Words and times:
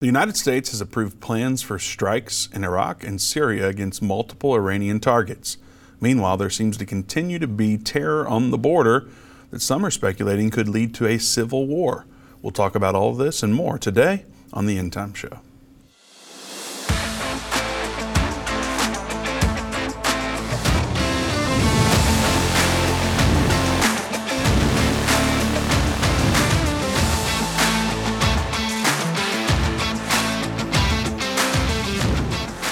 The 0.00 0.06
United 0.06 0.36
States 0.36 0.70
has 0.70 0.80
approved 0.80 1.18
plans 1.18 1.60
for 1.60 1.76
strikes 1.76 2.48
in 2.52 2.62
Iraq 2.62 3.02
and 3.02 3.20
Syria 3.20 3.66
against 3.66 4.00
multiple 4.00 4.54
Iranian 4.54 5.00
targets. 5.00 5.56
Meanwhile, 6.00 6.36
there 6.36 6.50
seems 6.50 6.76
to 6.76 6.86
continue 6.86 7.40
to 7.40 7.48
be 7.48 7.76
terror 7.76 8.24
on 8.28 8.52
the 8.52 8.58
border 8.58 9.08
that 9.50 9.60
some 9.60 9.84
are 9.84 9.90
speculating 9.90 10.50
could 10.50 10.68
lead 10.68 10.94
to 10.94 11.08
a 11.08 11.18
civil 11.18 11.66
war. 11.66 12.06
We'll 12.42 12.52
talk 12.52 12.76
about 12.76 12.94
all 12.94 13.10
of 13.10 13.16
this 13.16 13.42
and 13.42 13.52
more 13.52 13.76
today 13.76 14.24
on 14.52 14.66
the 14.66 14.78
End 14.78 14.92
Time 14.92 15.14
Show. 15.14 15.40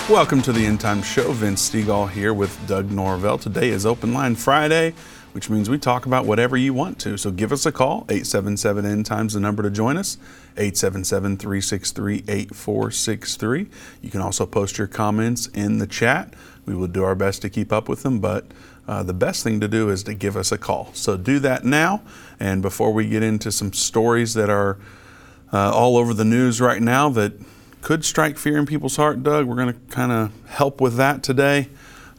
Welcome 0.09 0.41
to 0.43 0.53
the 0.53 0.65
End 0.65 0.79
Time 0.79 1.03
Show. 1.03 1.33
Vince 1.33 1.69
Stegall 1.69 2.09
here 2.09 2.33
with 2.33 2.65
Doug 2.69 2.93
Norvell. 2.93 3.39
Today 3.39 3.71
is 3.71 3.85
Open 3.85 4.15
Line 4.15 4.37
Friday, 4.37 4.95
which 5.33 5.51
means 5.51 5.69
we 5.69 5.79
talk 5.79 6.07
about 6.07 6.27
whatever 6.27 6.57
you 6.57 6.73
want 6.73 7.01
to. 7.01 7.17
So 7.17 7.33
give 7.33 7.51
us 7.51 7.67
a 7.67 7.73
call. 7.73 8.07
877 8.09 8.87
End 8.87 9.05
Time's 9.05 9.35
the 9.35 9.41
number 9.41 9.65
to 9.65 9.71
join 9.71 9.97
us. 9.97 10.17
877 10.57 11.39
363 11.39 12.23
8463. 12.29 13.67
You 14.01 14.11
can 14.13 14.21
also 14.21 14.47
post 14.47 14.79
your 14.79 14.87
comments 14.87 15.49
in 15.49 15.79
the 15.79 15.89
chat. 15.89 16.35
We 16.67 16.77
will 16.77 16.87
do 16.87 17.03
our 17.03 17.17
best 17.17 17.43
to 17.43 17.51
keep 17.51 17.73
up 17.73 17.89
with 17.89 18.05
them, 18.05 18.21
but 18.21 18.47
uh, 18.87 19.03
the 19.03 19.13
best 19.13 19.43
thing 19.43 19.59
to 19.59 19.67
do 19.67 19.91
is 19.91 20.05
to 20.05 20.15
give 20.15 20.37
us 20.37 20.53
a 20.53 20.59
call. 20.59 20.91
So 20.93 21.17
do 21.17 21.41
that 21.41 21.65
now. 21.65 22.01
And 22.39 22.63
before 22.63 22.93
we 22.93 23.09
get 23.09 23.25
into 23.25 23.51
some 23.51 23.73
stories 23.73 24.35
that 24.35 24.51
are 24.51 24.79
uh, 25.53 25.73
all 25.75 25.97
over 25.97 26.15
the 26.15 26.25
news 26.25 26.61
right 26.61 26.81
now 26.81 27.09
that 27.09 27.33
could 27.87 28.05
strike 28.05 28.37
fear 28.37 28.57
in 28.59 28.67
people's 28.67 28.97
heart, 28.97 29.23
Doug. 29.23 29.47
We're 29.47 29.55
going 29.55 29.73
to 29.73 29.79
kind 29.95 30.11
of 30.11 30.33
help 30.49 30.81
with 30.81 30.97
that 30.97 31.23
today. 31.23 31.69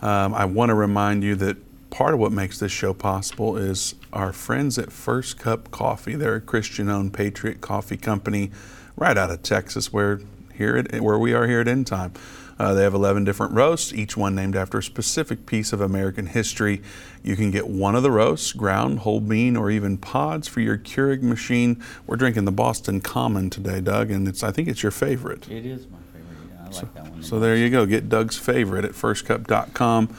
Um, 0.02 0.34
I 0.34 0.46
want 0.46 0.70
to 0.70 0.74
remind 0.74 1.26
you 1.26 1.36
that 1.36 1.58
part 1.90 2.14
of 2.14 2.22
what 2.22 2.32
makes 2.32 2.58
this 2.58 2.72
show 2.72 2.94
possible 2.94 3.58
is 3.58 3.94
our 4.14 4.32
friends 4.32 4.80
at 4.80 4.94
First 4.94 5.38
Cup 5.38 5.70
Coffee. 5.70 6.16
They're 6.16 6.36
a 6.36 6.40
Christian-owned 6.40 7.14
Patriot 7.14 7.60
Coffee 7.60 7.98
company 7.98 8.50
right 8.96 9.18
out 9.18 9.30
of 9.30 9.44
Texas, 9.44 9.92
where 9.92 10.22
here 10.54 10.78
at, 10.78 11.02
where 11.02 11.20
we 11.20 11.34
are 11.34 11.46
here 11.46 11.60
at 11.60 11.68
End 11.68 11.86
Time. 11.86 12.14
Uh, 12.60 12.74
they 12.74 12.84
have 12.84 12.94
11 12.94 13.24
different 13.24 13.54
roasts, 13.54 13.94
each 13.94 14.18
one 14.18 14.34
named 14.34 14.56
after 14.56 14.80
a 14.80 14.84
specific 14.84 15.46
piece 15.46 15.74
of 15.74 15.82
American 15.82 16.28
history. 16.28 16.82
You 17.24 17.36
can 17.36 17.52
get 17.52 17.68
one 17.68 17.96
of 17.96 18.04
the 18.04 18.12
roasts, 18.12 18.52
ground, 18.52 19.00
whole 19.00 19.22
bean, 19.22 19.56
or 19.56 19.70
even 19.70 19.98
pods 19.98 20.48
for 20.48 20.62
your 20.62 20.78
Keurig 20.78 21.22
machine. 21.22 21.82
We're 22.08 22.16
drinking 22.16 22.46
the 22.46 22.52
Boston 22.52 23.02
Common 23.02 23.50
today, 23.50 23.80
Doug, 23.82 24.10
and 24.10 24.28
it's 24.28 24.44
I 24.44 24.52
think 24.52 24.68
it's 24.68 24.82
your 24.82 24.92
favorite. 24.92 25.50
It 25.52 25.66
is 25.66 25.88
my 25.88 25.98
favorite. 26.14 26.50
Yeah, 26.50 26.68
I 26.68 26.72
so, 26.72 26.82
like 26.82 26.94
that 26.96 27.12
one. 27.12 27.24
So 27.24 27.40
there 27.40 27.56
you 27.56 27.70
go. 27.70 27.86
Get 27.86 28.10
Doug's 28.10 28.38
favorite 28.38 28.86
at 28.86 28.92
firstcup.com. 28.92 30.16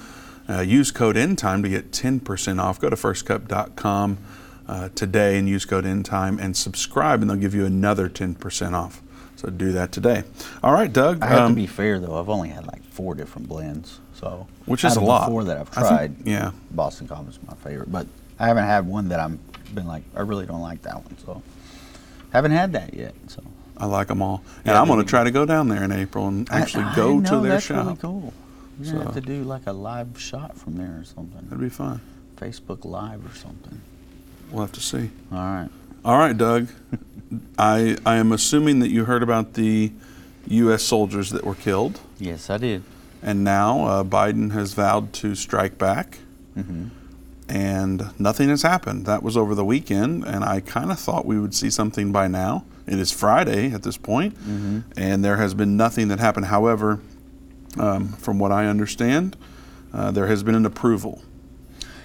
Uh, 0.49 0.61
use 0.61 0.91
code 0.91 1.17
ENDTIME 1.17 1.63
to 1.63 1.69
get 1.69 1.91
10% 1.91 2.63
off. 2.63 2.81
Go 2.81 2.89
to 2.89 2.97
firstcup.com 2.97 4.19
uh, 4.67 4.89
today 4.95 5.39
and 5.39 5.49
use 5.49 5.65
code 5.65 5.85
ENDTIME 5.85 6.39
and 6.39 6.57
subscribe, 6.57 7.21
and 7.21 7.31
they'll 7.31 7.37
give 7.37 7.55
you 7.55 7.67
another 7.67 8.09
10% 8.09 8.73
off. 8.73 9.03
So 9.39 9.51
do 9.51 9.71
that 9.73 9.93
today. 9.93 10.25
All 10.65 10.73
right, 10.73 10.93
Doug. 10.93 11.23
I 11.23 11.27
have 11.29 11.39
um, 11.43 11.53
to 11.53 11.57
be 11.57 11.69
fair 11.69 12.01
though. 12.01 12.19
I've 12.19 12.29
only 12.29 12.49
had 12.49 12.67
like 12.67 12.83
four 12.83 13.15
different 13.15 13.49
blends, 13.49 14.01
so 14.15 14.49
Which 14.67 14.85
is 14.85 14.97
a 14.97 15.01
lot. 15.01 15.29
Four 15.29 15.45
that 15.45 15.57
I've 15.57 15.69
I 15.79 15.83
think- 15.83 15.87
tried, 15.87 16.27
yeah. 16.27 16.51
Boston 16.73 17.07
Common's 17.07 17.37
is 17.37 17.43
my 17.47 17.55
favorite, 17.55 17.91
but 17.93 18.09
I 18.41 18.49
haven't 18.49 18.65
had 18.65 18.85
one 18.87 19.11
that 19.11 19.21
I'm 19.21 19.39
been 19.73 19.87
like 19.87 20.03
I 20.17 20.23
really 20.23 20.45
don't 20.45 20.61
like 20.61 20.83
that 20.83 20.97
one, 21.05 21.17
so 21.25 21.41
haven't 22.33 22.51
had 22.51 22.73
that 22.73 22.95
yet. 22.95 23.15
So 23.29 23.45
I 23.77 23.87
like 23.87 24.09
them 24.09 24.23
all. 24.23 24.43
And 24.65 24.75
Yeah, 24.75 24.81
I'm 24.81 24.89
going 24.89 24.99
to 24.99 25.07
try 25.09 25.23
to 25.23 25.31
go 25.31 25.45
down 25.47 25.69
there 25.69 25.85
in 25.85 25.93
April 25.93 26.27
and 26.27 26.51
actually 26.51 26.83
I, 26.85 26.97
go 26.97 27.21
know, 27.21 27.31
to 27.31 27.41
their 27.41 27.53
that's 27.53 27.67
shop. 27.67 27.87
really 27.87 27.97
cool. 27.99 28.33
You're 28.81 28.93
gonna 28.95 29.05
have 29.05 29.15
to 29.15 29.21
do 29.21 29.45
like 29.45 29.67
a 29.69 29.73
live 29.73 30.21
shot 30.21 30.57
from 30.59 30.77
there 30.77 30.99
or 31.01 31.05
something. 31.05 31.43
That'd 31.45 31.61
be 31.61 31.69
fun. 31.69 32.01
Facebook 32.37 32.85
Live 32.85 33.25
or 33.25 33.37
something. 33.37 33.81
We'll 34.51 34.63
have 34.63 34.73
to 34.73 34.81
see. 34.81 35.11
All 35.33 35.39
right. 35.39 35.69
All 36.05 36.19
right, 36.19 36.37
Doug. 36.37 36.69
I 37.59 37.97
I 38.07 38.17
am 38.17 38.33
assuming 38.33 38.79
that 38.81 38.89
you 38.91 39.05
heard 39.05 39.23
about 39.23 39.55
the 39.55 39.93
U.S. 40.47 40.83
soldiers 40.83 41.31
that 41.31 41.45
were 41.45 41.55
killed, 41.55 42.01
Yes, 42.19 42.49
I 42.49 42.57
did. 42.57 42.83
and 43.23 43.45
now 43.45 43.85
uh, 43.85 44.05
Biden 44.05 44.53
has 44.53 44.73
vowed 44.73 45.13
to 45.15 45.35
strike 45.35 45.77
back, 45.79 46.19
hmm 46.55 46.87
and 47.51 48.11
nothing 48.19 48.51
has 48.51 48.61
happened. 48.61 49.07
That 49.07 49.23
was 49.23 49.35
over 49.35 49.55
the 49.55 49.65
weekend, 49.65 50.23
and 50.27 50.45
I 50.45 50.61
kind 50.61 50.91
of 50.91 50.99
thought 50.99 51.25
we 51.25 51.39
would 51.41 51.55
see 51.55 51.71
something 51.71 52.13
by 52.13 52.29
now. 52.29 52.65
It 52.87 52.99
is 52.99 53.11
Friday 53.11 53.73
at 53.73 53.83
this 53.83 53.97
point, 53.99 54.37
hmm 54.39 54.81
and 54.97 55.23
there 55.25 55.37
has 55.37 55.53
been 55.55 55.77
nothing 55.77 56.09
that 56.09 56.19
happened. 56.21 56.47
However, 56.47 57.01
um, 57.79 58.09
from 58.15 58.39
what 58.39 58.53
I 58.53 58.67
understand, 58.67 59.37
uh, 59.93 60.11
there 60.13 60.27
has 60.29 60.43
been 60.43 60.55
an 60.55 60.65
approval. 60.65 61.21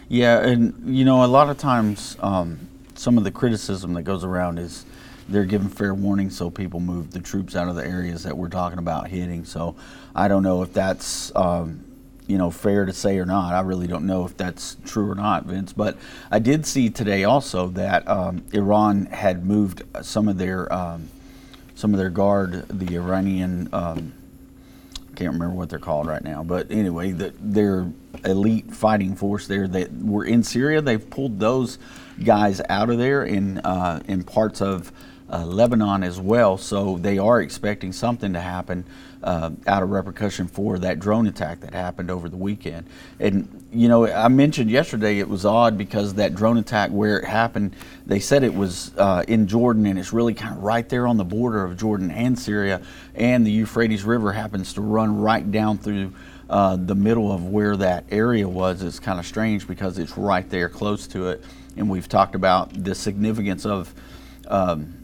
Yeah, 0.10 0.40
and 0.46 0.74
you 0.98 1.06
know, 1.06 1.24
a 1.24 1.28
lot 1.28 1.50
of 1.50 1.58
times, 1.58 2.18
um, 2.20 2.60
some 3.04 3.18
of 3.18 3.26
the 3.26 3.32
criticism 3.32 3.94
that 3.96 4.04
goes 4.04 4.24
around 4.24 4.58
is 4.58 4.86
they're 5.28 5.44
giving 5.44 5.68
fair 5.68 5.94
warning 5.94 6.30
so 6.30 6.50
people 6.50 6.80
move 6.80 7.12
the 7.12 7.20
troops 7.20 7.54
out 7.54 7.68
of 7.68 7.76
the 7.76 7.86
areas 7.86 8.24
that 8.24 8.38
we're 8.38 8.48
talking 8.48 8.80
about 8.80 9.10
hitting. 9.10 9.44
So 9.44 9.76
I 10.16 10.30
don't 10.30 10.42
know 10.42 10.64
if 10.64 10.72
that's 10.72 11.36
um, 11.36 11.84
you 12.28 12.38
know 12.38 12.50
fair 12.50 12.86
to 12.86 12.94
say 12.94 13.18
or 13.18 13.26
not. 13.26 13.54
I 13.54 13.60
really 13.60 13.88
don't 13.88 14.08
know 14.08 14.24
if 14.24 14.38
that's 14.38 14.78
true 14.86 15.12
or 15.12 15.16
not, 15.16 15.44
Vince. 15.44 15.74
But 15.74 15.98
I 16.32 16.40
did 16.40 16.66
see 16.66 16.90
today 16.90 17.26
also 17.26 17.68
that 17.70 18.08
um, 18.08 18.46
Iran 18.54 19.08
had 19.08 19.46
moved 19.46 19.84
some 20.02 20.30
of 20.30 20.38
their 20.38 20.72
um, 20.72 21.10
some 21.76 21.94
of 21.94 22.00
their 22.00 22.10
guard, 22.10 22.66
the 22.70 22.96
Iranian. 22.96 23.68
Um, 23.74 24.14
can't 25.18 25.34
remember 25.34 25.56
what 25.56 25.70
they're 25.70 25.78
called 25.78 26.08
right 26.08 26.24
now, 26.24 26.42
but 26.42 26.72
anyway, 26.72 27.12
the, 27.12 27.34
their 27.40 27.92
elite 28.26 28.74
fighting 28.74 29.16
force 29.16 29.46
there 29.46 29.68
that 29.68 29.92
were 29.92 30.26
in 30.26 30.42
Syria, 30.42 30.82
they've 30.82 31.08
pulled 31.08 31.40
those 31.40 31.78
guys 32.24 32.62
out 32.70 32.90
of 32.90 32.98
there 32.98 33.24
in 33.24 33.60
uh, 33.60 34.02
in 34.08 34.24
parts 34.24 34.62
of 34.62 34.92
uh, 35.34 35.46
Lebanon 35.46 36.04
as 36.04 36.20
well. 36.20 36.58
So 36.58 36.98
they 36.98 37.18
are 37.18 37.42
expecting 37.42 37.92
something 37.92 38.34
to 38.34 38.40
happen 38.40 38.86
uh, 39.24 39.52
out 39.66 39.82
of 39.82 39.90
repercussion 39.90 40.48
for 40.48 40.78
that 40.80 41.00
drone 41.00 41.28
attack 41.28 41.62
that 41.62 41.74
happened 41.74 42.12
over 42.12 42.30
the 42.30 42.38
weekend. 42.38 42.86
And 43.20 43.66
you 43.72 43.88
know, 43.88 44.06
I 44.08 44.28
mentioned 44.28 44.70
yesterday 44.70 45.20
it 45.20 45.28
was 45.28 45.46
odd 45.46 45.78
because 45.78 46.16
that 46.16 46.36
drone 46.36 46.58
attack 46.58 46.92
where 46.92 47.20
it 47.20 47.26
happened, 47.26 47.76
they 48.06 48.20
said 48.20 48.44
it 48.44 48.54
was 48.54 48.92
uh, 48.98 49.24
in 49.28 49.48
Jordan, 49.48 49.86
and 49.86 49.98
it's 49.98 50.14
really 50.14 50.34
kind 50.34 50.56
of 50.56 50.62
right 50.62 50.88
there 50.88 51.08
on 51.08 51.18
the 51.18 51.24
border 51.24 51.64
of 51.64 51.78
Jordan 51.78 52.12
and 52.12 52.38
Syria, 52.38 52.82
and 53.16 53.48
the 53.48 53.52
Euphrates 53.52 54.04
River 54.04 54.34
happens 54.34 54.74
to 54.74 54.82
run 54.82 55.20
right 55.20 55.50
down 55.50 55.78
through. 55.78 56.14
Uh, 56.50 56.76
the 56.76 56.94
middle 56.94 57.32
of 57.32 57.48
where 57.48 57.76
that 57.78 58.04
area 58.12 58.48
was 58.48 58.84
is 58.84 59.00
kind 59.00 59.18
of 59.18 59.26
strange 59.26 59.66
because 59.66 59.98
it's 59.98 60.16
right 60.18 60.48
there 60.50 60.70
close 60.70 61.08
to 61.08 61.30
it, 61.30 61.44
and 61.78 61.90
we've 61.90 62.08
talked 62.08 62.36
about 62.36 62.72
the 62.74 62.96
significance 62.96 63.66
of 63.66 63.94
um, 64.48 65.04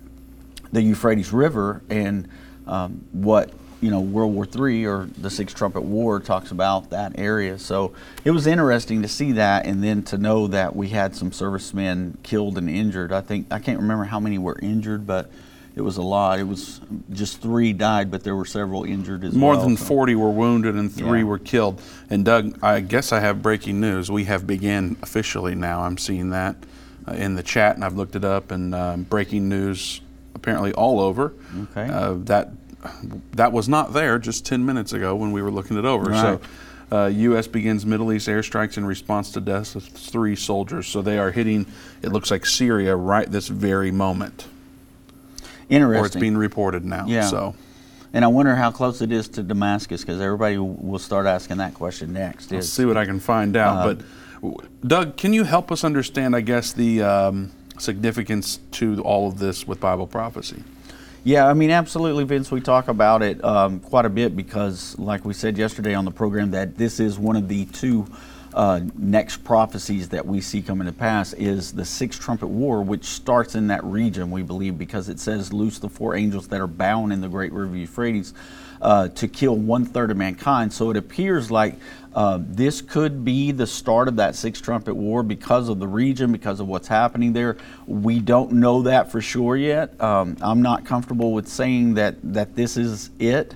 the 0.72 0.82
Euphrates 0.82 1.32
River 1.34 1.82
and 1.90 2.28
um, 2.68 3.06
what 3.12 3.52
you 3.82 3.90
know 3.90 4.02
World 4.02 4.34
War 4.34 4.46
III 4.46 4.86
or 4.86 5.10
the 5.18 5.30
Six 5.30 5.54
Trumpet 5.54 5.82
War 5.82 6.20
talks 6.20 6.52
about 6.52 6.90
that 6.90 7.18
area. 7.18 7.58
So 7.58 7.94
it 8.24 8.32
was 8.32 8.46
interesting 8.46 9.02
to 9.02 9.08
see 9.08 9.34
that, 9.34 9.66
and 9.66 9.84
then 9.84 10.04
to 10.04 10.18
know 10.18 10.48
that 10.48 10.76
we 10.76 10.90
had 10.90 11.16
some 11.16 11.32
servicemen 11.32 12.18
killed 12.24 12.58
and 12.58 12.70
injured. 12.70 13.12
I 13.12 13.22
think 13.22 13.48
I 13.52 13.60
can't 13.60 13.80
remember 13.80 14.06
how 14.06 14.20
many 14.20 14.38
were 14.38 14.60
injured, 14.62 15.08
but 15.08 15.32
it 15.80 15.82
was 15.82 15.96
a 15.96 16.02
lot. 16.02 16.40
It 16.40 16.44
was 16.44 16.82
just 17.14 17.42
three 17.42 17.72
died, 17.72 18.12
but 18.12 18.26
there 18.26 18.36
were 18.36 18.44
several 18.44 18.84
injured 18.84 19.24
as 19.24 19.34
More 19.34 19.52
well. 19.52 19.60
More 19.62 19.70
than 19.70 19.78
so- 19.78 19.86
40 19.86 20.14
were 20.16 20.30
wounded 20.30 20.76
and 20.76 20.92
three 20.92 21.20
Yeah. 21.20 21.24
were 21.26 21.40
killed. 21.40 21.82
And 22.10 22.26
Doug, 22.26 22.60
I 22.62 22.82
guess 22.82 23.14
I 23.14 23.22
have 23.22 23.42
breaking 23.42 23.80
news. 23.80 24.12
We 24.12 24.26
have 24.26 24.46
began 24.46 24.98
officially 25.02 25.56
now. 25.56 25.84
I'm 25.84 25.98
seeing 25.98 26.32
that 26.32 26.58
uh, 27.08 27.14
in 27.14 27.36
the 27.36 27.44
chat, 27.44 27.78
and 27.78 27.86
I've 27.86 27.96
looked 27.96 28.18
it 28.18 28.26
up. 28.26 28.52
And 28.52 28.76
um, 28.76 29.04
breaking 29.04 29.48
news 29.48 30.02
apparently 30.36 30.74
all 30.74 31.00
over. 31.00 31.32
Okay. 31.72 31.88
Uh, 31.90 32.16
that 32.26 32.50
that 33.32 33.54
was 33.54 33.70
not 33.70 33.94
there 33.94 34.20
just 34.20 34.46
10 34.46 34.66
minutes 34.66 34.92
ago 34.92 35.16
when 35.16 35.32
we 35.32 35.42
were 35.42 35.52
looking 35.52 35.78
it 35.78 35.86
over. 35.86 36.12
Right. 36.12 36.22
So. 36.22 36.42
Uh, 36.92 37.06
U.S. 37.06 37.46
begins 37.46 37.86
Middle 37.86 38.12
East 38.12 38.28
airstrikes 38.28 38.76
in 38.76 38.84
response 38.84 39.32
to 39.34 39.40
deaths 39.42 39.76
of 39.76 39.84
three 39.84 40.36
soldiers. 40.36 40.88
So 40.88 41.04
they 41.04 41.20
are 41.20 41.30
hitting, 41.30 41.68
it 42.02 42.12
looks 42.12 42.32
like 42.32 42.48
Syria 42.48 42.96
right 42.96 43.30
this 43.32 43.48
very 43.48 43.92
moment. 43.92 44.48
Interesting. 45.70 46.04
Or 46.04 46.06
it's 46.06 46.16
being 46.16 46.38
reported 46.38 46.84
now. 46.86 47.06
Yeah. 47.08 47.28
So 47.28 47.56
and 48.14 48.26
I 48.26 48.28
wonder 48.28 48.56
how 48.56 48.72
close 48.72 49.02
it 49.02 49.12
is 49.12 49.28
to 49.30 49.44
Damascus 49.44 50.02
because 50.02 50.20
everybody 50.20 50.58
will 50.58 51.00
start 51.00 51.28
asking 51.28 51.58
that 51.58 51.74
question 51.74 52.14
next. 52.14 52.52
Let's 52.52 52.66
Is- 52.66 52.74
see 52.74 52.86
what 52.86 52.98
I 52.98 53.06
can 53.06 53.20
find 53.20 53.56
out. 53.56 53.88
Uh, 53.88 53.94
but 53.94 54.88
Doug, 54.88 55.18
can 55.18 55.34
you 55.34 55.44
help 55.44 55.72
us 55.72 55.84
understand, 55.84 56.36
I 56.36 56.42
guess, 56.42 56.74
the 56.74 57.04
um, 57.04 57.52
significance 57.78 58.60
to 58.72 59.02
all 59.04 59.28
of 59.28 59.38
this 59.38 59.68
with 59.68 59.80
Bible 59.80 60.08
prophecy? 60.08 60.64
Yeah, 61.24 61.48
I 61.48 61.54
mean, 61.54 61.70
absolutely, 61.70 62.24
Vince. 62.24 62.50
We 62.50 62.62
talk 62.62 62.88
about 62.88 63.22
it 63.22 63.44
um, 63.44 63.82
quite 63.82 64.06
a 64.06 64.10
bit 64.10 64.36
because, 64.38 64.98
like 64.98 65.26
we 65.26 65.34
said 65.34 65.58
yesterday 65.58 65.94
on 65.94 66.06
the 66.06 66.12
program, 66.12 66.52
that 66.52 66.78
this 66.78 67.00
is 67.00 67.20
one 67.20 67.36
of 67.36 67.50
the 67.50 67.66
two 67.66 68.08
uh, 68.60 68.82
next 68.98 69.38
prophecies 69.46 70.10
that 70.10 70.26
we 70.26 70.42
see 70.42 70.62
coming 70.62 70.86
to 70.86 70.92
pass 70.92 71.32
is 71.32 71.72
the 71.72 71.86
sixth 71.86 72.20
trumpet 72.20 72.48
war, 72.48 72.82
which 72.82 73.06
starts 73.06 73.56
in 73.56 73.68
that 73.68 73.82
region, 73.86 74.30
we 74.32 74.44
believe, 74.44 74.78
because 74.78 75.08
it 75.08 75.18
says, 75.18 75.54
Loose 75.54 75.80
the 75.80 75.88
four 75.88 76.14
angels 76.14 76.50
that 76.50 76.60
are 76.60 76.68
bound 76.68 77.14
in 77.14 77.22
the 77.22 77.30
great 77.30 77.54
river 77.54 77.78
Euphrates 77.78 78.34
uh, 78.82 79.08
to 79.08 79.30
kill 79.30 79.56
one 79.56 79.86
third 79.86 80.12
of 80.12 80.18
mankind. 80.18 80.74
So 80.74 80.90
it 80.90 80.98
appears 80.98 81.50
like 81.50 81.76
uh, 82.14 82.40
this 82.42 82.82
could 82.82 83.24
be 83.24 83.54
the 83.54 83.66
start 83.66 84.10
of 84.10 84.18
that 84.18 84.36
sixth 84.36 84.62
trumpet 84.62 84.94
war 84.94 85.24
because 85.24 85.70
of 85.70 85.80
the 85.80 85.88
region, 85.88 86.34
because 86.34 86.60
of 86.60 86.68
what's 86.68 86.90
happening 86.90 87.32
there. 87.32 87.56
We 87.88 88.20
don't 88.20 88.52
know 88.52 88.82
that 88.82 89.10
for 89.10 89.22
sure 89.22 89.56
yet. 89.56 90.00
Um, 90.02 90.36
I'm 90.42 90.62
not 90.62 90.84
comfortable 90.84 91.32
with 91.32 91.48
saying 91.48 91.94
that, 91.94 92.18
that 92.34 92.58
this 92.58 92.76
is 92.76 93.10
it. 93.20 93.56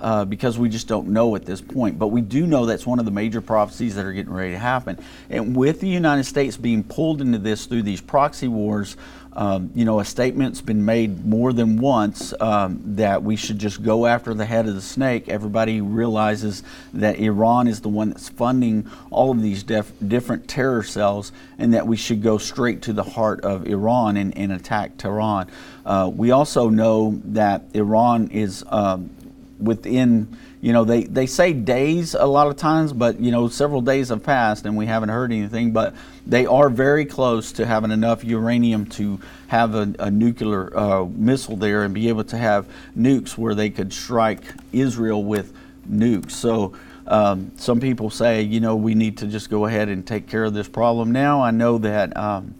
Uh, 0.00 0.24
because 0.24 0.58
we 0.58 0.70
just 0.70 0.88
don't 0.88 1.08
know 1.08 1.36
at 1.36 1.44
this 1.44 1.60
point. 1.60 1.98
But 1.98 2.08
we 2.08 2.22
do 2.22 2.46
know 2.46 2.64
that's 2.64 2.86
one 2.86 2.98
of 2.98 3.04
the 3.04 3.10
major 3.10 3.42
prophecies 3.42 3.96
that 3.96 4.06
are 4.06 4.12
getting 4.14 4.32
ready 4.32 4.52
to 4.52 4.58
happen. 4.58 4.98
And 5.28 5.54
with 5.54 5.80
the 5.80 5.88
United 5.88 6.24
States 6.24 6.56
being 6.56 6.82
pulled 6.82 7.20
into 7.20 7.36
this 7.36 7.66
through 7.66 7.82
these 7.82 8.00
proxy 8.00 8.48
wars, 8.48 8.96
um, 9.34 9.70
you 9.74 9.84
know, 9.84 10.00
a 10.00 10.04
statement's 10.04 10.60
been 10.60 10.84
made 10.84 11.24
more 11.24 11.52
than 11.52 11.78
once 11.78 12.32
um, 12.40 12.80
that 12.96 13.22
we 13.22 13.36
should 13.36 13.58
just 13.58 13.82
go 13.82 14.06
after 14.06 14.34
the 14.34 14.44
head 14.44 14.66
of 14.66 14.74
the 14.74 14.80
snake. 14.80 15.28
Everybody 15.28 15.80
realizes 15.80 16.62
that 16.94 17.18
Iran 17.18 17.68
is 17.68 17.80
the 17.80 17.88
one 17.88 18.08
that's 18.08 18.28
funding 18.28 18.90
all 19.10 19.30
of 19.30 19.40
these 19.40 19.62
def- 19.62 19.92
different 20.06 20.48
terror 20.48 20.82
cells 20.82 21.30
and 21.58 21.74
that 21.74 21.86
we 21.86 21.96
should 21.96 22.22
go 22.22 22.38
straight 22.38 22.82
to 22.82 22.92
the 22.92 23.04
heart 23.04 23.42
of 23.42 23.66
Iran 23.66 24.16
and, 24.16 24.36
and 24.36 24.50
attack 24.50 24.96
Tehran. 24.96 25.48
Uh, 25.86 26.10
we 26.12 26.30
also 26.32 26.68
know 26.68 27.20
that 27.26 27.62
Iran 27.74 28.28
is 28.28 28.64
um, 28.68 29.10
within 29.60 30.36
you 30.60 30.72
know 30.72 30.84
they, 30.84 31.04
they 31.04 31.26
say 31.26 31.52
days 31.52 32.14
a 32.14 32.26
lot 32.26 32.46
of 32.46 32.56
times 32.56 32.92
but 32.92 33.18
you 33.20 33.30
know 33.30 33.48
several 33.48 33.80
days 33.80 34.08
have 34.08 34.22
passed 34.22 34.66
and 34.66 34.76
we 34.76 34.86
haven't 34.86 35.08
heard 35.08 35.32
anything 35.32 35.72
but 35.72 35.94
they 36.26 36.46
are 36.46 36.68
very 36.68 37.04
close 37.04 37.52
to 37.52 37.66
having 37.66 37.90
enough 37.90 38.24
uranium 38.24 38.86
to 38.86 39.18
have 39.48 39.74
a, 39.74 39.92
a 39.98 40.10
nuclear 40.10 40.76
uh, 40.76 41.04
missile 41.04 41.56
there 41.56 41.82
and 41.82 41.94
be 41.94 42.08
able 42.08 42.24
to 42.24 42.36
have 42.36 42.66
nukes 42.96 43.36
where 43.38 43.54
they 43.54 43.70
could 43.70 43.92
strike 43.92 44.42
israel 44.72 45.24
with 45.24 45.52
nukes. 45.88 46.32
So 46.32 46.74
um, 47.06 47.52
some 47.56 47.80
people 47.80 48.10
say 48.10 48.42
you 48.42 48.60
know 48.60 48.76
we 48.76 48.94
need 48.94 49.18
to 49.18 49.26
just 49.26 49.50
go 49.50 49.66
ahead 49.66 49.88
and 49.88 50.06
take 50.06 50.28
care 50.28 50.44
of 50.44 50.54
this 50.54 50.68
problem. 50.68 51.12
Now 51.12 51.42
i 51.42 51.50
know 51.50 51.78
that 51.78 52.16
um, 52.16 52.54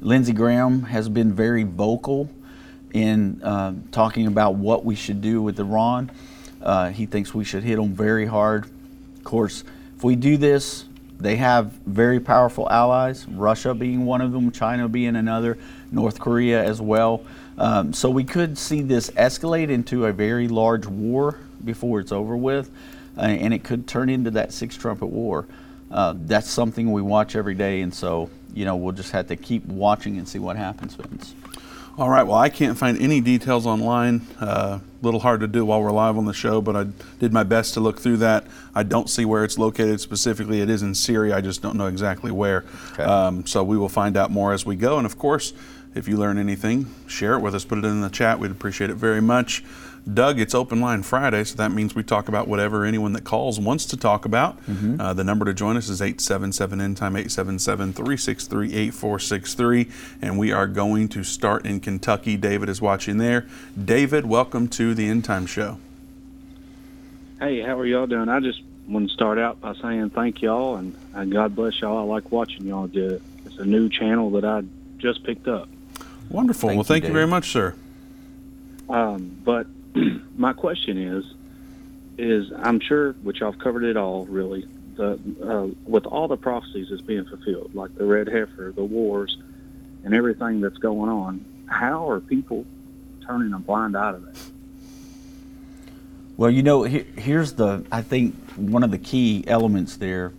lindsey 0.00 0.32
graham 0.32 0.82
has 0.82 1.08
been 1.08 1.32
very 1.32 1.64
vocal 1.64 2.30
in 2.92 3.42
uh, 3.42 3.74
talking 3.90 4.26
about 4.26 4.54
what 4.54 4.84
we 4.84 4.94
should 4.94 5.20
do 5.20 5.42
with 5.42 5.58
iran 5.58 6.10
uh, 6.62 6.90
he 6.90 7.06
thinks 7.06 7.34
we 7.34 7.44
should 7.44 7.62
hit 7.62 7.76
them 7.76 7.92
very 7.94 8.26
hard. 8.26 8.64
Of 9.16 9.24
course, 9.24 9.64
if 9.96 10.04
we 10.04 10.16
do 10.16 10.36
this, 10.36 10.84
they 11.18 11.36
have 11.36 11.72
very 11.86 12.20
powerful 12.20 12.70
allies, 12.70 13.26
Russia 13.26 13.74
being 13.74 14.04
one 14.04 14.20
of 14.20 14.32
them, 14.32 14.52
China 14.52 14.88
being 14.88 15.16
another, 15.16 15.58
North 15.90 16.20
Korea 16.20 16.62
as 16.64 16.80
well. 16.80 17.24
Um, 17.58 17.92
so 17.92 18.08
we 18.08 18.22
could 18.22 18.56
see 18.56 18.82
this 18.82 19.10
escalate 19.10 19.68
into 19.68 20.06
a 20.06 20.12
very 20.12 20.46
large 20.46 20.86
war 20.86 21.40
before 21.64 21.98
it's 21.98 22.12
over 22.12 22.36
with, 22.36 22.70
uh, 23.16 23.22
and 23.22 23.52
it 23.52 23.64
could 23.64 23.88
turn 23.88 24.08
into 24.08 24.30
that 24.32 24.52
six 24.52 24.76
trumpet 24.76 25.06
war. 25.06 25.46
Uh, 25.90 26.14
that's 26.16 26.48
something 26.48 26.92
we 26.92 27.02
watch 27.02 27.34
every 27.34 27.54
day, 27.54 27.80
and 27.80 27.92
so 27.92 28.30
you 28.54 28.64
know 28.64 28.76
we'll 28.76 28.92
just 28.92 29.10
have 29.10 29.26
to 29.26 29.36
keep 29.36 29.64
watching 29.64 30.18
and 30.18 30.28
see 30.28 30.38
what 30.38 30.56
happens, 30.56 30.94
Vince. 30.94 31.34
All 31.98 32.08
right. 32.08 32.22
Well, 32.22 32.38
I 32.38 32.48
can't 32.48 32.78
find 32.78 32.96
any 33.02 33.20
details 33.20 33.66
online. 33.66 34.24
A 34.40 34.44
uh, 34.44 34.80
little 35.02 35.18
hard 35.18 35.40
to 35.40 35.48
do 35.48 35.64
while 35.64 35.82
we're 35.82 35.90
live 35.90 36.16
on 36.16 36.26
the 36.26 36.32
show, 36.32 36.60
but 36.60 36.76
I 36.76 36.84
did 37.18 37.32
my 37.32 37.42
best 37.42 37.74
to 37.74 37.80
look 37.80 37.98
through 37.98 38.18
that. 38.18 38.46
I 38.72 38.84
don't 38.84 39.10
see 39.10 39.24
where 39.24 39.42
it's 39.42 39.58
located 39.58 40.00
specifically. 40.00 40.60
It 40.60 40.70
is 40.70 40.82
in 40.82 40.94
Syria. 40.94 41.36
I 41.36 41.40
just 41.40 41.60
don't 41.60 41.76
know 41.76 41.88
exactly 41.88 42.30
where. 42.30 42.64
Okay. 42.92 43.02
Um, 43.02 43.44
so 43.46 43.64
we 43.64 43.76
will 43.76 43.88
find 43.88 44.16
out 44.16 44.30
more 44.30 44.52
as 44.52 44.64
we 44.64 44.76
go. 44.76 44.98
And 44.98 45.06
of 45.06 45.18
course, 45.18 45.52
if 45.96 46.06
you 46.06 46.16
learn 46.16 46.38
anything, 46.38 46.94
share 47.08 47.34
it 47.34 47.40
with 47.40 47.56
us. 47.56 47.64
Put 47.64 47.78
it 47.78 47.84
in 47.84 48.00
the 48.00 48.10
chat. 48.10 48.38
We'd 48.38 48.52
appreciate 48.52 48.90
it 48.90 48.94
very 48.94 49.20
much. 49.20 49.64
Doug, 50.12 50.40
it's 50.40 50.54
open 50.54 50.80
line 50.80 51.02
Friday, 51.02 51.44
so 51.44 51.56
that 51.56 51.70
means 51.70 51.94
we 51.94 52.02
talk 52.02 52.28
about 52.28 52.48
whatever 52.48 52.84
anyone 52.84 53.12
that 53.12 53.24
calls 53.24 53.60
wants 53.60 53.84
to 53.86 53.96
talk 53.96 54.24
about. 54.24 54.58
Mm-hmm. 54.64 54.98
Uh, 54.98 55.12
the 55.12 55.24
number 55.24 55.44
to 55.44 55.52
join 55.52 55.76
us 55.76 55.90
is 55.90 56.00
877 56.00 56.80
End 56.80 56.96
Time 56.96 57.14
877 57.14 57.92
363 57.92 58.74
8463. 58.74 59.88
And 60.22 60.38
we 60.38 60.50
are 60.50 60.66
going 60.66 61.08
to 61.08 61.22
start 61.22 61.66
in 61.66 61.80
Kentucky. 61.80 62.38
David 62.38 62.70
is 62.70 62.80
watching 62.80 63.18
there. 63.18 63.46
David, 63.82 64.24
welcome 64.24 64.68
to 64.68 64.94
the 64.94 65.06
End 65.06 65.24
Time 65.24 65.44
Show. 65.44 65.78
Hey, 67.38 67.60
how 67.60 67.78
are 67.78 67.86
y'all 67.86 68.06
doing? 68.06 68.30
I 68.30 68.40
just 68.40 68.62
want 68.88 69.08
to 69.08 69.14
start 69.14 69.38
out 69.38 69.60
by 69.60 69.74
saying 69.74 70.10
thank 70.10 70.40
y'all 70.40 70.76
and, 70.76 70.96
and 71.12 71.30
God 71.30 71.54
bless 71.54 71.80
y'all. 71.82 71.98
I 71.98 72.02
like 72.02 72.32
watching 72.32 72.66
y'all 72.66 72.86
do 72.86 73.10
it. 73.10 73.22
It's 73.44 73.58
a 73.58 73.64
new 73.66 73.90
channel 73.90 74.30
that 74.30 74.44
I 74.44 74.62
just 74.96 75.22
picked 75.24 75.48
up. 75.48 75.68
Wonderful. 76.30 76.70
Thank 76.70 76.78
well, 76.78 76.84
thank 76.84 77.04
you, 77.04 77.08
you 77.08 77.14
very 77.14 77.26
much, 77.26 77.50
sir. 77.50 77.74
Um, 78.88 79.36
but 79.44 79.66
my 80.36 80.52
question 80.52 80.98
is, 80.98 81.24
is 82.18 82.52
I'm 82.52 82.80
sure, 82.80 83.12
which 83.22 83.42
I've 83.42 83.58
covered 83.58 83.84
it 83.84 83.96
all 83.96 84.26
really, 84.26 84.66
the, 84.96 85.18
uh, 85.42 85.74
with 85.88 86.06
all 86.06 86.28
the 86.28 86.36
prophecies 86.36 86.88
that's 86.90 87.02
being 87.02 87.24
fulfilled, 87.24 87.74
like 87.74 87.94
the 87.94 88.04
red 88.04 88.28
heifer, 88.28 88.72
the 88.74 88.84
wars, 88.84 89.38
and 90.04 90.14
everything 90.14 90.60
that's 90.60 90.78
going 90.78 91.10
on, 91.10 91.44
how 91.66 92.08
are 92.10 92.20
people 92.20 92.66
turning 93.26 93.52
a 93.52 93.58
blind 93.58 93.96
eye 93.96 94.12
to 94.12 94.18
that? 94.18 94.36
Well, 96.36 96.50
you 96.50 96.62
know, 96.62 96.82
here's 96.84 97.54
the, 97.54 97.84
I 97.90 98.02
think 98.02 98.34
one 98.54 98.82
of 98.82 98.90
the 98.90 98.98
key 98.98 99.44
elements 99.46 99.96
there 99.96 100.32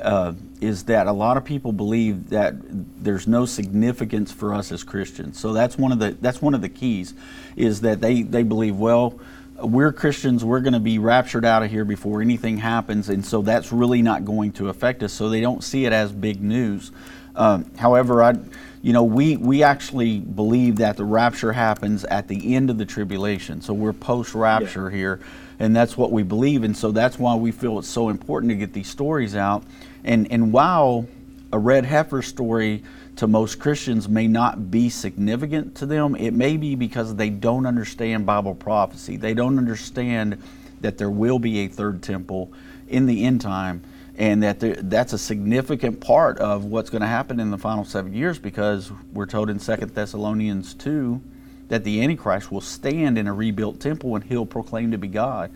uh, 0.00 0.34
is 0.62 0.84
that 0.84 1.06
a 1.06 1.12
lot 1.12 1.36
of 1.36 1.44
people 1.44 1.72
believe 1.72 2.30
that 2.30 2.54
there's 3.02 3.26
no 3.26 3.44
significance 3.44 4.30
for 4.30 4.54
us 4.54 4.70
as 4.70 4.84
Christians. 4.84 5.38
So 5.38 5.52
that's 5.52 5.76
one 5.76 5.92
of 5.92 5.98
the 5.98 6.16
that's 6.20 6.40
one 6.40 6.54
of 6.54 6.62
the 6.62 6.68
keys, 6.68 7.14
is 7.56 7.80
that 7.80 8.00
they 8.00 8.22
they 8.22 8.44
believe 8.44 8.76
well. 8.76 9.18
We're 9.58 9.92
Christians. 9.92 10.44
We're 10.44 10.60
going 10.60 10.72
to 10.72 10.80
be 10.80 10.98
raptured 10.98 11.44
out 11.44 11.62
of 11.62 11.70
here 11.70 11.84
before 11.84 12.20
anything 12.20 12.56
happens, 12.58 13.08
and 13.08 13.24
so 13.24 13.42
that's 13.42 13.70
really 13.70 14.02
not 14.02 14.24
going 14.24 14.52
to 14.52 14.68
affect 14.68 15.02
us. 15.02 15.12
So 15.12 15.28
they 15.28 15.40
don't 15.40 15.62
see 15.62 15.84
it 15.84 15.92
as 15.92 16.10
big 16.10 16.42
news. 16.42 16.90
Um, 17.36 17.70
however, 17.76 18.22
I, 18.22 18.34
you 18.82 18.92
know, 18.92 19.04
we 19.04 19.36
we 19.36 19.62
actually 19.62 20.18
believe 20.18 20.76
that 20.76 20.96
the 20.96 21.04
rapture 21.04 21.52
happens 21.52 22.04
at 22.04 22.28
the 22.28 22.54
end 22.54 22.70
of 22.70 22.78
the 22.78 22.86
tribulation. 22.86 23.60
So 23.60 23.72
we're 23.72 23.92
post-rapture 23.92 24.90
yeah. 24.90 24.96
here, 24.96 25.20
and 25.58 25.76
that's 25.76 25.96
what 25.96 26.10
we 26.10 26.24
believe, 26.24 26.64
and 26.64 26.76
so 26.76 26.90
that's 26.90 27.18
why 27.18 27.34
we 27.36 27.52
feel 27.52 27.78
it's 27.78 27.88
so 27.88 28.08
important 28.08 28.50
to 28.50 28.56
get 28.56 28.72
these 28.72 28.88
stories 28.88 29.36
out 29.36 29.62
and, 30.04 30.30
and 30.30 30.52
while 30.52 31.06
a 31.52 31.58
red 31.58 31.84
heifer 31.84 32.22
story 32.22 32.82
to 33.16 33.26
most 33.26 33.58
Christians 33.58 34.08
may 34.08 34.26
not 34.26 34.70
be 34.70 34.88
significant 34.88 35.74
to 35.76 35.86
them, 35.86 36.16
it 36.16 36.32
may 36.32 36.56
be 36.56 36.74
because 36.74 37.14
they 37.14 37.30
don't 37.30 37.66
understand 37.66 38.24
Bible 38.24 38.54
prophecy. 38.54 39.16
They 39.16 39.34
don't 39.34 39.58
understand 39.58 40.42
that 40.80 40.98
there 40.98 41.10
will 41.10 41.38
be 41.38 41.60
a 41.60 41.68
third 41.68 42.02
temple 42.02 42.52
in 42.88 43.06
the 43.06 43.24
end 43.24 43.40
time 43.40 43.82
and 44.16 44.42
that 44.42 44.60
there, 44.60 44.74
that's 44.74 45.12
a 45.12 45.18
significant 45.18 46.00
part 46.00 46.38
of 46.38 46.64
what's 46.64 46.90
going 46.90 47.02
to 47.02 47.08
happen 47.08 47.40
in 47.40 47.50
the 47.50 47.58
final 47.58 47.84
seven 47.84 48.12
years 48.12 48.38
because 48.38 48.90
we're 49.12 49.26
told 49.26 49.48
in 49.48 49.58
Second 49.58 49.94
Thessalonians 49.94 50.74
2 50.74 51.20
that 51.68 51.84
the 51.84 52.02
Antichrist 52.02 52.52
will 52.52 52.60
stand 52.60 53.16
in 53.16 53.26
a 53.26 53.32
rebuilt 53.32 53.80
temple 53.80 54.14
and 54.14 54.24
he'll 54.24 54.44
proclaim 54.44 54.90
to 54.90 54.98
be 54.98 55.08
God. 55.08 55.50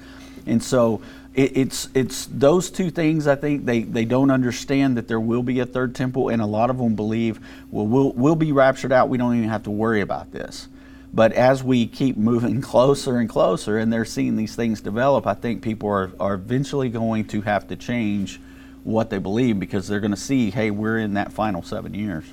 And 0.46 0.62
so 0.62 1.02
it, 1.36 1.56
it's 1.56 1.88
it's 1.94 2.26
those 2.26 2.70
two 2.70 2.90
things. 2.90 3.26
I 3.26 3.36
think 3.36 3.66
they, 3.66 3.82
they 3.82 4.04
don't 4.04 4.30
understand 4.30 4.96
that 4.96 5.06
there 5.06 5.20
will 5.20 5.42
be 5.42 5.60
a 5.60 5.66
third 5.66 5.94
temple, 5.94 6.30
and 6.30 6.42
a 6.42 6.46
lot 6.46 6.70
of 6.70 6.78
them 6.78 6.96
believe, 6.96 7.38
well, 7.70 7.86
we'll 7.86 8.12
we'll 8.12 8.36
be 8.36 8.52
raptured 8.52 8.90
out. 8.90 9.08
We 9.08 9.18
don't 9.18 9.36
even 9.36 9.50
have 9.50 9.64
to 9.64 9.70
worry 9.70 10.00
about 10.00 10.32
this. 10.32 10.66
But 11.12 11.32
as 11.32 11.62
we 11.62 11.86
keep 11.86 12.16
moving 12.16 12.60
closer 12.62 13.18
and 13.18 13.28
closer, 13.28 13.78
and 13.78 13.92
they're 13.92 14.04
seeing 14.04 14.36
these 14.36 14.56
things 14.56 14.80
develop, 14.80 15.26
I 15.26 15.34
think 15.34 15.62
people 15.62 15.88
are, 15.90 16.10
are 16.18 16.34
eventually 16.34 16.88
going 16.88 17.26
to 17.26 17.42
have 17.42 17.68
to 17.68 17.76
change 17.76 18.40
what 18.82 19.10
they 19.10 19.18
believe 19.18 19.60
because 19.60 19.88
they're 19.88 20.00
going 20.00 20.12
to 20.12 20.16
see, 20.16 20.50
hey, 20.50 20.70
we're 20.70 20.98
in 20.98 21.14
that 21.14 21.32
final 21.32 21.62
seven 21.62 21.92
years. 21.92 22.24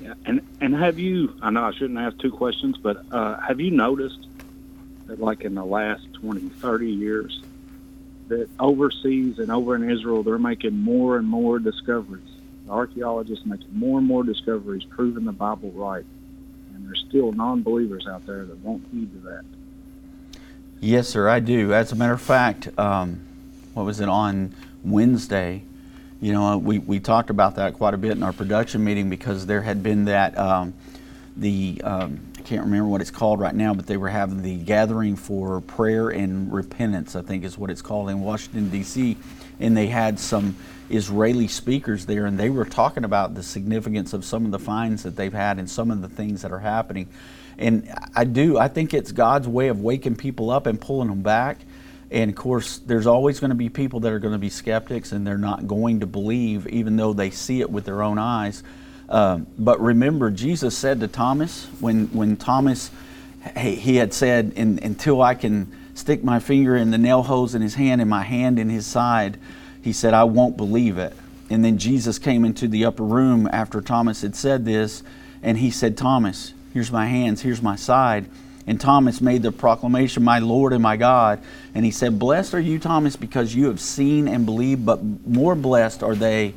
Yeah, 0.00 0.14
and 0.24 0.40
and 0.60 0.74
have 0.76 1.00
you? 1.00 1.34
I 1.42 1.50
know 1.50 1.64
I 1.64 1.72
shouldn't 1.72 1.98
ask 1.98 2.16
two 2.18 2.30
questions, 2.30 2.76
but 2.78 3.04
uh, 3.10 3.40
have 3.40 3.60
you 3.60 3.72
noticed 3.72 4.24
that, 5.06 5.20
like 5.20 5.42
in 5.42 5.56
the 5.56 5.64
last 5.64 6.12
20, 6.14 6.48
30 6.48 6.86
years, 6.90 7.42
that 8.32 8.48
overseas 8.58 9.38
and 9.38 9.52
over 9.52 9.76
in 9.76 9.90
Israel, 9.90 10.22
they're 10.22 10.38
making 10.38 10.78
more 10.78 11.18
and 11.18 11.28
more 11.28 11.58
discoveries. 11.58 12.24
The 12.66 12.72
archaeologists 12.72 13.44
making 13.44 13.68
more 13.74 13.98
and 13.98 14.06
more 14.06 14.24
discoveries, 14.24 14.84
proving 14.84 15.26
the 15.26 15.32
Bible 15.32 15.70
right, 15.72 16.04
and 16.74 16.86
there's 16.86 17.04
still 17.06 17.32
non-believers 17.32 18.06
out 18.06 18.24
there 18.24 18.46
that 18.46 18.56
won't 18.58 18.84
heed 18.90 19.12
to 19.12 19.18
that. 19.28 19.44
Yes, 20.80 21.08
sir, 21.08 21.28
I 21.28 21.40
do. 21.40 21.74
As 21.74 21.92
a 21.92 21.94
matter 21.94 22.14
of 22.14 22.22
fact, 22.22 22.70
um, 22.78 23.20
what 23.74 23.84
was 23.84 24.00
it 24.00 24.08
on 24.08 24.54
Wednesday? 24.82 25.62
You 26.22 26.32
know, 26.32 26.56
we, 26.56 26.78
we 26.78 27.00
talked 27.00 27.28
about 27.28 27.56
that 27.56 27.74
quite 27.74 27.92
a 27.92 27.98
bit 27.98 28.12
in 28.12 28.22
our 28.22 28.32
production 28.32 28.82
meeting 28.82 29.10
because 29.10 29.44
there 29.44 29.60
had 29.60 29.82
been 29.82 30.06
that 30.06 30.38
um, 30.38 30.72
the 31.36 31.82
um, 31.84 32.31
can't 32.44 32.64
remember 32.64 32.88
what 32.88 33.00
it's 33.00 33.10
called 33.10 33.40
right 33.40 33.54
now, 33.54 33.74
but 33.74 33.86
they 33.86 33.96
were 33.96 34.08
having 34.08 34.42
the 34.42 34.56
gathering 34.56 35.16
for 35.16 35.60
prayer 35.60 36.10
and 36.10 36.52
repentance, 36.52 37.16
I 37.16 37.22
think 37.22 37.44
is 37.44 37.56
what 37.56 37.70
it's 37.70 37.82
called 37.82 38.10
in 38.10 38.20
Washington, 38.20 38.70
D.C. 38.70 39.16
And 39.60 39.76
they 39.76 39.86
had 39.86 40.18
some 40.18 40.56
Israeli 40.90 41.48
speakers 41.48 42.06
there, 42.06 42.26
and 42.26 42.38
they 42.38 42.50
were 42.50 42.64
talking 42.64 43.04
about 43.04 43.34
the 43.34 43.42
significance 43.42 44.12
of 44.12 44.24
some 44.24 44.44
of 44.44 44.50
the 44.50 44.58
finds 44.58 45.04
that 45.04 45.16
they've 45.16 45.32
had 45.32 45.58
and 45.58 45.68
some 45.68 45.90
of 45.90 46.02
the 46.02 46.08
things 46.08 46.42
that 46.42 46.52
are 46.52 46.58
happening. 46.58 47.08
And 47.58 47.92
I 48.14 48.24
do, 48.24 48.58
I 48.58 48.68
think 48.68 48.92
it's 48.94 49.12
God's 49.12 49.48
way 49.48 49.68
of 49.68 49.80
waking 49.80 50.16
people 50.16 50.50
up 50.50 50.66
and 50.66 50.80
pulling 50.80 51.08
them 51.08 51.22
back. 51.22 51.58
And 52.10 52.30
of 52.30 52.36
course, 52.36 52.78
there's 52.78 53.06
always 53.06 53.40
going 53.40 53.50
to 53.50 53.56
be 53.56 53.70
people 53.70 54.00
that 54.00 54.12
are 54.12 54.18
going 54.18 54.34
to 54.34 54.38
be 54.38 54.50
skeptics 54.50 55.12
and 55.12 55.26
they're 55.26 55.38
not 55.38 55.66
going 55.66 56.00
to 56.00 56.06
believe, 56.06 56.66
even 56.66 56.96
though 56.96 57.14
they 57.14 57.30
see 57.30 57.60
it 57.60 57.70
with 57.70 57.84
their 57.84 58.02
own 58.02 58.18
eyes. 58.18 58.62
Um, 59.12 59.46
but 59.58 59.78
remember, 59.78 60.30
Jesus 60.30 60.76
said 60.76 61.00
to 61.00 61.06
Thomas, 61.06 61.66
when, 61.80 62.06
when 62.08 62.38
Thomas, 62.38 62.90
he, 63.58 63.74
he 63.74 63.96
had 63.96 64.14
said, 64.14 64.54
Until 64.56 65.20
I 65.20 65.34
can 65.34 65.70
stick 65.94 66.24
my 66.24 66.40
finger 66.40 66.74
in 66.74 66.90
the 66.90 66.98
nail 66.98 67.22
holes 67.22 67.54
in 67.54 67.60
his 67.60 67.74
hand 67.74 68.00
and 68.00 68.08
my 68.08 68.22
hand 68.22 68.58
in 68.58 68.70
his 68.70 68.86
side, 68.86 69.38
he 69.82 69.92
said, 69.92 70.14
I 70.14 70.24
won't 70.24 70.56
believe 70.56 70.96
it. 70.96 71.12
And 71.50 71.62
then 71.62 71.76
Jesus 71.76 72.18
came 72.18 72.46
into 72.46 72.66
the 72.66 72.86
upper 72.86 73.02
room 73.02 73.46
after 73.52 73.82
Thomas 73.82 74.22
had 74.22 74.34
said 74.34 74.64
this, 74.64 75.02
and 75.42 75.58
he 75.58 75.70
said, 75.70 75.98
Thomas, 75.98 76.54
here's 76.72 76.90
my 76.90 77.04
hands, 77.04 77.42
here's 77.42 77.60
my 77.60 77.76
side. 77.76 78.24
And 78.66 78.80
Thomas 78.80 79.20
made 79.20 79.42
the 79.42 79.52
proclamation, 79.52 80.22
My 80.22 80.38
Lord 80.38 80.72
and 80.72 80.82
my 80.82 80.96
God. 80.96 81.42
And 81.74 81.84
he 81.84 81.90
said, 81.90 82.18
Blessed 82.18 82.54
are 82.54 82.60
you, 82.60 82.78
Thomas, 82.78 83.16
because 83.16 83.54
you 83.54 83.66
have 83.66 83.80
seen 83.80 84.26
and 84.26 84.46
believed, 84.46 84.86
but 84.86 85.02
more 85.26 85.54
blessed 85.54 86.02
are 86.02 86.14
they 86.14 86.54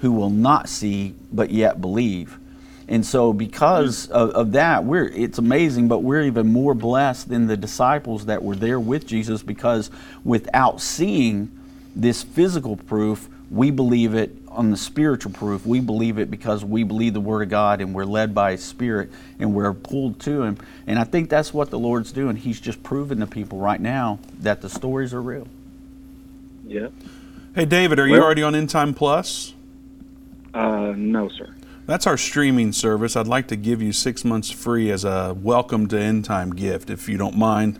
who 0.00 0.12
will 0.12 0.30
not 0.30 0.68
see 0.68 1.14
but 1.32 1.50
yet 1.50 1.80
believe. 1.80 2.38
And 2.88 3.04
so, 3.04 3.32
because 3.32 4.06
hmm. 4.06 4.12
of, 4.12 4.30
of, 4.30 4.52
that, 4.52 4.84
we're 4.84 5.08
it's 5.08 5.38
amazing, 5.38 5.88
but 5.88 6.00
we're 6.00 6.22
even 6.22 6.52
more 6.52 6.74
blessed 6.74 7.28
than 7.28 7.46
the 7.46 7.56
disciples 7.56 8.26
that 8.26 8.42
were 8.42 8.56
there 8.56 8.80
with 8.80 9.06
Jesus 9.06 9.42
because 9.42 9.90
without 10.24 10.80
seeing 10.80 11.50
this 11.94 12.22
physical 12.22 12.76
proof, 12.76 13.28
we 13.50 13.70
believe 13.70 14.14
it 14.14 14.36
on 14.48 14.70
the 14.70 14.76
spiritual 14.76 15.32
proof. 15.32 15.66
We 15.66 15.80
believe 15.80 16.18
it 16.18 16.30
because 16.30 16.64
we 16.64 16.82
believe 16.82 17.14
the 17.14 17.20
Word 17.20 17.42
of 17.42 17.48
God 17.48 17.80
and 17.80 17.94
we're 17.94 18.04
led 18.04 18.34
by 18.34 18.52
His 18.52 18.64
Spirit 18.64 19.10
and 19.38 19.54
we're 19.54 19.72
pulled 19.72 20.20
to 20.20 20.42
Him. 20.42 20.58
And 20.86 20.98
I 20.98 21.04
think 21.04 21.28
that's 21.28 21.52
what 21.52 21.70
the 21.70 21.78
Lord's 21.78 22.12
doing. 22.12 22.36
He's 22.36 22.60
just 22.60 22.82
proving 22.82 23.20
to 23.20 23.26
people 23.26 23.58
right 23.58 23.80
now 23.80 24.18
that 24.40 24.62
the 24.62 24.68
stories 24.68 25.12
are 25.12 25.22
real. 25.22 25.46
Yeah. 26.66 26.88
Hey, 27.54 27.64
David, 27.64 27.98
are 27.98 28.02
well, 28.02 28.16
you 28.16 28.22
already 28.22 28.42
on 28.42 28.54
End 28.54 28.70
Time 28.70 28.94
Plus? 28.94 29.54
Uh, 30.56 30.94
no, 30.96 31.28
sir. 31.28 31.54
That's 31.84 32.06
our 32.06 32.16
streaming 32.16 32.72
service. 32.72 33.14
I'd 33.14 33.28
like 33.28 33.48
to 33.48 33.56
give 33.56 33.82
you 33.82 33.92
six 33.92 34.24
months 34.24 34.50
free 34.50 34.90
as 34.90 35.04
a 35.04 35.36
welcome 35.38 35.86
to 35.88 35.98
End 35.98 36.24
Time 36.24 36.54
gift, 36.54 36.88
if 36.88 37.08
you 37.08 37.18
don't 37.18 37.36
mind. 37.36 37.78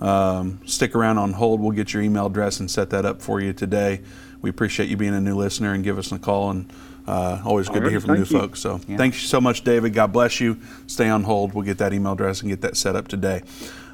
Um, 0.00 0.60
stick 0.66 0.96
around 0.96 1.18
on 1.18 1.34
hold. 1.34 1.60
We'll 1.60 1.70
get 1.70 1.94
your 1.94 2.02
email 2.02 2.26
address 2.26 2.58
and 2.58 2.68
set 2.70 2.90
that 2.90 3.04
up 3.04 3.22
for 3.22 3.40
you 3.40 3.52
today. 3.52 4.02
We 4.42 4.50
appreciate 4.50 4.88
you 4.88 4.96
being 4.96 5.14
a 5.14 5.20
new 5.20 5.36
listener 5.36 5.72
and 5.72 5.84
give 5.84 5.98
us 5.98 6.10
a 6.10 6.18
call. 6.18 6.50
And 6.50 6.72
uh, 7.06 7.40
always 7.44 7.68
good 7.68 7.78
right, 7.78 7.84
to 7.84 7.90
hear 7.90 8.00
from 8.00 8.14
new 8.14 8.20
you. 8.20 8.24
folks. 8.24 8.58
So 8.60 8.80
yeah. 8.88 8.96
thank 8.96 9.14
you 9.14 9.20
so 9.20 9.40
much, 9.40 9.62
David. 9.62 9.94
God 9.94 10.12
bless 10.12 10.40
you. 10.40 10.60
Stay 10.88 11.08
on 11.08 11.22
hold. 11.22 11.54
We'll 11.54 11.64
get 11.64 11.78
that 11.78 11.92
email 11.92 12.12
address 12.12 12.40
and 12.40 12.50
get 12.50 12.60
that 12.62 12.76
set 12.76 12.96
up 12.96 13.06
today. 13.06 13.42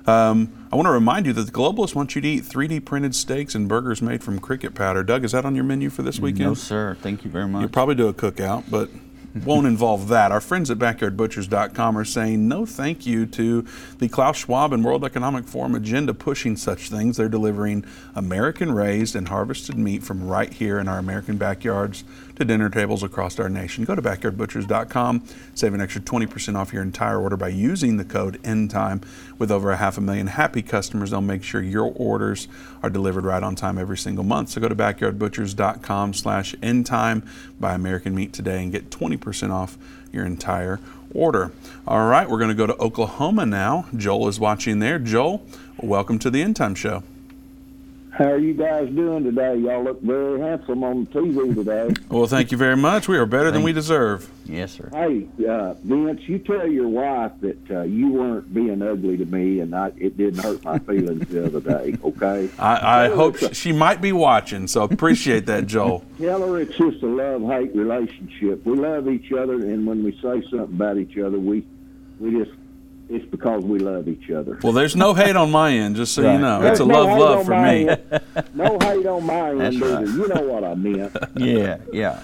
Um, 0.07 0.69
I 0.73 0.77
want 0.77 0.87
to 0.87 0.93
remind 0.93 1.27
you 1.27 1.33
that 1.35 1.43
the 1.43 1.53
Globalists 1.53 1.95
want 1.95 2.15
you 2.15 2.21
to 2.23 2.29
eat 2.29 2.45
3D 2.45 2.85
printed 2.85 3.15
steaks 3.15 3.55
and 3.55 3.69
burgers 3.69 4.03
made 4.03 4.23
from 4.23 4.39
cricket 4.39 4.75
powder. 4.75 5.03
Doug, 5.03 5.25
is 5.25 5.33
that 5.33 5.45
on 5.45 5.55
your 5.55 5.65
menu 5.65 5.91
for 5.91 6.03
this 6.03 6.19
weekend? 6.19 6.47
No, 6.47 6.55
sir. 6.55 6.97
Thank 7.01 7.25
you 7.25 7.31
very 7.31 7.47
much. 7.47 7.61
You'll 7.61 7.71
probably 7.71 7.95
do 7.95 8.09
a 8.09 8.15
cookout, 8.15 8.65
but 8.71 8.89
won't 9.45 9.67
involve 9.67 10.09
that. 10.09 10.31
Our 10.31 10.41
friends 10.41 10.71
at 10.71 10.79
backyardbutchers.com 10.79 11.97
are 11.97 12.05
saying 12.05 12.49
no 12.49 12.67
thank 12.67 13.07
you 13.07 13.27
to 13.27 13.67
the 13.99 14.09
Klaus 14.09 14.39
Schwab 14.39 14.73
and 14.73 14.85
World 14.85 15.05
Economic 15.05 15.47
Forum 15.47 15.75
agenda 15.75 16.13
pushing 16.13 16.57
such 16.57 16.91
things. 16.91 17.17
They're 17.17 17.29
delivering 17.29 17.85
American 18.15 18.73
raised 18.73 19.17
and 19.17 19.29
harvested 19.29 19.79
meat 19.79 20.03
from 20.03 20.27
right 20.27 20.53
here 20.53 20.79
in 20.79 20.89
our 20.89 20.99
American 20.99 21.39
backyards 21.39 22.05
to 22.37 22.45
dinner 22.45 22.69
tables 22.69 23.03
across 23.03 23.39
our 23.39 23.49
nation. 23.49 23.85
Go 23.85 23.95
to 23.95 24.03
backyardbutchers.com, 24.03 25.25
save 25.55 25.75
an 25.75 25.81
extra 25.81 26.01
20% 26.01 26.57
off 26.57 26.73
your 26.73 26.83
entire 26.83 27.21
order 27.21 27.37
by 27.37 27.49
using 27.49 27.97
the 27.97 28.05
code 28.05 28.41
ENDTIME. 28.43 29.03
With 29.39 29.51
over 29.51 29.71
a 29.73 29.77
half 29.77 29.99
a 29.99 30.01
million 30.01 30.29
happy 30.29 30.63
customers, 30.63 31.11
they'll 31.11 31.21
make 31.21 31.43
sure 31.43 31.63
your 31.63 31.93
orders 31.97 32.49
are 32.83 32.91
delivered 32.91 33.25
right 33.25 33.43
on 33.43 33.55
time 33.55 33.79
every 33.79 33.99
single 33.99 34.25
month. 34.25 34.51
So 34.51 34.61
go 34.61 34.69
to 34.69 34.75
backyardbutchers.com 34.75 36.15
slash 36.15 36.55
ENDTIME, 36.63 37.27
buy 37.61 37.75
American 37.75 38.15
meat 38.15 38.33
today 38.33 38.63
and 38.63 38.73
get 38.73 38.91
20% 38.91 39.51
off 39.51 39.77
your 40.13 40.25
entire 40.25 40.79
order. 41.15 41.53
All 41.87 42.07
right, 42.07 42.29
we're 42.29 42.39
going 42.39 42.51
to 42.51 42.55
go 42.55 42.67
to 42.67 42.77
Oklahoma 42.77 43.47
now. 43.47 43.87
Joel 43.97 44.29
is 44.29 44.39
watching 44.39 44.79
there. 44.79 44.99
Joel, 44.99 45.45
welcome 45.79 46.19
to 46.21 46.31
the 46.31 46.43
End 46.43 46.57
Time 46.57 46.75
Show. 46.75 47.03
How 48.13 48.27
are 48.27 48.39
you 48.39 48.53
guys 48.53 48.91
doing 48.91 49.25
today? 49.25 49.57
Y'all 49.57 49.83
look 49.83 50.03
very 50.03 50.39
handsome 50.39 50.85
on 50.85 51.07
TV 51.07 51.55
today. 51.55 51.95
well, 52.11 52.27
thank 52.27 52.53
you 52.53 52.59
very 52.59 52.77
much. 52.77 53.09
We 53.09 53.17
are 53.17 53.25
better 53.25 53.51
than 53.51 53.63
we 53.63 53.73
deserve. 53.73 54.31
Yes, 54.45 54.73
sir. 54.73 54.91
Hey, 54.93 55.27
uh, 55.49 55.73
Vince, 55.83 56.21
you 56.29 56.39
tell 56.39 56.69
your 56.69 56.89
wife 56.89 57.33
that 57.41 57.71
uh, 57.71 57.83
you 57.85 58.13
weren't 58.13 58.53
being 58.53 58.83
ugly 58.83 59.17
to 59.17 59.25
me, 59.25 59.61
and 59.61 59.75
I, 59.75 59.93
it 59.97 60.19
didn't 60.19 60.43
hurt 60.43 60.63
my 60.63 60.79
feelings 60.81 61.27
the 61.29 61.47
other 61.47 61.61
day. 61.61 61.97
Okay. 62.05 62.51
I, 62.59 63.05
I 63.05 63.09
hope 63.09 63.39
she, 63.39 63.55
she 63.55 63.73
might 63.73 64.03
be 64.03 64.13
watching, 64.13 64.69
so 64.69 64.83
appreciate 64.83 65.47
that, 65.47 65.67
Joel. 65.67 66.05
tell 66.19 66.47
her 66.47 66.61
it's 66.61 66.77
just 66.77 67.03
a 67.03 67.07
love-hate 67.07 67.75
relationship. 67.75 68.67
We 68.67 68.77
love 68.77 69.09
each 69.09 69.33
other, 69.33 69.55
and 69.55 69.87
when 69.87 70.05
we 70.05 70.13
say 70.21 70.43
something 70.51 70.77
about 70.77 70.99
each 70.99 71.17
other, 71.17 71.39
we 71.39 71.67
we 72.21 72.45
just 72.45 72.53
it's 73.13 73.31
because 73.31 73.63
we 73.63 73.79
love 73.79 74.09
each 74.09 74.31
other. 74.31 74.59
Well, 74.63 74.73
there's 74.73 74.97
no 74.97 75.13
hate 75.13 75.37
on 75.37 75.51
my 75.51 75.71
end, 75.73 75.97
just 75.97 76.15
so 76.15 76.23
right. 76.23 76.33
you 76.33 76.39
know. 76.39 76.63
There's 76.63 76.73
it's 76.73 76.81
a 76.81 76.87
no 76.87 77.05
love 77.05 77.19
love 77.19 77.47
for 77.47 77.63
me. 77.63 77.85
no 78.55 78.79
hate 78.81 79.07
on 79.07 79.27
my 79.27 79.51
end 79.51 79.63
either. 79.75 79.95
Right. 79.97 80.07
You 80.07 80.29
know 80.29 80.43
what 80.43 80.65
I 80.65 80.75
meant. 80.75 81.17
Yeah, 81.37 81.79
yeah. 81.93 82.23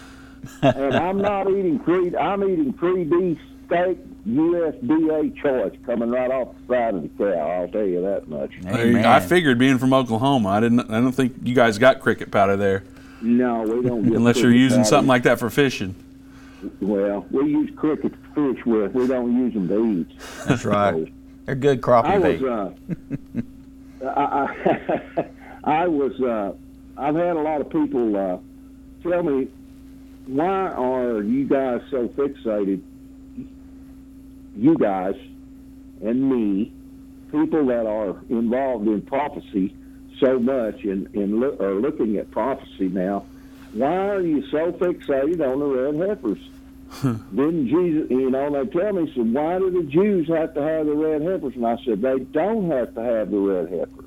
and 0.62 0.96
I'm 0.96 1.18
not 1.18 1.48
eating 1.50 1.78
pre. 1.78 2.16
I'm 2.16 2.42
eating 2.42 2.72
pre-D 2.72 3.38
steak 3.66 3.98
USDA 4.26 5.36
choice 5.42 5.78
coming 5.84 6.10
right 6.10 6.30
off 6.30 6.54
the 6.66 6.74
side 6.74 6.94
of 6.94 7.02
the 7.02 7.08
cow. 7.18 7.60
I'll 7.62 7.68
tell 7.68 7.86
you 7.86 8.00
that 8.02 8.28
much. 8.28 8.52
Amen. 8.66 9.04
I 9.04 9.20
figured 9.20 9.58
being 9.58 9.78
from 9.78 9.92
Oklahoma, 9.92 10.48
I 10.48 10.60
didn't. 10.60 10.90
I 10.90 11.00
don't 11.00 11.12
think 11.12 11.34
you 11.42 11.54
guys 11.54 11.76
got 11.76 12.00
cricket 12.00 12.30
powder 12.30 12.56
there. 12.56 12.84
No, 13.20 13.62
we 13.62 13.86
don't. 13.86 14.06
Unless 14.14 14.38
you're 14.38 14.52
using 14.52 14.78
powder. 14.78 14.88
something 14.88 15.08
like 15.08 15.24
that 15.24 15.38
for 15.38 15.50
fishing. 15.50 15.94
Well, 16.80 17.26
we 17.30 17.50
use 17.50 17.70
crickets 17.76 18.16
to 18.34 18.54
fish 18.54 18.64
with. 18.66 18.92
We 18.92 19.06
don't 19.06 19.36
use 19.36 19.54
them 19.54 19.68
to 19.68 19.84
eat. 20.00 20.20
That's 20.46 20.64
right. 20.64 21.06
So, 21.06 21.12
They're 21.44 21.54
good 21.54 21.80
crappie 21.80 22.04
I 22.04 22.18
bait. 22.18 22.40
Was, 22.40 22.74
uh, 24.02 24.06
I, 24.06 24.46
I, 25.16 25.24
I 25.82 25.88
was. 25.88 26.20
Uh, 26.20 26.52
I've 26.96 27.14
had 27.14 27.36
a 27.36 27.40
lot 27.40 27.60
of 27.60 27.70
people 27.70 28.16
uh, 28.16 28.38
tell 29.08 29.22
me, 29.22 29.48
why 30.26 30.72
are 30.72 31.22
you 31.22 31.46
guys 31.46 31.80
so 31.90 32.08
fixated? 32.08 32.82
You 34.56 34.76
guys 34.76 35.14
and 36.02 36.28
me, 36.28 36.72
people 37.30 37.66
that 37.66 37.86
are 37.86 38.20
involved 38.28 38.86
in 38.88 39.02
prophecy 39.02 39.74
so 40.20 40.38
much 40.38 40.82
and, 40.84 41.06
and 41.14 41.40
lo- 41.40 41.56
are 41.60 41.74
looking 41.74 42.16
at 42.16 42.30
prophecy 42.30 42.88
now 42.88 43.24
why 43.78 44.08
are 44.08 44.20
you 44.20 44.46
so 44.48 44.72
fixated 44.72 45.40
on 45.40 45.60
the 45.60 45.66
red 45.66 46.08
heifers? 46.08 46.38
Didn't 47.34 47.68
Jesus, 47.68 48.10
you 48.10 48.30
know, 48.30 48.50
they 48.50 48.70
tell 48.70 48.92
me, 48.92 49.12
said, 49.14 49.32
why 49.32 49.58
do 49.58 49.70
the 49.70 49.82
Jews 49.82 50.26
have 50.28 50.54
to 50.54 50.62
have 50.62 50.86
the 50.86 50.94
red 50.94 51.22
heifers? 51.22 51.54
And 51.54 51.66
I 51.66 51.76
said, 51.84 52.00
they 52.00 52.18
don't 52.18 52.70
have 52.70 52.94
to 52.94 53.02
have 53.02 53.30
the 53.30 53.38
red 53.38 53.68
heifers. 53.68 54.04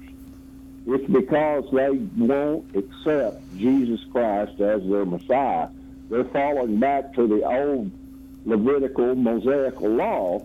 It's 0.88 1.12
because 1.12 1.66
they 1.72 1.90
won't 2.18 2.76
accept 2.76 3.44
Jesus 3.56 4.04
Christ 4.12 4.60
as 4.60 4.82
their 4.90 5.06
Messiah. 5.06 5.70
They're 6.10 6.24
falling 6.26 6.80
back 6.80 7.14
to 7.14 7.28
the 7.28 7.46
old 7.46 7.92
Levitical, 8.46 9.16
Mosaical 9.16 9.90
law. 9.90 10.44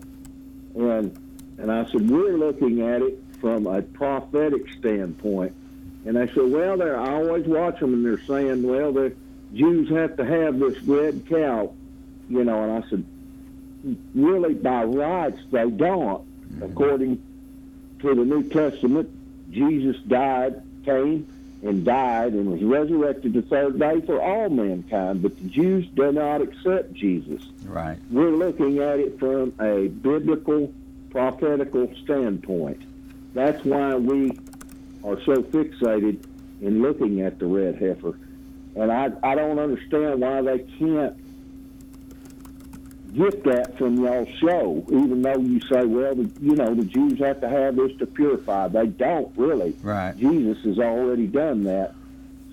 And, 0.75 1.17
and 1.57 1.71
I 1.71 1.85
said, 1.85 2.07
we're 2.07 2.37
looking 2.37 2.81
at 2.81 3.01
it 3.01 3.19
from 3.41 3.65
a 3.65 3.81
prophetic 3.81 4.71
standpoint. 4.73 5.53
And 6.07 6.15
they 6.15 6.27
said, 6.27 6.49
well, 6.49 6.77
they're, 6.77 6.97
I 6.97 7.15
always 7.15 7.45
watch 7.45 7.81
them, 7.81 7.93
and 7.93 8.05
they're 8.05 8.25
saying, 8.25 8.63
well, 8.63 8.93
the 8.93 9.13
Jews 9.53 9.89
have 9.89 10.15
to 10.15 10.25
have 10.25 10.57
this 10.57 10.81
red 10.83 11.27
cow, 11.27 11.73
you 12.29 12.45
know. 12.45 12.63
And 12.63 12.83
I 12.83 12.89
said, 12.89 13.05
really, 14.15 14.53
by 14.53 14.85
rights, 14.85 15.41
they 15.51 15.69
don't. 15.69 16.23
Mm-hmm. 16.23 16.63
According 16.63 17.23
to 17.99 18.15
the 18.15 18.23
New 18.23 18.43
Testament, 18.43 19.09
Jesus 19.51 19.97
died, 20.07 20.61
came, 20.85 21.27
and 21.61 21.83
died, 21.83 22.31
and 22.31 22.51
was 22.51 22.63
resurrected 22.63 23.33
the 23.33 23.41
third 23.41 23.77
day 23.77 23.99
for 23.99 24.21
all 24.21 24.49
mankind. 24.49 25.21
But 25.21 25.37
the 25.37 25.49
Jews 25.49 25.87
do 25.93 26.13
not 26.13 26.41
accept 26.41 26.93
Jesus. 26.93 27.43
Right. 27.65 27.97
We're 28.09 28.31
looking 28.31 28.79
at 28.79 28.99
it 28.99 29.19
from 29.19 29.53
a 29.59 29.87
biblical, 29.89 30.73
prophetical 31.09 31.93
standpoint. 32.03 32.81
That's 33.33 33.61
why 33.65 33.95
we 33.95 34.31
are 35.07 35.21
so 35.23 35.41
fixated 35.41 36.23
in 36.61 36.81
looking 36.81 37.21
at 37.21 37.39
the 37.39 37.45
red 37.45 37.75
heifer. 37.75 38.19
And 38.75 38.91
I, 38.91 39.09
I 39.23 39.35
don't 39.35 39.57
understand 39.57 40.21
why 40.21 40.41
they 40.41 40.59
can't 40.77 41.15
get 43.15 43.43
that 43.45 43.77
from 43.77 44.03
y'all's 44.03 44.29
show, 44.39 44.83
even 44.89 45.21
though 45.21 45.39
you 45.39 45.59
say, 45.61 45.85
well, 45.85 46.13
the, 46.13 46.29
you 46.41 46.55
know, 46.55 46.75
the 46.75 46.83
Jews 46.83 47.19
have 47.19 47.41
to 47.41 47.49
have 47.49 47.75
this 47.75 47.97
to 47.99 48.05
purify. 48.05 48.67
They 48.67 48.87
don't 48.87 49.31
really. 49.37 49.75
Right. 49.81 50.15
Jesus 50.17 50.63
has 50.65 50.77
already 50.77 51.25
done 51.25 51.63
that. 51.63 51.95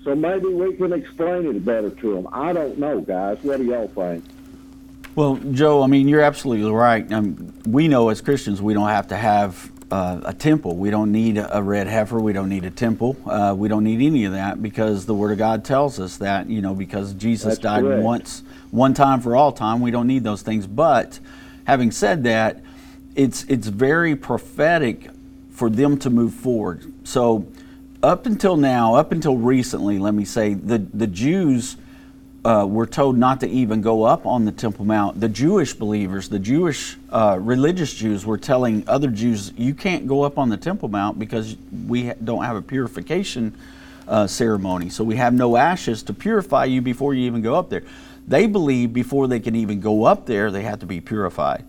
So 0.03 0.15
maybe 0.15 0.47
we 0.47 0.73
can 0.75 0.93
explain 0.93 1.45
it 1.47 1.65
better 1.65 1.89
to 1.89 2.15
them. 2.15 2.27
I 2.31 2.53
don't 2.53 2.77
know, 2.79 3.01
guys. 3.01 3.37
What 3.41 3.57
do 3.57 3.65
y'all 3.65 3.87
think? 3.87 4.23
Well, 5.15 5.37
Joe, 5.51 5.81
I 5.81 5.87
mean, 5.87 6.07
you're 6.07 6.21
absolutely 6.21 6.69
right. 6.71 7.11
Um, 7.11 7.53
we 7.65 7.87
know 7.87 8.09
as 8.09 8.21
Christians 8.21 8.61
we 8.61 8.73
don't 8.73 8.89
have 8.89 9.07
to 9.07 9.17
have 9.17 9.71
uh, 9.91 10.21
a 10.25 10.33
temple. 10.33 10.75
We 10.75 10.89
don't 10.89 11.11
need 11.11 11.37
a 11.37 11.61
red 11.61 11.87
heifer. 11.87 12.19
We 12.19 12.33
don't 12.33 12.49
need 12.49 12.65
a 12.65 12.71
temple. 12.71 13.17
Uh, 13.25 13.53
we 13.57 13.67
don't 13.67 13.83
need 13.83 14.01
any 14.01 14.25
of 14.25 14.33
that 14.33 14.61
because 14.61 15.05
the 15.05 15.13
Word 15.13 15.31
of 15.31 15.37
God 15.37 15.63
tells 15.63 15.99
us 15.99 16.17
that, 16.17 16.49
you 16.49 16.61
know, 16.61 16.73
because 16.73 17.13
Jesus 17.13 17.55
That's 17.55 17.59
died 17.59 17.83
correct. 17.83 18.03
once, 18.03 18.43
one 18.71 18.93
time 18.93 19.21
for 19.21 19.35
all 19.35 19.51
time. 19.51 19.81
We 19.81 19.91
don't 19.91 20.07
need 20.07 20.23
those 20.23 20.41
things. 20.41 20.67
But 20.67 21.19
having 21.65 21.91
said 21.91 22.23
that, 22.23 22.61
it's 23.15 23.43
it's 23.45 23.67
very 23.67 24.15
prophetic 24.15 25.09
for 25.51 25.69
them 25.69 25.97
to 25.99 26.09
move 26.09 26.33
forward. 26.33 26.91
So 27.05 27.47
up 28.03 28.25
until 28.25 28.57
now, 28.57 28.95
up 28.95 29.11
until 29.11 29.37
recently, 29.37 29.99
let 29.99 30.13
me 30.13 30.25
say, 30.25 30.53
the 30.53 30.79
the 30.79 31.07
Jews 31.07 31.77
uh, 32.45 32.63
were 32.63 32.85
told 32.85 33.17
not 33.17 33.39
to 33.39 33.49
even 33.49 33.81
go 33.81 34.03
up 34.03 34.27
on 34.27 34.45
the 34.45 34.51
Temple 34.51 34.85
Mount. 34.85 35.19
The 35.19 35.27
Jewish 35.27 35.73
believers, 35.73 36.29
the 36.29 36.37
Jewish 36.37 36.95
uh, 37.09 37.39
religious 37.41 37.93
Jews, 37.93 38.23
were 38.23 38.37
telling 38.37 38.87
other 38.87 39.09
Jews, 39.09 39.51
"You 39.57 39.73
can't 39.73 40.07
go 40.07 40.21
up 40.21 40.37
on 40.37 40.49
the 40.49 40.57
Temple 40.57 40.87
Mount 40.89 41.17
because 41.17 41.57
we 41.87 42.13
don't 42.23 42.43
have 42.43 42.55
a 42.55 42.61
purification 42.61 43.55
uh, 44.07 44.27
ceremony. 44.27 44.89
So 44.89 45.03
we 45.03 45.15
have 45.15 45.33
no 45.33 45.57
ashes 45.57 46.03
to 46.03 46.13
purify 46.13 46.65
you 46.65 46.81
before 46.83 47.15
you 47.15 47.25
even 47.25 47.41
go 47.41 47.55
up 47.55 47.69
there." 47.69 47.81
They 48.27 48.45
believe 48.45 48.93
before 48.93 49.27
they 49.27 49.39
can 49.39 49.55
even 49.55 49.81
go 49.81 50.03
up 50.05 50.25
there, 50.25 50.51
they 50.51 50.63
have 50.63 50.79
to 50.79 50.85
be 50.85 51.01
purified. 51.01 51.63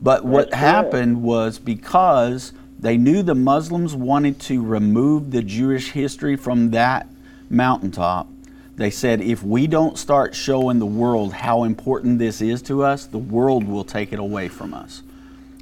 But 0.00 0.24
what 0.24 0.50
That's 0.50 0.60
happened 0.60 1.22
was 1.22 1.58
because 1.58 2.52
they 2.78 2.96
knew 2.96 3.22
the 3.22 3.34
Muslims 3.34 3.94
wanted 3.94 4.40
to 4.40 4.62
remove 4.62 5.30
the 5.30 5.42
Jewish 5.42 5.90
history 5.90 6.36
from 6.36 6.70
that 6.72 7.06
mountaintop. 7.48 8.28
They 8.76 8.90
said, 8.90 9.20
if 9.20 9.42
we 9.42 9.66
don't 9.66 9.98
start 9.98 10.34
showing 10.34 10.78
the 10.78 10.86
world 10.86 11.32
how 11.34 11.64
important 11.64 12.18
this 12.18 12.40
is 12.40 12.62
to 12.62 12.82
us, 12.82 13.06
the 13.06 13.18
world 13.18 13.64
will 13.64 13.84
take 13.84 14.12
it 14.12 14.18
away 14.18 14.48
from 14.48 14.72
us. 14.72 15.02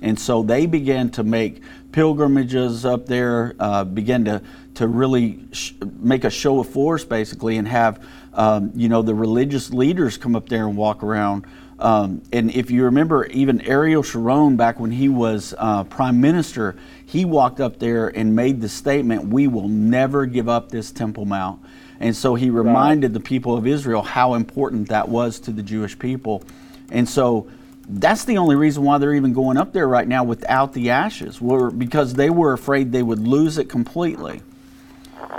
And 0.03 0.19
so 0.19 0.43
they 0.43 0.67
began 0.67 1.11
to 1.11 1.25
make 1.25 1.63
pilgrimages 1.93 2.87
up 2.87 3.07
there, 3.07 3.55
uh, 3.59 3.85
began 3.85 4.25
to, 4.27 4.43
to 4.75 4.87
really 4.87 5.41
sh- 5.53 5.73
make 5.99 6.25
a 6.25 6.31
show 6.31 6.61
of 6.61 6.69
force 6.69 7.05
basically, 7.05 7.59
and 7.59 7.69
have 7.69 8.05
um, 8.33 8.71
you 8.75 8.89
know 8.89 9.03
the 9.03 9.15
religious 9.15 9.71
leaders 9.71 10.17
come 10.17 10.37
up 10.37 10.49
there 10.49 10.67
and 10.67 10.77
walk 10.77 11.03
around. 11.03 11.45
Um, 11.79 12.23
and 12.33 12.51
if 12.51 12.71
you 12.71 12.85
remember, 12.85 13.27
even 13.27 13.61
Ariel 13.63 14.03
Sharon, 14.03 14.57
back 14.57 14.79
when 14.79 14.91
he 14.91 15.09
was 15.09 15.55
uh, 15.59 15.85
prime 15.85 16.21
minister, 16.21 16.77
he 17.05 17.25
walked 17.25 17.61
up 17.61 17.79
there 17.79 18.09
and 18.09 18.35
made 18.37 18.61
the 18.61 18.69
statement, 18.69 19.27
"We 19.27 19.49
will 19.49 19.69
never 19.69 20.27
give 20.27 20.49
up 20.49 20.71
this 20.71 20.93
Temple 20.93 21.27
Mount." 21.27 21.61
And 22.01 22.17
so 22.17 22.35
he 22.35 22.49
reminded 22.51 23.13
the 23.13 23.21
people 23.21 23.55
of 23.57 23.67
Israel 23.67 24.03
how 24.03 24.35
important 24.35 24.89
that 24.89 25.09
was 25.09 25.39
to 25.41 25.51
the 25.53 25.63
Jewish 25.63 25.99
people. 25.99 26.43
And 26.91 27.07
so 27.09 27.47
that's 27.89 28.25
the 28.25 28.39
only 28.39 28.57
reason 28.57 28.85
why 28.85 28.99
they're 28.99 29.15
even 29.15 29.33
going 29.35 29.57
up 29.59 29.73
there 29.73 29.87
right 29.87 30.09
now 30.09 30.25
without 30.25 30.73
the 30.73 30.91
ashes, 30.91 31.41
were 31.41 31.71
because 31.71 32.15
they 32.15 32.31
were 32.31 32.53
afraid 32.55 32.91
they 32.93 33.03
would 33.03 33.19
lose 33.21 33.59
it 33.59 33.69
completely. 33.69 34.41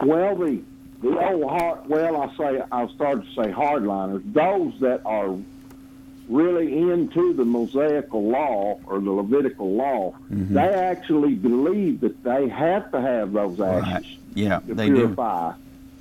Well, 0.03 0.35
the 0.35 0.61
the 1.01 1.17
old 1.27 1.49
hard, 1.49 1.89
well, 1.89 2.21
I 2.21 2.35
say 2.37 2.61
I 2.71 2.87
started 2.93 3.25
to 3.25 3.33
say 3.33 3.51
hardliners. 3.51 4.21
Those 4.33 4.73
that 4.81 5.01
are 5.03 5.35
really 6.29 6.77
into 6.77 7.33
the 7.33 7.43
Mosaical 7.43 8.29
law 8.29 8.79
or 8.85 8.99
the 8.99 9.09
Levitical 9.11 9.71
law, 9.75 10.13
Mm-hmm. 10.31 10.53
they 10.53 10.61
actually 10.73 11.33
believe 11.33 12.01
that 12.01 12.23
they 12.23 12.47
have 12.49 12.91
to 12.91 13.01
have 13.01 13.33
those 13.33 13.59
ashes 13.59 14.15
Yeah, 14.35 14.59
to 14.59 14.73
they 14.75 14.89
do. 14.89 15.15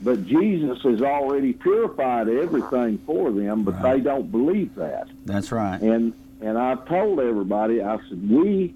But 0.02 0.24
Jesus 0.24 0.78
has 0.82 1.02
already 1.02 1.52
purified 1.52 2.28
everything 2.28 2.98
for 3.04 3.30
them, 3.30 3.64
but 3.64 3.74
Right. 3.82 3.96
they 3.96 4.00
don't 4.00 4.30
believe 4.30 4.74
that. 4.76 5.08
That's 5.26 5.52
right. 5.52 5.80
And 5.80 6.14
and 6.40 6.56
I 6.56 6.74
told 6.74 7.20
everybody, 7.20 7.82
I 7.82 7.98
said, 8.08 8.30
we 8.30 8.74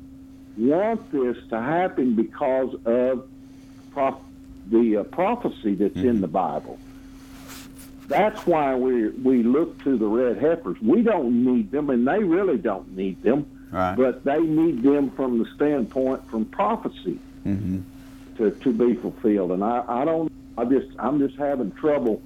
want 0.58 1.10
this 1.10 1.36
to 1.48 1.58
happen 1.58 2.14
because 2.14 2.74
of 2.84 3.24
prof- 3.90 4.20
the 4.70 4.98
uh, 4.98 5.02
prophecy 5.04 5.74
that's 5.74 5.96
in 5.96 6.20
the 6.20 6.28
Bible. 6.28 6.78
That's 8.08 8.46
why 8.46 8.74
we 8.74 9.08
we 9.08 9.42
look 9.42 9.82
to 9.84 9.96
the 9.96 10.06
red 10.06 10.36
heifers. 10.36 10.76
We 10.82 11.00
don't 11.00 11.42
need 11.44 11.70
them, 11.70 11.88
and 11.88 12.06
they 12.06 12.22
really 12.22 12.58
don't 12.58 12.94
need 12.94 13.22
them, 13.22 13.46
Right. 13.72 13.96
but 13.96 14.24
they 14.24 14.40
need 14.40 14.82
them 14.82 15.08
from 15.10 15.38
the 15.38 15.46
standpoint 15.54 16.26
from 16.28 16.44
prophecy 16.44 17.18
hmm 17.44 17.80
to, 18.36 18.50
to 18.50 18.72
be 18.72 18.94
fulfilled. 18.94 19.52
And 19.52 19.64
I, 19.64 19.82
I 19.88 20.04
don't. 20.04 20.30
I 20.56 20.64
just 20.64 20.88
I'm 20.98 21.18
just 21.18 21.36
having 21.36 21.72
trouble 21.72 22.22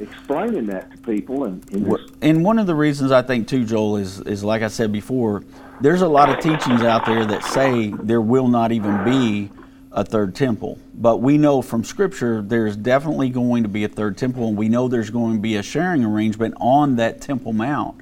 explaining 0.00 0.66
that 0.66 0.90
to 0.92 0.98
people. 0.98 1.44
And, 1.44 1.72
and 1.72 1.86
Well, 1.86 2.06
And 2.20 2.44
one 2.44 2.58
of 2.58 2.66
the 2.66 2.74
reasons 2.74 3.12
I 3.12 3.22
think 3.22 3.48
too, 3.48 3.64
Joel, 3.64 3.96
is 3.96 4.20
is 4.20 4.42
like 4.44 4.62
I 4.62 4.68
said 4.68 4.92
before, 4.92 5.44
there's 5.80 6.02
a 6.02 6.08
lot 6.08 6.28
of 6.28 6.40
teachings 6.40 6.82
out 6.82 7.06
there 7.06 7.24
that 7.24 7.44
say 7.44 7.90
there 8.02 8.20
will 8.20 8.48
not 8.48 8.72
even 8.72 9.04
be 9.04 9.50
a 9.92 10.04
third 10.04 10.34
temple. 10.34 10.78
But 10.94 11.18
we 11.18 11.38
know 11.38 11.62
from 11.62 11.84
Scripture 11.84 12.42
there's 12.42 12.76
definitely 12.76 13.30
going 13.30 13.62
to 13.62 13.68
be 13.68 13.84
a 13.84 13.88
third 13.88 14.16
temple, 14.16 14.48
and 14.48 14.56
we 14.56 14.68
know 14.68 14.88
there's 14.88 15.10
going 15.10 15.36
to 15.36 15.40
be 15.40 15.56
a 15.56 15.62
sharing 15.62 16.04
arrangement 16.04 16.54
on 16.58 16.96
that 16.96 17.20
Temple 17.20 17.52
Mount. 17.52 17.96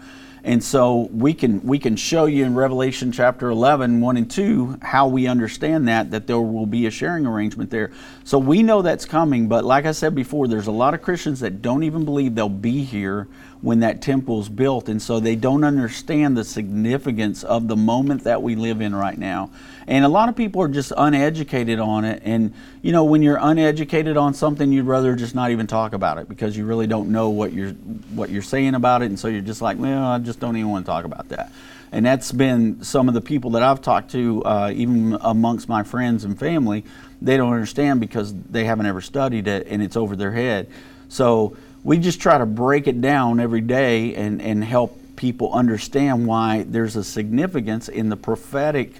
And 0.44 0.62
so 0.62 1.08
we 1.12 1.34
can 1.34 1.60
we 1.62 1.78
can 1.78 1.96
show 1.96 2.26
you 2.26 2.44
in 2.44 2.54
Revelation 2.54 3.10
chapter 3.10 3.50
11, 3.50 4.00
1 4.00 4.16
and 4.16 4.30
2, 4.30 4.78
how 4.80 5.08
we 5.08 5.26
understand 5.26 5.88
that, 5.88 6.12
that 6.12 6.28
there 6.28 6.40
will 6.40 6.66
be 6.66 6.86
a 6.86 6.90
sharing 6.90 7.26
arrangement 7.26 7.70
there. 7.70 7.90
So 8.26 8.38
we 8.38 8.64
know 8.64 8.82
that's 8.82 9.04
coming, 9.04 9.46
but 9.46 9.64
like 9.64 9.86
I 9.86 9.92
said 9.92 10.12
before, 10.16 10.48
there's 10.48 10.66
a 10.66 10.72
lot 10.72 10.94
of 10.94 11.02
Christians 11.02 11.38
that 11.40 11.62
don't 11.62 11.84
even 11.84 12.04
believe 12.04 12.34
they'll 12.34 12.48
be 12.48 12.82
here 12.82 13.28
when 13.60 13.78
that 13.80 14.02
temple's 14.02 14.48
built. 14.48 14.88
And 14.88 15.00
so 15.00 15.20
they 15.20 15.36
don't 15.36 15.62
understand 15.62 16.36
the 16.36 16.42
significance 16.42 17.44
of 17.44 17.68
the 17.68 17.76
moment 17.76 18.24
that 18.24 18.42
we 18.42 18.56
live 18.56 18.80
in 18.80 18.96
right 18.96 19.16
now. 19.16 19.50
And 19.86 20.04
a 20.04 20.08
lot 20.08 20.28
of 20.28 20.34
people 20.34 20.60
are 20.60 20.68
just 20.68 20.92
uneducated 20.96 21.78
on 21.78 22.04
it. 22.04 22.20
And, 22.24 22.52
you 22.82 22.90
know, 22.90 23.04
when 23.04 23.22
you're 23.22 23.38
uneducated 23.40 24.16
on 24.16 24.34
something, 24.34 24.72
you'd 24.72 24.86
rather 24.86 25.14
just 25.14 25.36
not 25.36 25.52
even 25.52 25.68
talk 25.68 25.92
about 25.92 26.18
it 26.18 26.28
because 26.28 26.56
you 26.56 26.64
really 26.64 26.88
don't 26.88 27.12
know 27.12 27.28
what 27.28 27.52
you're, 27.52 27.74
what 28.12 28.30
you're 28.30 28.42
saying 28.42 28.74
about 28.74 29.02
it. 29.02 29.04
And 29.04 29.20
so 29.20 29.28
you're 29.28 29.40
just 29.40 29.62
like, 29.62 29.78
well, 29.78 30.04
I 30.04 30.18
just 30.18 30.40
don't 30.40 30.56
even 30.56 30.70
want 30.70 30.84
to 30.84 30.90
talk 30.90 31.04
about 31.04 31.28
that. 31.28 31.52
And 31.92 32.04
that's 32.04 32.32
been 32.32 32.82
some 32.82 33.06
of 33.06 33.14
the 33.14 33.20
people 33.20 33.50
that 33.52 33.62
I've 33.62 33.80
talked 33.80 34.10
to, 34.10 34.42
uh, 34.44 34.72
even 34.74 35.16
amongst 35.20 35.68
my 35.68 35.84
friends 35.84 36.24
and 36.24 36.36
family, 36.36 36.84
they 37.20 37.36
don't 37.36 37.52
understand 37.52 38.00
because 38.00 38.34
they 38.34 38.64
haven't 38.64 38.86
ever 38.86 39.00
studied 39.00 39.48
it 39.48 39.66
and 39.68 39.82
it's 39.82 39.96
over 39.96 40.16
their 40.16 40.32
head. 40.32 40.68
So 41.08 41.56
we 41.84 41.98
just 41.98 42.20
try 42.20 42.38
to 42.38 42.46
break 42.46 42.86
it 42.86 43.00
down 43.00 43.40
every 43.40 43.60
day 43.60 44.14
and, 44.14 44.42
and 44.42 44.62
help 44.62 44.98
people 45.16 45.52
understand 45.52 46.26
why 46.26 46.64
there's 46.68 46.96
a 46.96 47.04
significance 47.04 47.88
in 47.88 48.08
the 48.08 48.16
prophetic 48.16 48.92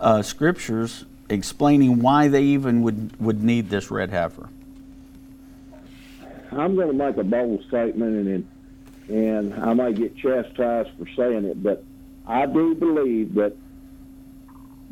uh, 0.00 0.22
scriptures 0.22 1.04
explaining 1.28 2.00
why 2.00 2.28
they 2.28 2.42
even 2.42 2.82
would, 2.82 3.18
would 3.20 3.42
need 3.42 3.70
this 3.70 3.90
red 3.90 4.10
heifer. 4.10 4.48
I'm 6.52 6.76
going 6.76 6.88
to 6.88 6.92
make 6.94 7.16
a 7.16 7.24
bold 7.24 7.64
statement, 7.66 8.28
and 8.28 8.48
and 9.08 9.54
I 9.54 9.74
might 9.74 9.96
get 9.96 10.16
chastised 10.16 10.90
for 10.96 11.06
saying 11.16 11.44
it, 11.44 11.62
but 11.62 11.84
I 12.26 12.46
do 12.46 12.74
believe 12.74 13.34
that 13.34 13.56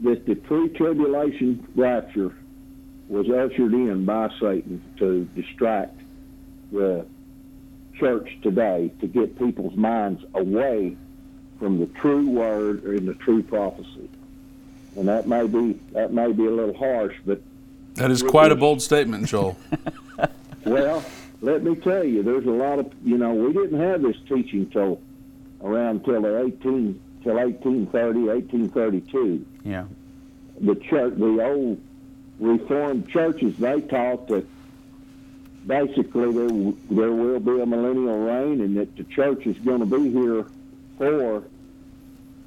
that 0.03 0.27
the 0.27 0.35
pre-tribulation 0.35 1.66
rapture 1.77 2.35
was 3.12 3.29
ushered 3.29 3.75
in 3.75 4.07
by 4.07 4.31
Satan 4.40 4.83
to 4.96 5.29
distract 5.37 6.01
the 6.72 7.05
church 7.94 8.38
today 8.42 8.90
to 9.01 9.07
get 9.07 9.38
people's 9.38 9.77
minds 9.77 10.25
away 10.35 10.96
from 11.59 11.79
the 11.79 11.87
true 11.87 12.31
word 12.31 12.83
and 12.85 13.07
the 13.07 13.12
true 13.14 13.42
prophecy. 13.42 14.09
And 14.96 15.09
that 15.09 15.29
may 15.29 15.46
be 15.46 15.79
that 15.92 16.12
may 16.12 16.33
be 16.33 16.46
a 16.46 16.51
little 16.51 16.75
harsh, 16.75 17.14
but 17.27 17.42
That 17.94 18.11
is 18.11 18.22
quite 18.22 18.51
a 18.51 18.57
bold 18.57 18.83
statement, 18.83 19.27
Joel. 19.27 19.57
Well, 20.64 21.05
let 21.40 21.64
me 21.64 21.75
tell 21.75 22.05
you, 22.05 22.22
there's 22.22 22.46
a 22.46 22.51
lot 22.51 22.79
of 22.79 22.92
you 23.05 23.18
know 23.18 23.35
we 23.35 23.53
didn't 23.53 23.81
have 23.81 24.01
this 24.01 24.16
teaching 24.29 24.70
till 24.70 25.01
around 25.61 26.05
till 26.05 26.22
the 26.22 26.44
18 26.44 27.01
till 27.25 27.35
1830, 27.35 28.20
1832. 28.20 29.44
Yeah. 29.64 29.87
The 30.61 30.77
church, 30.77 31.14
the 31.16 31.44
old 31.44 31.81
Reformed 32.43 33.09
churches, 33.09 33.57
they 33.57 33.81
taught 33.83 34.27
that 34.29 34.45
basically 35.65 36.33
there 36.33 36.49
w- 36.49 36.77
there 36.91 37.13
will 37.13 37.39
be 37.39 37.61
a 37.61 37.67
millennial 37.67 38.19
reign, 38.19 38.61
and 38.61 38.77
that 38.77 38.97
the 38.97 39.05
church 39.05 39.47
is 39.47 39.57
going 39.59 39.79
to 39.79 39.87
be 39.87 40.11
here 40.11 40.45
for 40.99 41.45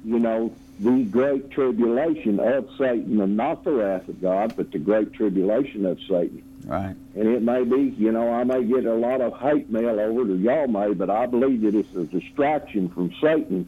you 0.04 0.18
know 0.18 0.54
the 0.80 1.04
great 1.04 1.50
tribulation 1.50 2.38
of 2.38 2.68
Satan, 2.76 3.20
and 3.22 3.38
not 3.38 3.64
the 3.64 3.72
wrath 3.72 4.06
of 4.08 4.20
God, 4.20 4.54
but 4.54 4.70
the 4.70 4.78
great 4.78 5.14
tribulation 5.14 5.86
of 5.86 5.98
Satan 6.02 6.42
Right. 6.66 6.94
and 7.14 7.28
it 7.28 7.42
may 7.42 7.64
be, 7.64 7.94
you 7.96 8.12
know, 8.12 8.30
I 8.30 8.44
may 8.44 8.64
get 8.64 8.84
a 8.84 8.92
lot 8.94 9.20
of 9.22 9.38
hate 9.38 9.70
mail 9.70 9.98
over 9.98 10.26
to 10.26 10.34
y'all 10.36 10.66
may, 10.66 10.92
but 10.92 11.08
I 11.08 11.24
believe 11.24 11.62
that 11.62 11.74
it's 11.74 11.94
a 11.94 12.04
distraction 12.04 12.90
from 12.90 13.14
Satan 13.20 13.66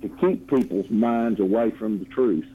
to 0.00 0.08
to 0.08 0.16
keep 0.16 0.48
people's 0.48 0.88
minds 0.90 1.40
away 1.40 1.70
from 1.70 1.98
the 1.98 2.04
truth. 2.06 2.46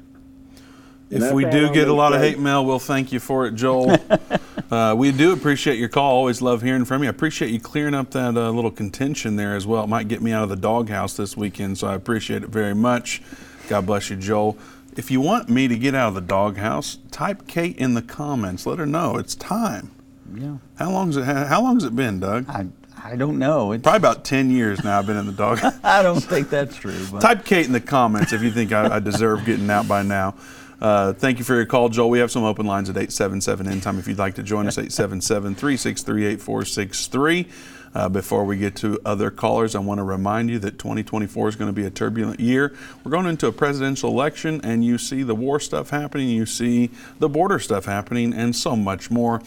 If 1.11 1.33
we 1.33 1.43
do 1.43 1.73
get 1.73 1.89
a 1.89 1.93
lot 1.93 2.13
of 2.13 2.21
hate 2.21 2.39
mail, 2.39 2.65
we'll 2.65 2.79
thank 2.79 3.11
you 3.11 3.19
for 3.19 3.45
it, 3.45 3.55
Joel. 3.55 3.97
uh, 4.71 4.95
we 4.97 5.11
do 5.11 5.33
appreciate 5.33 5.77
your 5.77 5.89
call. 5.89 6.15
Always 6.15 6.41
love 6.41 6.61
hearing 6.61 6.85
from 6.85 7.03
you. 7.03 7.09
I 7.09 7.11
appreciate 7.11 7.51
you 7.51 7.59
clearing 7.59 7.93
up 7.93 8.11
that 8.11 8.37
uh, 8.37 8.49
little 8.49 8.71
contention 8.71 9.35
there 9.35 9.55
as 9.55 9.67
well. 9.67 9.83
It 9.83 9.87
might 9.87 10.07
get 10.07 10.21
me 10.21 10.31
out 10.31 10.43
of 10.43 10.49
the 10.49 10.55
doghouse 10.55 11.17
this 11.17 11.35
weekend, 11.35 11.77
so 11.77 11.87
I 11.87 11.95
appreciate 11.95 12.43
it 12.43 12.49
very 12.49 12.73
much. 12.73 13.21
God 13.67 13.85
bless 13.85 14.09
you, 14.09 14.15
Joel. 14.15 14.57
If 14.95 15.11
you 15.11 15.19
want 15.21 15.49
me 15.49 15.67
to 15.67 15.77
get 15.77 15.95
out 15.95 16.09
of 16.09 16.13
the 16.15 16.21
doghouse, 16.21 16.97
type 17.11 17.47
Kate 17.47 17.77
in 17.77 17.93
the 17.93 18.01
comments. 18.01 18.65
Let 18.65 18.79
her 18.79 18.85
know 18.85 19.17
it's 19.17 19.35
time. 19.35 19.91
Yeah. 20.33 20.57
How 20.77 20.91
long's 20.91 21.17
it? 21.17 21.23
How 21.25 21.61
long's 21.61 21.83
it 21.83 21.95
been, 21.95 22.19
Doug? 22.19 22.49
I 22.49 22.67
I 23.03 23.15
don't 23.15 23.39
know. 23.39 23.71
It's, 23.71 23.83
Probably 23.83 23.97
about 23.97 24.23
ten 24.23 24.51
years 24.51 24.83
now. 24.83 24.99
I've 24.99 25.07
been 25.07 25.17
in 25.17 25.25
the 25.25 25.31
dog. 25.31 25.59
I 25.83 26.01
don't 26.03 26.19
think 26.21 26.49
that's 26.49 26.75
true. 26.75 27.05
But 27.11 27.21
Type 27.21 27.45
Kate 27.45 27.65
in 27.65 27.71
the 27.71 27.81
comments 27.81 28.33
if 28.33 28.41
you 28.41 28.51
think 28.51 28.71
I, 28.71 28.95
I 28.95 28.99
deserve 28.99 29.45
getting 29.45 29.69
out 29.69 29.87
by 29.87 30.03
now. 30.03 30.35
Uh, 30.81 31.13
thank 31.13 31.37
you 31.37 31.45
for 31.45 31.53
your 31.53 31.65
call, 31.67 31.89
Joel. 31.89 32.09
We 32.09 32.17
have 32.19 32.31
some 32.31 32.43
open 32.43 32.65
lines 32.65 32.89
at 32.89 32.97
877 32.97 33.67
end 33.67 33.83
time 33.83 33.99
if 33.99 34.07
you'd 34.07 34.17
like 34.17 34.33
to 34.35 34.43
join 34.43 34.65
us, 34.67 34.79
877 34.79 35.53
363 35.53 36.25
8463. 36.25 37.47
Uh, 37.93 38.09
Before 38.09 38.45
we 38.45 38.57
get 38.57 38.75
to 38.77 38.99
other 39.05 39.29
callers, 39.29 39.75
I 39.75 39.79
want 39.79 39.99
to 39.99 40.03
remind 40.03 40.49
you 40.49 40.57
that 40.59 40.79
2024 40.79 41.49
is 41.49 41.55
going 41.55 41.69
to 41.69 41.73
be 41.73 41.85
a 41.85 41.91
turbulent 41.91 42.39
year. 42.39 42.73
We're 43.03 43.11
going 43.11 43.27
into 43.27 43.45
a 43.45 43.51
presidential 43.51 44.09
election, 44.09 44.59
and 44.63 44.83
you 44.83 44.97
see 44.97 45.21
the 45.21 45.35
war 45.35 45.59
stuff 45.59 45.91
happening, 45.91 46.29
you 46.29 46.47
see 46.47 46.89
the 47.19 47.29
border 47.29 47.59
stuff 47.59 47.85
happening, 47.85 48.33
and 48.33 48.55
so 48.55 48.75
much 48.75 49.11
more. 49.11 49.41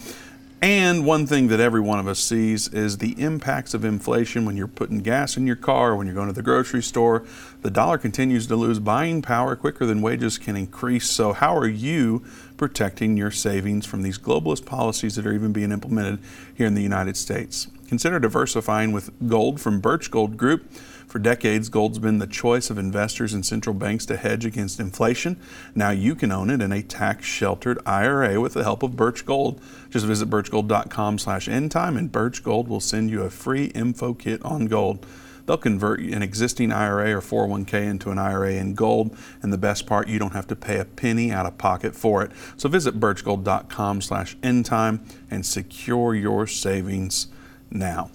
And 0.61 1.05
one 1.05 1.27
thing 1.27 1.49
that 1.49 1.59
every 1.59 1.81
one 1.81 1.99
of 1.99 2.07
us 2.07 2.19
sees 2.19 2.69
is 2.69 2.97
the 2.97 3.21
impacts 3.21 3.73
of 3.73 3.83
inflation 3.83 4.45
when 4.45 4.55
you're 4.55 4.67
putting 4.67 4.99
gas 4.99 5.37
in 5.37 5.45
your 5.45 5.57
car, 5.57 5.95
when 5.95 6.07
you're 6.07 6.15
going 6.15 6.27
to 6.27 6.33
the 6.33 6.41
grocery 6.41 6.81
store. 6.81 7.23
The 7.65 7.71
dollar 7.71 7.97
continues 7.97 8.45
to 8.45 8.55
lose 8.55 8.77
buying 8.77 9.23
power 9.23 9.55
quicker 9.55 9.87
than 9.87 10.03
wages 10.03 10.37
can 10.37 10.55
increase. 10.55 11.09
So, 11.09 11.33
how 11.33 11.57
are 11.57 11.67
you 11.67 12.23
protecting 12.57 13.17
your 13.17 13.31
savings 13.31 13.87
from 13.87 14.03
these 14.03 14.19
globalist 14.19 14.67
policies 14.67 15.15
that 15.15 15.25
are 15.25 15.33
even 15.33 15.51
being 15.51 15.71
implemented 15.71 16.19
here 16.53 16.67
in 16.67 16.75
the 16.75 16.83
United 16.83 17.17
States? 17.17 17.67
Consider 17.87 18.19
diversifying 18.19 18.91
with 18.91 19.09
gold 19.27 19.59
from 19.59 19.79
Birch 19.79 20.11
Gold 20.11 20.37
Group. 20.37 20.71
For 21.07 21.17
decades, 21.17 21.69
gold's 21.69 21.97
been 21.97 22.19
the 22.19 22.27
choice 22.27 22.69
of 22.69 22.77
investors 22.77 23.33
and 23.33 23.43
central 23.43 23.73
banks 23.73 24.05
to 24.05 24.15
hedge 24.15 24.45
against 24.45 24.79
inflation. 24.79 25.41
Now 25.73 25.89
you 25.89 26.13
can 26.13 26.31
own 26.31 26.51
it 26.51 26.61
in 26.61 26.71
a 26.71 26.83
tax-sheltered 26.83 27.79
IRA 27.83 28.39
with 28.39 28.53
the 28.53 28.63
help 28.63 28.83
of 28.83 28.95
Birch 28.95 29.25
Gold. 29.25 29.59
Just 29.89 30.05
visit 30.05 30.29
birchgold.com 30.29 31.17
slash 31.17 31.47
endtime 31.47 31.97
and 31.97 32.11
Birch 32.11 32.43
Gold 32.43 32.67
will 32.67 32.79
send 32.79 33.09
you 33.09 33.23
a 33.23 33.31
free 33.31 33.65
info 33.73 34.13
kit 34.13 34.45
on 34.45 34.67
gold. 34.67 35.03
They'll 35.45 35.57
convert 35.57 35.99
an 35.99 36.21
existing 36.21 36.71
IRA 36.71 37.15
or 37.15 37.21
401k 37.21 37.85
into 37.85 38.09
an 38.09 38.17
IRA 38.17 38.53
in 38.53 38.73
gold, 38.73 39.15
and 39.41 39.53
the 39.53 39.57
best 39.57 39.85
part, 39.85 40.07
you 40.07 40.17
don't 40.17 40.33
have 40.33 40.47
to 40.47 40.55
pay 40.55 40.79
a 40.79 40.85
penny 40.85 41.31
out 41.31 41.45
of 41.45 41.57
pocket 41.57 41.95
for 41.95 42.23
it. 42.23 42.31
So 42.57 42.67
visit 42.67 42.99
birchgold.com 42.99 44.01
slash 44.01 44.35
endtime 44.37 44.99
and 45.29 45.45
secure 45.45 46.15
your 46.15 46.47
savings 46.47 47.27
now. 47.69 48.09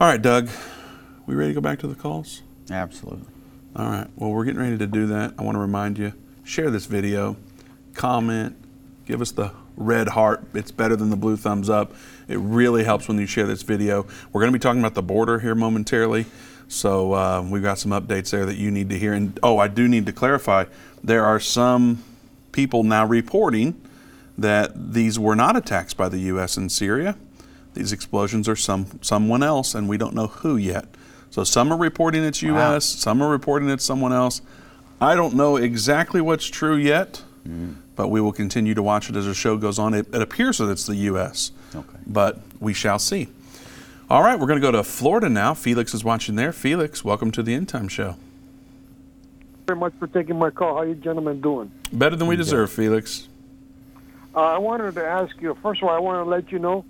All 0.00 0.08
right, 0.08 0.20
Doug, 0.20 0.48
we 1.26 1.34
ready 1.34 1.50
to 1.50 1.54
go 1.54 1.60
back 1.60 1.78
to 1.80 1.86
the 1.86 1.94
calls? 1.94 2.42
absolutely. 2.70 3.26
All 3.76 3.86
right. 3.86 4.06
Well, 4.16 4.30
we're 4.30 4.44
getting 4.44 4.60
ready 4.60 4.78
to 4.78 4.86
do 4.86 5.06
that. 5.08 5.34
I 5.38 5.42
want 5.42 5.56
to 5.56 5.60
remind 5.60 5.98
you 5.98 6.12
share 6.44 6.70
this 6.70 6.86
video, 6.86 7.36
comment, 7.94 8.56
give 9.04 9.20
us 9.20 9.32
the 9.32 9.50
red 9.76 10.08
heart. 10.08 10.44
It's 10.54 10.70
better 10.70 10.96
than 10.96 11.10
the 11.10 11.16
blue 11.16 11.36
thumbs 11.36 11.68
up. 11.68 11.92
It 12.28 12.38
really 12.38 12.84
helps 12.84 13.08
when 13.08 13.18
you 13.18 13.26
share 13.26 13.46
this 13.46 13.62
video. 13.62 14.06
We're 14.32 14.40
going 14.40 14.52
to 14.52 14.58
be 14.58 14.62
talking 14.62 14.80
about 14.80 14.94
the 14.94 15.02
border 15.02 15.40
here 15.40 15.54
momentarily. 15.54 16.26
So 16.68 17.12
uh, 17.12 17.46
we've 17.48 17.62
got 17.62 17.78
some 17.78 17.92
updates 17.92 18.30
there 18.30 18.46
that 18.46 18.56
you 18.56 18.70
need 18.70 18.88
to 18.90 18.98
hear. 18.98 19.12
And 19.12 19.38
oh, 19.42 19.58
I 19.58 19.68
do 19.68 19.86
need 19.88 20.06
to 20.06 20.12
clarify 20.12 20.64
there 21.02 21.24
are 21.24 21.40
some 21.40 22.02
people 22.52 22.82
now 22.82 23.04
reporting 23.04 23.80
that 24.38 24.94
these 24.94 25.18
were 25.18 25.36
not 25.36 25.56
attacks 25.56 25.94
by 25.94 26.08
the 26.08 26.18
U.S. 26.18 26.56
in 26.56 26.68
Syria. 26.68 27.16
These 27.74 27.92
explosions 27.92 28.48
are 28.48 28.56
some 28.56 28.86
someone 29.02 29.42
else, 29.42 29.74
and 29.74 29.88
we 29.88 29.98
don't 29.98 30.14
know 30.14 30.28
who 30.28 30.56
yet. 30.56 30.86
So 31.30 31.42
some 31.42 31.72
are 31.72 31.76
reporting 31.76 32.22
it's 32.22 32.42
U.S., 32.42 32.84
some 32.84 33.20
are 33.20 33.28
reporting 33.28 33.68
it's 33.68 33.84
someone 33.84 34.12
else. 34.12 34.40
I 35.00 35.16
don't 35.16 35.34
know 35.34 35.56
exactly 35.56 36.20
what's 36.20 36.46
true 36.46 36.76
yet, 36.76 37.22
but 37.96 38.08
we 38.08 38.20
will 38.20 38.32
continue 38.32 38.74
to 38.74 38.82
watch 38.82 39.10
it 39.10 39.16
as 39.16 39.26
the 39.26 39.34
show 39.34 39.56
goes 39.56 39.78
on. 39.78 39.94
It, 39.94 40.06
it 40.14 40.22
appears 40.22 40.58
that 40.58 40.68
it's 40.70 40.86
the 40.86 40.96
U.S., 40.96 41.52
Okay. 41.74 41.88
but 42.06 42.38
we 42.60 42.72
shall 42.72 42.98
see. 42.98 43.28
All 44.08 44.22
right, 44.22 44.38
we're 44.38 44.46
going 44.46 44.60
to 44.60 44.66
go 44.66 44.70
to 44.72 44.82
Florida 44.84 45.28
now. 45.28 45.54
Felix 45.54 45.92
is 45.94 46.04
watching 46.04 46.36
there. 46.36 46.52
Felix, 46.52 47.04
welcome 47.04 47.30
to 47.32 47.42
the 47.42 47.54
End 47.54 47.68
Time 47.68 47.88
Show. 47.88 48.16
very 49.66 49.78
much 49.78 49.92
for 49.98 50.06
taking 50.06 50.38
my 50.38 50.50
call. 50.50 50.76
How 50.76 50.82
you 50.82 50.94
gentlemen 50.94 51.40
doing? 51.40 51.70
Better 51.92 52.16
than 52.16 52.26
we 52.28 52.36
deserve, 52.36 52.70
Felix. 52.70 53.28
Uh, 54.36 54.40
I 54.40 54.58
wanted 54.58 54.94
to 54.96 55.04
ask 55.06 55.34
you. 55.40 55.56
First 55.62 55.82
of 55.82 55.88
all, 55.88 55.94
I 55.94 55.98
want 56.00 56.24
to 56.24 56.28
let 56.28 56.50
you 56.52 56.58
know 56.58 56.84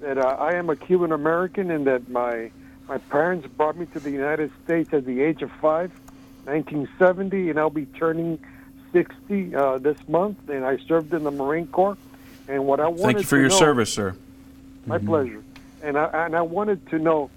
that 0.00 0.18
uh, 0.18 0.36
I 0.38 0.54
am 0.54 0.68
a 0.70 0.76
Cuban 0.76 1.12
American 1.12 1.70
and 1.70 1.86
that 1.86 2.08
my 2.08 2.50
my 2.88 2.98
parents 2.98 3.46
brought 3.56 3.76
me 3.76 3.86
to 3.86 4.00
the 4.00 4.10
United 4.10 4.50
States 4.64 4.92
at 4.92 5.04
the 5.04 5.20
age 5.22 5.42
of 5.42 5.50
five, 5.60 5.90
1970, 6.44 7.50
and 7.50 7.58
I'll 7.58 7.68
be 7.70 7.84
turning 7.86 8.38
60 8.92 9.54
uh, 9.54 9.78
this 9.78 9.96
month. 10.08 10.48
And 10.48 10.64
I 10.64 10.78
served 10.78 11.12
in 11.12 11.24
the 11.24 11.30
Marine 11.30 11.66
Corps. 11.68 11.96
And 12.48 12.66
what 12.66 12.80
I 12.80 12.88
wanted 12.88 13.02
Thank 13.02 13.18
you 13.18 13.24
for 13.24 13.36
to 13.36 13.40
your 13.40 13.50
know- 13.50 13.58
service, 13.58 13.92
sir. 13.92 14.14
My 14.86 14.98
pleasure. 14.98 15.42
And 15.82 15.98
I 15.98 16.26
and 16.26 16.34
I 16.34 16.40
wanted 16.42 16.86
to 16.88 16.98
know, 16.98 17.30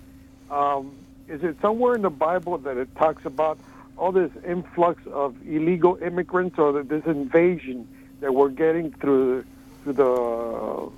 um, 0.50 0.94
is 1.28 1.44
it 1.44 1.58
somewhere 1.62 1.96
in 1.96 2.02
the 2.02 2.10
Bible 2.10 2.58
that 2.60 2.78
it 2.78 2.96
talks 2.96 3.26
about 3.26 3.60
all 3.98 4.12
this 4.12 4.32
influx 4.48 5.06
of 5.08 5.36
illegal 5.46 5.98
immigrants 6.02 6.58
or 6.58 6.82
this 6.82 7.06
invasion 7.06 7.88
that 8.22 8.34
we're 8.34 8.50
getting 8.50 8.92
through 8.94 9.44
through 9.84 9.94
the 9.94 10.90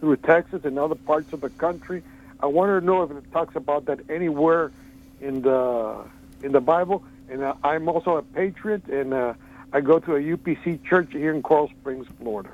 through 0.00 0.16
Texas 0.16 0.64
and 0.64 0.78
other 0.78 0.96
parts 0.96 1.32
of 1.32 1.40
the 1.40 1.50
country? 1.50 2.02
I 2.40 2.46
wanted 2.46 2.80
to 2.80 2.84
know 2.86 3.04
if 3.04 3.10
it 3.12 3.32
talks 3.32 3.54
about 3.54 3.84
that 3.86 4.00
anywhere 4.10 4.72
in 5.20 5.42
the 5.42 6.04
in 6.42 6.50
the 6.50 6.60
Bible. 6.60 7.04
And 7.30 7.42
uh, 7.42 7.54
I'm 7.62 7.88
also 7.88 8.16
a 8.16 8.22
patriot, 8.22 8.88
and 8.88 9.14
uh, 9.14 9.34
I 9.72 9.80
go 9.80 9.98
to 9.98 10.16
a 10.16 10.20
UPC 10.20 10.84
church 10.84 11.08
here 11.12 11.34
in 11.34 11.42
Coral 11.42 11.68
Springs, 11.80 12.06
Florida. 12.20 12.50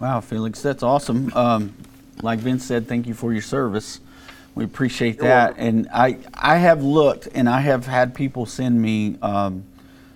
Wow, 0.00 0.20
Felix, 0.20 0.62
that's 0.62 0.82
awesome. 0.82 1.32
Um, 1.34 1.74
like 2.22 2.38
Vince 2.38 2.64
said, 2.64 2.88
thank 2.88 3.06
you 3.06 3.14
for 3.14 3.32
your 3.32 3.42
service. 3.42 4.00
We 4.54 4.64
appreciate 4.64 5.16
You're 5.16 5.24
that. 5.24 5.56
welcome. 5.56 5.66
And 5.66 5.88
I, 5.92 6.18
I 6.34 6.56
have 6.56 6.82
looked, 6.82 7.28
and 7.34 7.48
I 7.48 7.60
have 7.60 7.86
had 7.86 8.14
people 8.14 8.46
send 8.46 8.80
me 8.80 9.18
um, 9.20 9.64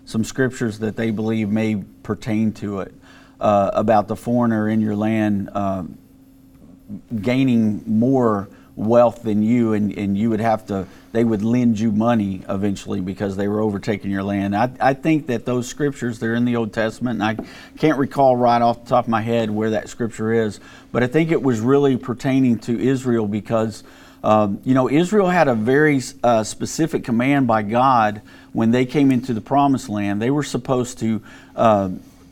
some 0.06 0.24
scriptures 0.24 0.78
that 0.78 0.96
they 0.96 1.10
believe 1.10 1.50
may 1.50 1.82
pertain 2.02 2.52
to 2.54 2.80
it 2.80 2.94
uh, 3.38 3.70
about 3.74 4.08
the 4.08 4.16
foreigner 4.16 4.68
in 4.68 4.80
your 4.80 4.96
land 4.96 5.50
um, 5.54 5.98
gaining 7.20 7.82
more 7.86 8.48
wealth 8.80 9.22
than 9.22 9.42
you, 9.42 9.74
and, 9.74 9.96
and 9.96 10.16
you 10.16 10.30
would 10.30 10.40
have 10.40 10.66
to, 10.66 10.86
they 11.12 11.22
would 11.22 11.42
lend 11.42 11.78
you 11.78 11.92
money 11.92 12.42
eventually 12.48 13.00
because 13.00 13.36
they 13.36 13.46
were 13.46 13.60
overtaking 13.60 14.10
your 14.10 14.22
land. 14.22 14.56
I, 14.56 14.70
I 14.80 14.94
think 14.94 15.26
that 15.26 15.44
those 15.44 15.68
scriptures, 15.68 16.18
they're 16.18 16.34
in 16.34 16.44
the 16.44 16.56
Old 16.56 16.72
Testament, 16.72 17.22
and 17.22 17.40
I 17.40 17.44
can't 17.78 17.98
recall 17.98 18.36
right 18.36 18.60
off 18.62 18.84
the 18.84 18.90
top 18.90 19.04
of 19.04 19.10
my 19.10 19.20
head 19.20 19.50
where 19.50 19.70
that 19.70 19.88
scripture 19.88 20.32
is, 20.32 20.60
but 20.92 21.02
I 21.02 21.06
think 21.06 21.30
it 21.30 21.42
was 21.42 21.60
really 21.60 21.96
pertaining 21.96 22.58
to 22.60 22.78
Israel 22.78 23.26
because. 23.26 23.84
Um, 24.22 24.60
you 24.66 24.74
know, 24.74 24.90
Israel 24.90 25.30
had 25.30 25.48
a 25.48 25.54
very 25.54 26.02
uh, 26.22 26.44
specific 26.44 27.04
command 27.04 27.46
by 27.46 27.62
God 27.62 28.20
when 28.52 28.70
they 28.70 28.84
came 28.84 29.10
into 29.10 29.32
the 29.32 29.40
promised 29.40 29.88
land. 29.88 30.20
They 30.20 30.30
were 30.30 30.42
supposed 30.42 30.98
to 30.98 31.22
uh, 31.56 31.88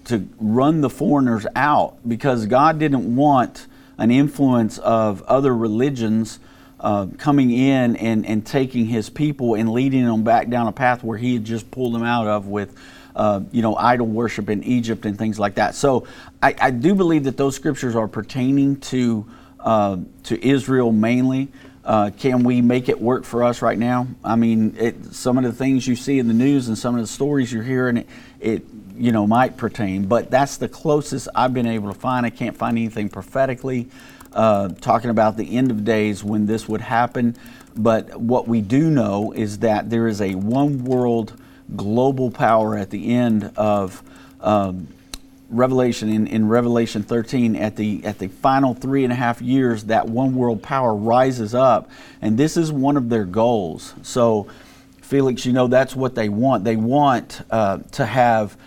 to 0.08 0.28
run 0.38 0.82
the 0.82 0.90
foreigners 0.90 1.46
out 1.54 1.96
because 2.06 2.44
God 2.44 2.78
didn't 2.78 3.16
want 3.16 3.66
an 3.98 4.10
influence 4.10 4.78
of 4.78 5.22
other 5.22 5.54
religions 5.54 6.38
uh, 6.80 7.06
coming 7.18 7.50
in 7.50 7.96
and, 7.96 8.24
and 8.24 8.46
taking 8.46 8.86
his 8.86 9.10
people 9.10 9.54
and 9.54 9.70
leading 9.72 10.04
them 10.04 10.22
back 10.22 10.48
down 10.48 10.68
a 10.68 10.72
path 10.72 11.02
where 11.02 11.18
he 11.18 11.34
had 11.34 11.44
just 11.44 11.70
pulled 11.70 11.92
them 11.92 12.04
out 12.04 12.28
of 12.28 12.46
with, 12.46 12.76
uh, 13.16 13.40
you 13.50 13.62
know, 13.62 13.74
idol 13.74 14.06
worship 14.06 14.48
in 14.48 14.62
Egypt 14.62 15.04
and 15.04 15.18
things 15.18 15.38
like 15.38 15.56
that. 15.56 15.74
So 15.74 16.06
I, 16.40 16.54
I 16.60 16.70
do 16.70 16.94
believe 16.94 17.24
that 17.24 17.36
those 17.36 17.56
scriptures 17.56 17.96
are 17.96 18.06
pertaining 18.06 18.76
to, 18.80 19.26
uh, 19.58 19.96
to 20.24 20.46
Israel 20.46 20.92
mainly. 20.92 21.48
Uh, 21.84 22.10
can 22.16 22.44
we 22.44 22.60
make 22.60 22.88
it 22.88 23.00
work 23.00 23.24
for 23.24 23.42
us 23.42 23.62
right 23.62 23.78
now? 23.78 24.06
I 24.22 24.36
mean, 24.36 24.76
it, 24.78 25.04
some 25.06 25.38
of 25.38 25.44
the 25.44 25.52
things 25.52 25.86
you 25.88 25.96
see 25.96 26.18
in 26.18 26.28
the 26.28 26.34
news 26.34 26.68
and 26.68 26.78
some 26.78 26.94
of 26.94 27.00
the 27.00 27.06
stories 27.06 27.52
you're 27.52 27.62
hearing, 27.62 27.96
it, 27.96 28.06
it 28.38 28.62
you 28.98 29.12
know 29.12 29.26
might 29.26 29.56
pertain, 29.56 30.06
but 30.06 30.30
that's 30.30 30.56
the 30.56 30.68
closest 30.68 31.28
I've 31.34 31.54
been 31.54 31.66
able 31.66 31.92
to 31.92 31.98
find. 31.98 32.26
I 32.26 32.30
can't 32.30 32.56
find 32.56 32.76
anything 32.76 33.08
prophetically 33.08 33.88
uh, 34.32 34.68
talking 34.80 35.10
about 35.10 35.36
the 35.36 35.56
end 35.56 35.70
of 35.70 35.84
days 35.84 36.22
when 36.22 36.46
this 36.46 36.68
would 36.68 36.80
happen. 36.80 37.36
But 37.76 38.20
what 38.20 38.48
we 38.48 38.60
do 38.60 38.90
know 38.90 39.32
is 39.32 39.58
that 39.60 39.90
there 39.90 40.08
is 40.08 40.20
a 40.20 40.34
one 40.34 40.84
world 40.84 41.32
global 41.76 42.30
power 42.30 42.76
at 42.76 42.90
the 42.90 43.14
end 43.14 43.52
of 43.56 44.02
um, 44.40 44.88
Revelation 45.50 46.08
in, 46.10 46.26
in 46.26 46.48
Revelation 46.48 47.02
13 47.02 47.56
at 47.56 47.76
the 47.76 48.04
at 48.04 48.18
the 48.18 48.28
final 48.28 48.74
three 48.74 49.04
and 49.04 49.12
a 49.12 49.16
half 49.16 49.40
years 49.40 49.84
that 49.84 50.06
one 50.06 50.34
world 50.34 50.62
power 50.62 50.94
rises 50.94 51.54
up 51.54 51.90
and 52.20 52.36
this 52.36 52.58
is 52.58 52.70
one 52.70 52.98
of 52.98 53.08
their 53.08 53.24
goals 53.24 53.94
so 54.02 54.46
Felix, 55.08 55.46
you 55.46 55.54
know, 55.54 55.68
that's 55.68 55.96
what 55.96 56.14
they 56.14 56.28
want. 56.28 56.64
They 56.64 56.76
want 56.76 57.40
uh, 57.50 57.78
to 57.92 58.04
have 58.04 58.58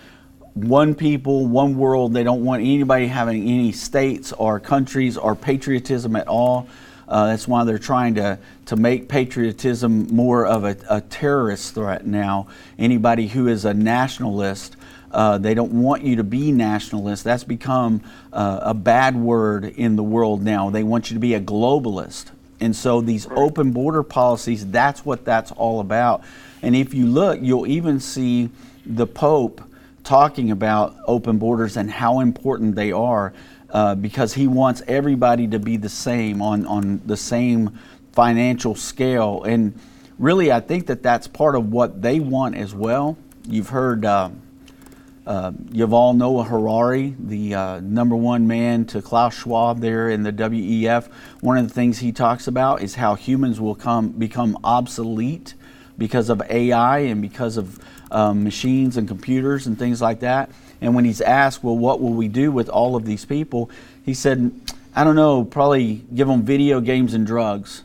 one 0.54 0.94
people, 0.94 1.46
one 1.46 1.76
world. 1.76 2.12
They 2.12 2.24
don't 2.24 2.44
want 2.44 2.60
anybody 2.62 3.06
having 3.06 3.42
any 3.48 3.72
states 3.72 4.32
or 4.32 4.60
countries 4.60 5.16
or 5.16 5.34
patriotism 5.34 6.16
at 6.16 6.28
all. 6.28 6.68
Uh, 7.08 7.26
that's 7.26 7.48
why 7.48 7.64
they're 7.64 7.78
trying 7.78 8.14
to, 8.14 8.38
to 8.66 8.76
make 8.76 9.08
patriotism 9.08 10.06
more 10.14 10.46
of 10.46 10.64
a, 10.64 10.76
a 10.88 11.00
terrorist 11.00 11.74
threat 11.74 12.06
now. 12.06 12.46
Anybody 12.78 13.26
who 13.26 13.48
is 13.48 13.64
a 13.64 13.74
nationalist, 13.74 14.76
uh, 15.10 15.36
they 15.38 15.52
don't 15.52 15.72
want 15.72 16.02
you 16.02 16.16
to 16.16 16.24
be 16.24 16.52
nationalist. 16.52 17.24
That's 17.24 17.44
become 17.44 18.02
uh, 18.32 18.60
a 18.62 18.74
bad 18.74 19.16
word 19.16 19.64
in 19.64 19.96
the 19.96 20.02
world 20.02 20.42
now. 20.42 20.70
They 20.70 20.82
want 20.82 21.10
you 21.10 21.14
to 21.14 21.20
be 21.20 21.34
a 21.34 21.40
globalist. 21.40 22.26
And 22.60 22.74
so 22.74 23.00
these 23.00 23.26
open 23.32 23.72
border 23.72 24.02
policies, 24.02 24.66
that's 24.66 25.04
what 25.04 25.24
that's 25.24 25.50
all 25.52 25.80
about. 25.80 26.22
And 26.62 26.76
if 26.76 26.94
you 26.94 27.06
look, 27.06 27.40
you'll 27.42 27.66
even 27.66 27.98
see 27.98 28.50
the 28.86 29.06
Pope 29.06 29.60
talking 30.04 30.50
about 30.50 30.96
open 31.06 31.38
borders 31.38 31.76
and 31.76 31.90
how 31.90 32.20
important 32.20 32.74
they 32.74 32.92
are 32.92 33.32
uh, 33.70 33.94
because 33.94 34.34
he 34.34 34.46
wants 34.46 34.82
everybody 34.86 35.46
to 35.48 35.58
be 35.58 35.76
the 35.76 35.88
same 35.88 36.42
on, 36.42 36.66
on 36.66 37.00
the 37.06 37.16
same 37.16 37.78
financial 38.12 38.74
scale. 38.74 39.42
And 39.44 39.78
really, 40.18 40.52
I 40.52 40.60
think 40.60 40.86
that 40.88 41.02
that's 41.02 41.26
part 41.26 41.54
of 41.54 41.72
what 41.72 42.02
they 42.02 42.20
want 42.20 42.56
as 42.56 42.74
well. 42.74 43.16
You've 43.48 43.70
heard 43.70 44.04
uh, 44.04 44.30
uh, 45.26 45.52
Yuval 45.52 46.16
Noah 46.16 46.44
Harari, 46.44 47.14
the 47.18 47.54
uh, 47.54 47.80
number 47.80 48.16
one 48.16 48.46
man 48.46 48.84
to 48.86 49.00
Klaus 49.00 49.34
Schwab 49.34 49.80
there 49.80 50.10
in 50.10 50.22
the 50.22 50.32
WEF. 50.32 51.08
One 51.40 51.56
of 51.56 51.66
the 51.66 51.72
things 51.72 51.98
he 51.98 52.12
talks 52.12 52.46
about 52.46 52.82
is 52.82 52.96
how 52.96 53.14
humans 53.14 53.60
will 53.60 53.74
come 53.74 54.10
become 54.10 54.58
obsolete 54.64 55.54
because 55.98 56.30
of 56.30 56.42
AI 56.48 56.98
and 57.00 57.20
because 57.22 57.56
of 57.56 57.78
um, 58.10 58.44
machines 58.44 58.96
and 58.96 59.08
computers 59.08 59.66
and 59.66 59.78
things 59.78 60.00
like 60.00 60.20
that. 60.20 60.50
And 60.80 60.94
when 60.94 61.04
he's 61.04 61.20
asked, 61.20 61.62
well, 61.62 61.76
what 61.76 62.00
will 62.00 62.12
we 62.12 62.28
do 62.28 62.50
with 62.50 62.68
all 62.68 62.96
of 62.96 63.04
these 63.04 63.24
people? 63.24 63.70
He 64.04 64.14
said, 64.14 64.52
I 64.94 65.04
don't 65.04 65.16
know, 65.16 65.44
probably 65.44 66.04
give 66.14 66.28
them 66.28 66.42
video 66.42 66.80
games 66.80 67.14
and 67.14 67.26
drugs. 67.26 67.84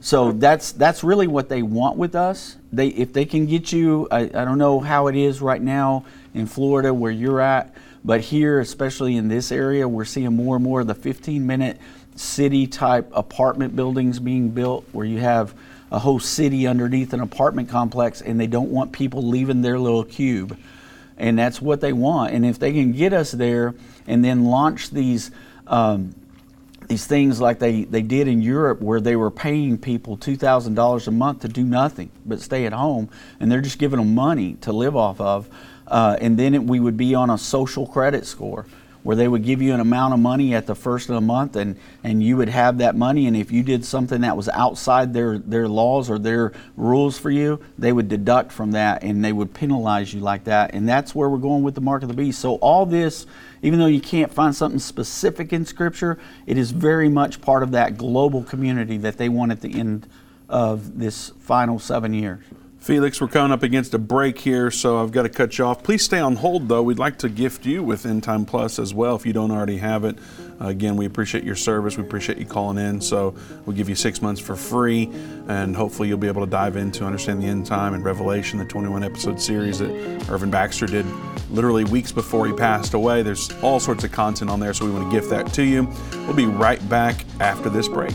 So 0.00 0.32
that's 0.32 0.72
that's 0.72 1.04
really 1.04 1.26
what 1.26 1.50
they 1.50 1.62
want 1.62 1.98
with 1.98 2.14
us. 2.14 2.56
They 2.72 2.88
if 2.88 3.12
they 3.12 3.26
can 3.26 3.44
get 3.44 3.70
you, 3.70 4.08
I, 4.10 4.20
I 4.20 4.44
don't 4.44 4.56
know 4.56 4.80
how 4.80 5.08
it 5.08 5.16
is 5.16 5.42
right 5.42 5.60
now 5.60 6.06
in 6.32 6.46
Florida 6.46 6.92
where 6.94 7.12
you're 7.12 7.40
at, 7.40 7.74
but 8.02 8.22
here, 8.22 8.60
especially 8.60 9.16
in 9.16 9.28
this 9.28 9.52
area, 9.52 9.86
we're 9.86 10.06
seeing 10.06 10.34
more 10.34 10.56
and 10.56 10.64
more 10.64 10.80
of 10.80 10.86
the 10.86 10.94
15 10.94 11.46
minute 11.46 11.78
city 12.16 12.66
type 12.66 13.10
apartment 13.12 13.76
buildings 13.76 14.18
being 14.18 14.50
built 14.50 14.86
where 14.92 15.06
you 15.06 15.18
have 15.18 15.54
a 15.90 15.98
whole 15.98 16.20
city 16.20 16.66
underneath 16.66 17.12
an 17.12 17.20
apartment 17.20 17.68
complex 17.68 18.20
and 18.20 18.38
they 18.38 18.46
don't 18.46 18.70
want 18.70 18.92
people 18.92 19.26
leaving 19.26 19.62
their 19.62 19.78
little 19.78 20.04
cube. 20.04 20.56
And 21.16 21.38
that's 21.38 21.60
what 21.60 21.80
they 21.80 21.92
want. 21.92 22.32
And 22.32 22.46
if 22.46 22.58
they 22.58 22.72
can 22.72 22.92
get 22.92 23.12
us 23.12 23.32
there 23.32 23.74
and 24.06 24.24
then 24.24 24.44
launch 24.44 24.90
these 24.90 25.30
um, 25.66 26.14
these 26.90 27.06
things 27.06 27.40
like 27.40 27.60
they, 27.60 27.84
they 27.84 28.02
did 28.02 28.26
in 28.26 28.42
Europe 28.42 28.80
where 28.80 29.00
they 29.00 29.14
were 29.14 29.30
paying 29.30 29.78
people 29.78 30.16
$2,000 30.16 31.06
a 31.06 31.10
month 31.12 31.42
to 31.42 31.48
do 31.48 31.62
nothing 31.62 32.10
but 32.26 32.40
stay 32.40 32.66
at 32.66 32.72
home 32.72 33.08
and 33.38 33.50
they're 33.50 33.60
just 33.60 33.78
giving 33.78 34.00
them 34.00 34.12
money 34.12 34.54
to 34.54 34.72
live 34.72 34.96
off 34.96 35.20
of. 35.20 35.48
Uh, 35.86 36.16
and 36.20 36.36
then 36.36 36.52
it, 36.52 36.64
we 36.64 36.80
would 36.80 36.96
be 36.96 37.14
on 37.14 37.30
a 37.30 37.38
social 37.38 37.86
credit 37.86 38.26
score 38.26 38.66
where 39.02 39.16
they 39.16 39.26
would 39.26 39.44
give 39.44 39.62
you 39.62 39.72
an 39.72 39.80
amount 39.80 40.12
of 40.14 40.20
money 40.20 40.54
at 40.54 40.66
the 40.66 40.74
first 40.74 41.08
of 41.08 41.14
the 41.14 41.20
month 41.20 41.56
and, 41.56 41.76
and 42.04 42.22
you 42.22 42.36
would 42.36 42.48
have 42.48 42.78
that 42.78 42.94
money 42.94 43.26
and 43.26 43.36
if 43.36 43.50
you 43.50 43.62
did 43.62 43.84
something 43.84 44.20
that 44.20 44.36
was 44.36 44.48
outside 44.50 45.12
their, 45.14 45.38
their 45.38 45.68
laws 45.68 46.10
or 46.10 46.18
their 46.18 46.52
rules 46.76 47.18
for 47.18 47.30
you 47.30 47.58
they 47.78 47.92
would 47.92 48.08
deduct 48.08 48.52
from 48.52 48.72
that 48.72 49.02
and 49.02 49.24
they 49.24 49.32
would 49.32 49.52
penalize 49.54 50.12
you 50.12 50.20
like 50.20 50.44
that 50.44 50.74
and 50.74 50.88
that's 50.88 51.14
where 51.14 51.28
we're 51.28 51.38
going 51.38 51.62
with 51.62 51.74
the 51.74 51.80
mark 51.80 52.02
of 52.02 52.08
the 52.08 52.14
beast. 52.14 52.38
So 52.40 52.56
all 52.56 52.86
this 52.86 53.26
even 53.62 53.78
though 53.78 53.86
you 53.86 54.00
can't 54.00 54.32
find 54.32 54.54
something 54.54 54.78
specific 54.78 55.52
in 55.52 55.64
scripture 55.64 56.18
it 56.46 56.58
is 56.58 56.70
very 56.70 57.08
much 57.08 57.40
part 57.40 57.62
of 57.62 57.72
that 57.72 57.96
global 57.96 58.42
community 58.42 58.98
that 58.98 59.16
they 59.16 59.28
want 59.28 59.52
at 59.52 59.60
the 59.60 59.78
end 59.78 60.06
of 60.48 60.98
this 60.98 61.30
final 61.40 61.78
seven 61.78 62.12
years 62.12 62.44
Felix, 62.80 63.20
we're 63.20 63.28
coming 63.28 63.52
up 63.52 63.62
against 63.62 63.92
a 63.92 63.98
break 63.98 64.38
here, 64.38 64.70
so 64.70 65.02
I've 65.02 65.12
got 65.12 65.24
to 65.24 65.28
cut 65.28 65.58
you 65.58 65.66
off. 65.66 65.82
Please 65.82 66.02
stay 66.02 66.18
on 66.18 66.36
hold, 66.36 66.66
though. 66.66 66.82
We'd 66.82 66.98
like 66.98 67.18
to 67.18 67.28
gift 67.28 67.66
you 67.66 67.82
with 67.82 68.06
End 68.06 68.22
Time 68.22 68.46
Plus 68.46 68.78
as 68.78 68.94
well 68.94 69.16
if 69.16 69.26
you 69.26 69.34
don't 69.34 69.50
already 69.50 69.76
have 69.76 70.02
it. 70.04 70.16
Again, 70.60 70.96
we 70.96 71.04
appreciate 71.04 71.44
your 71.44 71.56
service. 71.56 71.98
We 71.98 72.04
appreciate 72.04 72.38
you 72.38 72.46
calling 72.46 72.78
in. 72.78 73.02
So 73.02 73.34
we'll 73.66 73.76
give 73.76 73.90
you 73.90 73.94
six 73.94 74.22
months 74.22 74.40
for 74.40 74.56
free, 74.56 75.10
and 75.46 75.76
hopefully 75.76 76.08
you'll 76.08 76.16
be 76.16 76.26
able 76.26 76.42
to 76.42 76.50
dive 76.50 76.76
into 76.76 77.04
Understand 77.04 77.42
the 77.42 77.48
End 77.48 77.66
Time 77.66 77.92
and 77.92 78.02
Revelation, 78.02 78.58
the 78.58 78.64
21 78.64 79.04
episode 79.04 79.38
series 79.38 79.80
that 79.80 79.90
Irvin 80.30 80.50
Baxter 80.50 80.86
did 80.86 81.04
literally 81.50 81.84
weeks 81.84 82.12
before 82.12 82.46
he 82.46 82.52
passed 82.54 82.94
away. 82.94 83.22
There's 83.22 83.52
all 83.62 83.78
sorts 83.78 84.04
of 84.04 84.12
content 84.12 84.50
on 84.50 84.58
there, 84.58 84.72
so 84.72 84.86
we 84.86 84.90
want 84.90 85.04
to 85.04 85.14
gift 85.14 85.28
that 85.28 85.52
to 85.52 85.62
you. 85.62 85.86
We'll 86.12 86.32
be 86.32 86.46
right 86.46 86.86
back 86.88 87.26
after 87.40 87.68
this 87.68 87.88
break. 87.88 88.14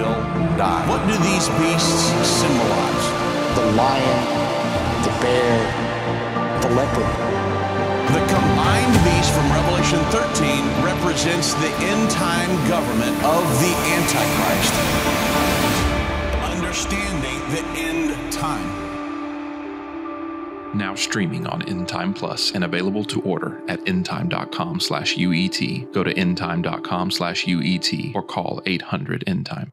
will 0.00 0.56
die. 0.56 0.82
What 0.88 1.04
do 1.06 1.14
these 1.20 1.48
beasts 1.60 2.08
symbolize? 2.24 3.06
The 3.56 3.66
lion, 3.76 4.20
the 5.04 5.12
bear, 5.20 5.56
the 6.62 6.70
leopard. 6.74 7.16
The 8.16 8.24
combined 8.26 8.96
beast 9.04 9.30
from 9.32 9.46
Revelation 9.52 10.00
13 10.10 10.82
represents 10.82 11.54
the 11.54 11.70
end 11.92 12.10
time 12.10 12.50
government 12.68 13.16
of 13.22 13.42
the 13.60 13.72
Antichrist. 13.96 14.74
Understanding 16.54 17.38
the 17.54 17.62
end 17.78 18.32
time. 18.32 18.90
Now 20.72 20.94
streaming 20.94 21.46
on 21.48 21.62
Endtime 21.62 22.14
Plus 22.14 22.52
and 22.52 22.62
available 22.62 23.04
to 23.04 23.20
order 23.22 23.60
at 23.68 23.80
endtime.com 23.86 24.78
slash 24.78 25.16
UET. 25.16 25.92
Go 25.92 26.04
to 26.04 26.14
endtime.com 26.14 27.10
slash 27.10 27.44
UET 27.44 28.14
or 28.14 28.22
call 28.22 28.62
800 28.66 29.24
Endtime. 29.26 29.72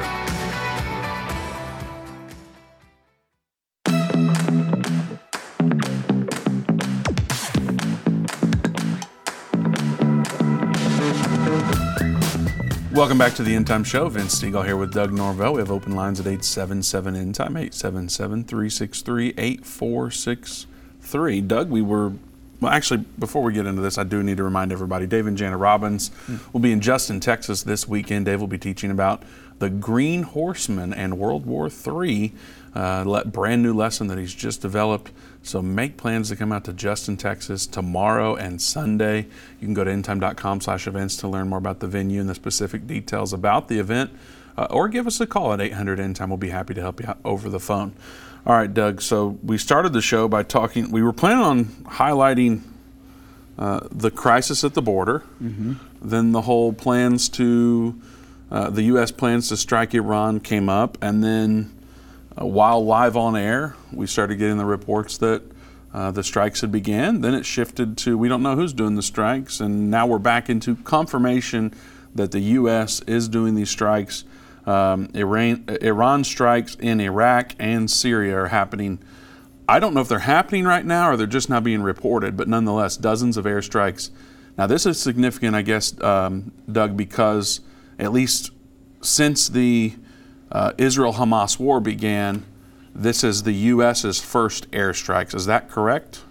Welcome 13.01 13.17
back 13.17 13.33
to 13.33 13.41
the 13.41 13.55
End 13.55 13.65
Time 13.65 13.83
Show. 13.83 14.07
Vince 14.09 14.39
Stegall 14.39 14.63
here 14.63 14.77
with 14.77 14.93
Doug 14.93 15.11
Norvell. 15.11 15.53
We 15.53 15.59
have 15.59 15.71
open 15.71 15.95
lines 15.95 16.19
at 16.19 16.27
877 16.27 17.15
End 17.15 17.33
Time, 17.33 17.57
877 17.57 18.43
363 18.43 19.33
8463. 19.39 21.41
Doug, 21.41 21.71
we 21.71 21.81
were, 21.81 22.13
well, 22.59 22.71
actually, 22.71 23.03
before 23.17 23.41
we 23.41 23.53
get 23.53 23.65
into 23.65 23.81
this, 23.81 23.97
I 23.97 24.03
do 24.03 24.21
need 24.21 24.37
to 24.37 24.43
remind 24.43 24.71
everybody 24.71 25.07
Dave 25.07 25.25
and 25.25 25.35
Jana 25.35 25.57
Robbins 25.57 26.09
hmm. 26.27 26.35
will 26.53 26.59
be 26.59 26.71
in 26.71 26.79
Justin, 26.79 27.19
Texas 27.19 27.63
this 27.63 27.87
weekend. 27.87 28.27
Dave 28.27 28.39
will 28.39 28.45
be 28.45 28.59
teaching 28.59 28.91
about 28.91 29.23
the 29.61 29.69
Green 29.69 30.23
Horseman 30.23 30.91
and 30.91 31.19
World 31.19 31.45
War 31.45 31.69
III. 31.69 32.33
Uh, 32.73 33.23
brand 33.25 33.61
new 33.61 33.73
lesson 33.73 34.07
that 34.07 34.17
he's 34.17 34.33
just 34.33 34.59
developed. 34.59 35.11
So 35.43 35.61
make 35.61 35.97
plans 35.97 36.29
to 36.29 36.35
come 36.35 36.51
out 36.51 36.63
to 36.65 36.73
Justin, 36.73 37.15
Texas 37.15 37.67
tomorrow 37.67 38.35
and 38.35 38.59
Sunday. 38.59 39.27
You 39.59 39.67
can 39.67 39.75
go 39.75 39.83
to 39.83 39.91
endtime.com 39.91 40.61
slash 40.61 40.87
events 40.87 41.15
to 41.17 41.27
learn 41.27 41.47
more 41.47 41.59
about 41.59 41.79
the 41.79 41.87
venue 41.87 42.19
and 42.19 42.27
the 42.29 42.33
specific 42.33 42.87
details 42.87 43.33
about 43.33 43.67
the 43.67 43.77
event. 43.77 44.09
Uh, 44.57 44.67
or 44.71 44.87
give 44.87 45.05
us 45.05 45.21
a 45.21 45.27
call 45.27 45.53
at 45.53 45.61
800 45.61 45.99
Endtime. 45.99 46.29
We'll 46.29 46.37
be 46.37 46.49
happy 46.49 46.73
to 46.73 46.81
help 46.81 46.99
you 46.99 47.07
out 47.07 47.19
over 47.23 47.47
the 47.47 47.59
phone. 47.59 47.93
All 48.45 48.55
right, 48.55 48.73
Doug. 48.73 49.01
So 49.01 49.37
we 49.43 49.59
started 49.59 49.93
the 49.93 50.01
show 50.01 50.27
by 50.27 50.41
talking, 50.43 50.89
we 50.91 51.03
were 51.03 51.13
planning 51.13 51.43
on 51.43 51.65
highlighting 51.85 52.61
uh, 53.59 53.81
the 53.91 54.09
crisis 54.09 54.63
at 54.63 54.73
the 54.73 54.81
border, 54.81 55.19
mm-hmm. 55.41 55.73
then 56.01 56.31
the 56.31 56.41
whole 56.41 56.73
plans 56.73 57.29
to, 57.29 58.01
uh, 58.51 58.69
the 58.69 58.83
U.S. 58.83 59.11
plans 59.11 59.47
to 59.49 59.57
strike 59.57 59.93
Iran 59.93 60.41
came 60.41 60.67
up, 60.67 60.97
and 61.01 61.23
then 61.23 61.75
uh, 62.39 62.45
while 62.45 62.85
live 62.85 63.15
on 63.15 63.35
air, 63.35 63.75
we 63.93 64.07
started 64.07 64.35
getting 64.35 64.57
the 64.57 64.65
reports 64.65 65.17
that 65.19 65.41
uh, 65.93 66.11
the 66.11 66.23
strikes 66.23 66.61
had 66.61 66.71
began. 66.71 67.21
Then 67.21 67.33
it 67.33 67.45
shifted 67.45 67.97
to 67.99 68.17
we 68.17 68.27
don't 68.27 68.43
know 68.43 68.55
who's 68.55 68.73
doing 68.73 68.95
the 68.95 69.01
strikes, 69.01 69.61
and 69.61 69.89
now 69.89 70.05
we're 70.05 70.19
back 70.19 70.49
into 70.49 70.75
confirmation 70.75 71.73
that 72.13 72.31
the 72.31 72.39
U.S. 72.39 72.99
is 73.01 73.29
doing 73.29 73.55
these 73.55 73.69
strikes. 73.69 74.25
Um, 74.65 75.09
Iran, 75.13 75.65
Iran 75.81 76.23
strikes 76.23 76.75
in 76.75 76.99
Iraq 76.99 77.53
and 77.57 77.89
Syria 77.89 78.37
are 78.37 78.47
happening. 78.49 78.99
I 79.67 79.79
don't 79.79 79.93
know 79.93 80.01
if 80.01 80.09
they're 80.09 80.19
happening 80.19 80.65
right 80.65 80.85
now 80.85 81.09
or 81.09 81.17
they're 81.17 81.25
just 81.25 81.49
not 81.49 81.63
being 81.63 81.81
reported, 81.81 82.35
but 82.35 82.47
nonetheless, 82.47 82.97
dozens 82.97 83.37
of 83.37 83.45
airstrikes. 83.45 84.11
Now, 84.57 84.67
this 84.67 84.85
is 84.85 84.99
significant, 84.99 85.55
I 85.55 85.61
guess, 85.61 85.99
um, 86.01 86.51
Doug, 86.69 86.97
because 86.97 87.61
at 88.01 88.11
least 88.11 88.51
since 89.01 89.47
the 89.47 89.93
uh, 90.51 90.73
Israel 90.77 91.13
Hamas 91.13 91.59
war 91.59 91.79
began, 91.79 92.45
this 92.93 93.23
is 93.23 93.43
the 93.43 93.53
U.S.'s 93.53 94.19
first 94.19 94.69
airstrikes. 94.71 95.33
Is 95.33 95.45
that 95.45 95.69
correct? 95.69 96.23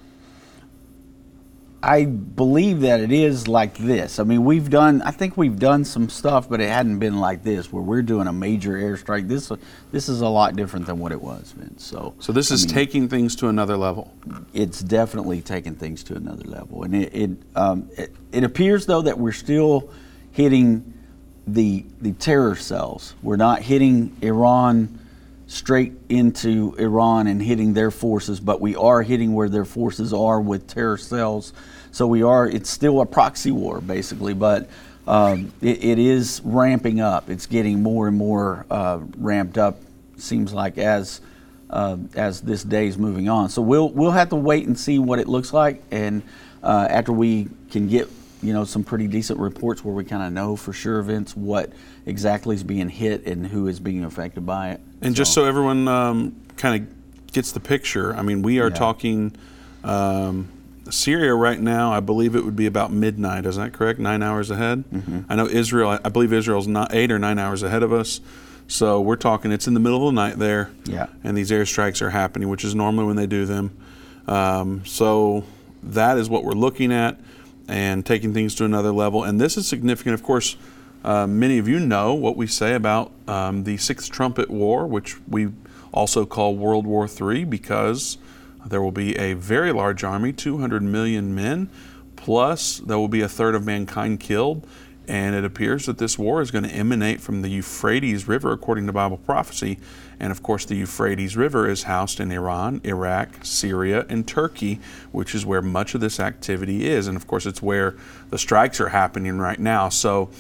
I 1.83 2.05
believe 2.05 2.81
that 2.83 3.01
it 3.01 3.11
is 3.11 3.49
like 3.49 3.79
this. 3.79 4.19
I 4.19 4.25
mean, 4.25 4.45
we've 4.45 4.69
done. 4.69 5.01
I 5.01 5.13
think 5.13 5.39
we've 5.39 5.59
done 5.59 5.87
some 5.87 6.11
stuff, 6.11 6.47
but 6.47 6.61
it 6.61 6.69
hadn't 6.69 6.99
been 6.99 7.19
like 7.19 7.43
this, 7.43 7.73
where 7.73 7.83
we're 7.83 8.03
doing 8.03 8.27
a 8.27 8.33
major 8.35 8.73
airstrike. 8.73 9.29
This 9.29 9.51
this 9.91 10.11
is 10.11 10.21
a 10.21 10.29
lot 10.29 10.57
different 10.57 10.85
than 10.85 10.99
what 10.99 11.11
it 11.11 11.23
was, 11.23 11.53
Vince. 11.53 11.83
So, 11.83 12.15
so 12.19 12.33
this 12.33 12.51
is 12.51 12.67
mean, 12.67 12.75
taking 12.75 13.09
things 13.09 13.35
to 13.37 13.49
another 13.49 13.79
level. 13.79 14.13
It's 14.53 14.81
definitely 14.81 15.41
taking 15.41 15.75
things 15.75 16.05
to 16.05 16.17
another 16.17 16.45
level, 16.45 16.83
and 16.83 16.95
it 16.95 17.15
it, 17.15 17.31
um, 17.57 17.89
it, 17.97 18.15
it 18.31 18.45
appears 18.45 18.85
though 18.85 19.01
that 19.01 19.19
we're 19.19 19.33
still 19.33 19.91
hitting 20.33 20.93
the 21.47 21.85
the 22.01 22.13
terror 22.13 22.57
cells. 22.57 23.15
We're 23.23 23.37
not 23.37 23.63
hitting 23.63 24.17
Iran 24.23 24.99
straight 25.47 25.93
into 26.09 26.75
Iran 26.79 27.27
and 27.27 27.43
hitting 27.43 27.75
their 27.75 27.91
forces, 27.91 28.39
but 28.39 28.61
we 28.61 28.77
are 28.77 29.03
hitting 29.03 29.35
where 29.35 29.49
their 29.49 29.65
forces 29.65 30.13
are 30.13 30.41
with 30.41 30.69
terror 30.69 30.97
cells. 30.97 31.53
So 31.93 32.07
we 32.07 32.23
are. 32.23 32.47
It's 32.47 32.71
still 32.71 33.01
a 33.01 33.07
proxy 33.07 33.51
war 33.51 33.81
basically, 33.81 34.35
but. 34.35 34.69
Um, 35.07 35.53
it, 35.61 35.83
it 35.83 35.99
is 35.99 36.41
ramping 36.45 37.01
up. 37.01 37.31
It's 37.31 37.47
getting 37.47 37.83
more 37.83 38.07
and 38.07 38.17
more 38.17 38.65
uh, 38.71 39.01
ramped 39.17 39.59
up. 39.59 39.79
Seems 40.19 40.53
like 40.53 40.79
as 40.79 41.21
uh, 41.71 41.97
as 42.15 42.41
this 42.43 42.63
day 42.63 42.87
is 42.87 42.99
moving 42.99 43.29
on. 43.29 43.49
So 43.49 43.63
we'll 43.63 43.89
we'll 43.89 44.11
have 44.11 44.29
to 44.29 44.37
wait 44.37 44.67
and 44.67 44.79
see 44.79 44.99
what 44.99 45.19
it 45.19 45.27
looks 45.27 45.53
like, 45.53 45.83
and 45.91 46.23
uh, 46.63 46.87
after 46.91 47.13
we 47.13 47.49
can 47.71 47.89
get 47.89 48.09
you 48.43 48.53
know 48.53 48.65
some 48.65 48.85
pretty 48.85 49.07
decent 49.07 49.39
reports 49.39 49.85
where 49.85 49.95
we 49.95 50.05
kind 50.05 50.23
of 50.23 50.33
know 50.33 50.57
for 50.57 50.73
sure 50.73 50.99
events 50.99 51.37
what 51.37 51.73
exactly 52.07 52.55
is 52.55 52.65
being 52.65 52.89
hit 52.89 53.27
and 53.27 53.47
who 53.47 53.67
is 53.67 53.81
being 53.81 54.05
affected 54.05 54.47
by 54.47 54.71
it. 54.71 54.81
And 55.03 55.15
so. 55.15 55.19
just 55.19 55.35
so 55.35 55.45
everyone 55.45 55.89
um, 55.89 56.41
kind 56.57 56.83
of 56.83 57.33
gets 57.33 57.53
the 57.53 57.61
picture, 57.61 58.15
I 58.15 58.23
mean, 58.23 58.43
we 58.43 58.61
are 58.61 58.69
yeah. 58.69 58.75
talking 58.75 59.37
um, 59.85 60.49
Syria 60.89 61.35
right 61.35 61.61
now. 61.61 61.93
I 61.93 62.01
believe 62.01 62.35
it 62.35 62.45
would 62.45 62.57
be 62.57 62.67
about 62.67 62.93
midnight. 62.93 63.47
Is 63.47 63.57
that 63.57 63.73
correct? 63.73 63.99
Nine 63.99 64.23
hours 64.23 64.51
ahead. 64.51 64.85
Mm-hmm. 64.91 65.21
I 65.29 65.37
know 65.37 65.47
Israel. 65.47 65.99
I 66.03 66.09
believe 66.09 66.33
Israel's 66.33 66.67
not 66.67 66.95
eight 66.95 67.13
or 67.13 67.19
nine 67.19 67.39
hours 67.39 67.63
ahead 67.63 67.83
of 67.83 67.93
us. 67.93 68.21
So 68.69 69.01
we're 69.01 69.17
talking. 69.17 69.53
It's 69.53 69.67
in 69.67 69.75
the 69.75 69.81
middle 69.81 70.09
of 70.09 70.15
the 70.15 70.21
night 70.21 70.39
there. 70.39 70.71
Yeah. 70.85 71.09
And 71.25 71.37
these 71.37 71.51
airstrikes 71.51 72.01
are 72.03 72.11
happening, 72.11 72.49
which 72.49 72.65
is 72.65 72.75
normally 72.75 73.05
when 73.05 73.17
they 73.17 73.27
do 73.27 73.45
them. 73.45 73.77
Um, 74.27 74.87
so 74.87 75.45
that 75.83 76.19
is 76.19 76.31
what 76.31 76.45
we're 76.45 76.53
looking 76.53 76.93
at 76.93 77.19
and 77.71 78.05
taking 78.05 78.35
things 78.35 78.57
to 78.57 78.65
another 78.65 78.91
level. 78.91 79.23
And 79.23 79.41
this 79.41 79.57
is 79.57 79.67
significant, 79.67 80.15
of 80.15 80.25
course. 80.25 80.57
Uh, 81.05 81.27
many 81.27 81.57
of 81.59 81.69
you 81.69 81.79
know 81.79 82.13
what 82.13 82.37
we 82.37 82.47
say 82.47 82.75
about 82.75 83.13
um, 83.29 83.65
the 83.65 83.77
Sixth 83.77 84.11
Trumpet 84.11 84.51
War, 84.51 84.87
which 84.87 85.17
we 85.27 85.49
also 85.93 86.27
call 86.27 86.57
World 86.57 86.85
War 86.85 87.09
III, 87.09 87.45
because 87.45 88.19
there 88.67 88.83
will 88.83 88.93
be 88.93 89.17
a 89.17 89.35
very 89.35 89.73
large 89.73 90.03
army, 90.03 90.33
200 90.33 90.83
million 90.83 91.35
men, 91.35 91.71
plus 92.17 92.79
there 92.79 92.99
will 92.99 93.09
be 93.09 93.23
a 93.23 93.29
third 93.29 93.55
of 93.55 93.65
mankind 93.65 94.21
killed. 94.21 94.67
And 95.11 95.35
it 95.35 95.45
appears 95.45 95.87
that 95.87 95.99
this 95.99 96.17
war 96.17 96.41
is 96.41 96.53
going 96.53 96.63
to 96.63 96.71
emanate 96.71 97.21
from 97.21 97.43
the 97.43 97.49
Euphrates 97.49 98.29
River, 98.29 98.53
according 98.53 98.87
to 98.87 98.93
Bible 98.93 99.17
prophecy. 99.17 99.81
And 100.21 100.31
of 100.31 100.41
course, 100.41 100.65
the 100.65 100.77
Euphrates 100.77 101.37
River 101.37 101.69
is 101.69 101.83
housed 101.83 102.21
in 102.21 102.31
Iran, 102.31 102.81
Iraq, 102.85 103.45
Syria, 103.45 104.07
and 104.09 104.25
Turkey, 104.25 104.79
which 105.11 105.35
is 105.35 105.45
where 105.45 105.63
much 105.63 105.97
of 105.97 106.01
this 106.01 106.21
activity 106.21 106.87
is. 106.87 107.09
And 107.09 107.17
of 107.17 107.27
course, 107.27 107.45
it's 107.45 107.61
where 107.61 107.97
the 108.31 108.39
strikes 108.39 108.81
are 108.81 108.91
happening 108.91 109.37
right 109.39 109.59
now. 109.59 109.89
So, 109.89 110.31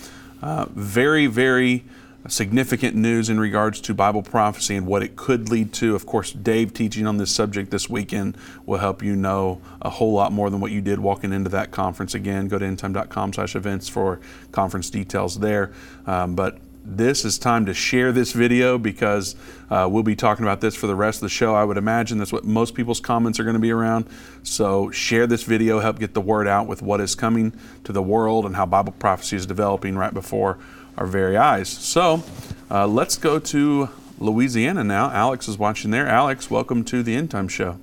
uh, 0.40 0.66
very, 0.70 1.26
very 1.26 1.84
significant 2.28 2.94
news 2.94 3.30
in 3.30 3.40
regards 3.40 3.80
to 3.80 3.94
Bible 3.94 4.22
prophecy 4.22 4.76
and 4.76 4.86
what 4.86 5.02
it 5.02 5.16
could 5.16 5.48
lead 5.48 5.72
to. 5.74 5.94
Of 5.94 6.06
course, 6.06 6.32
Dave 6.32 6.74
teaching 6.74 7.06
on 7.06 7.16
this 7.16 7.30
subject 7.30 7.70
this 7.70 7.88
weekend 7.88 8.36
will 8.66 8.78
help 8.78 9.02
you 9.02 9.16
know 9.16 9.60
a 9.80 9.90
whole 9.90 10.12
lot 10.12 10.32
more 10.32 10.50
than 10.50 10.60
what 10.60 10.70
you 10.70 10.80
did 10.80 11.00
walking 11.00 11.32
into 11.32 11.50
that 11.50 11.70
conference. 11.70 12.14
Again, 12.14 12.48
go 12.48 12.58
to 12.58 12.64
endtime.com 12.64 13.32
slash 13.32 13.56
events 13.56 13.88
for 13.88 14.20
conference 14.52 14.90
details 14.90 15.38
there. 15.38 15.72
Um, 16.06 16.34
but 16.34 16.58
this 16.84 17.24
is 17.24 17.38
time 17.38 17.66
to 17.66 17.74
share 17.74 18.10
this 18.10 18.32
video 18.32 18.78
because 18.78 19.36
uh, 19.68 19.86
we'll 19.90 20.02
be 20.02 20.16
talking 20.16 20.44
about 20.44 20.60
this 20.60 20.74
for 20.74 20.86
the 20.86 20.94
rest 20.94 21.18
of 21.18 21.22
the 21.22 21.28
show. 21.28 21.54
I 21.54 21.62
would 21.62 21.76
imagine 21.76 22.18
that's 22.18 22.32
what 22.32 22.44
most 22.44 22.74
people's 22.74 23.00
comments 23.00 23.38
are 23.38 23.44
going 23.44 23.54
to 23.54 23.60
be 23.60 23.70
around. 23.70 24.06
So 24.42 24.90
share 24.90 25.26
this 25.26 25.42
video, 25.42 25.80
help 25.80 25.98
get 25.98 26.14
the 26.14 26.20
word 26.20 26.48
out 26.48 26.66
with 26.66 26.82
what 26.82 27.00
is 27.00 27.14
coming 27.14 27.52
to 27.84 27.92
the 27.92 28.02
world 28.02 28.46
and 28.46 28.56
how 28.56 28.66
Bible 28.66 28.92
prophecy 28.92 29.36
is 29.36 29.46
developing 29.46 29.96
right 29.96 30.12
before 30.14 30.58
our 30.96 31.06
very 31.06 31.36
eyes. 31.36 31.68
So 31.68 32.22
uh, 32.70 32.86
let's 32.86 33.16
go 33.16 33.38
to 33.38 33.88
Louisiana 34.18 34.84
now. 34.84 35.10
Alex 35.10 35.48
is 35.48 35.58
watching 35.58 35.90
there. 35.90 36.06
Alex, 36.06 36.50
welcome 36.50 36.84
to 36.84 37.02
the 37.02 37.14
End 37.14 37.30
Time 37.30 37.48
Show. 37.48 37.78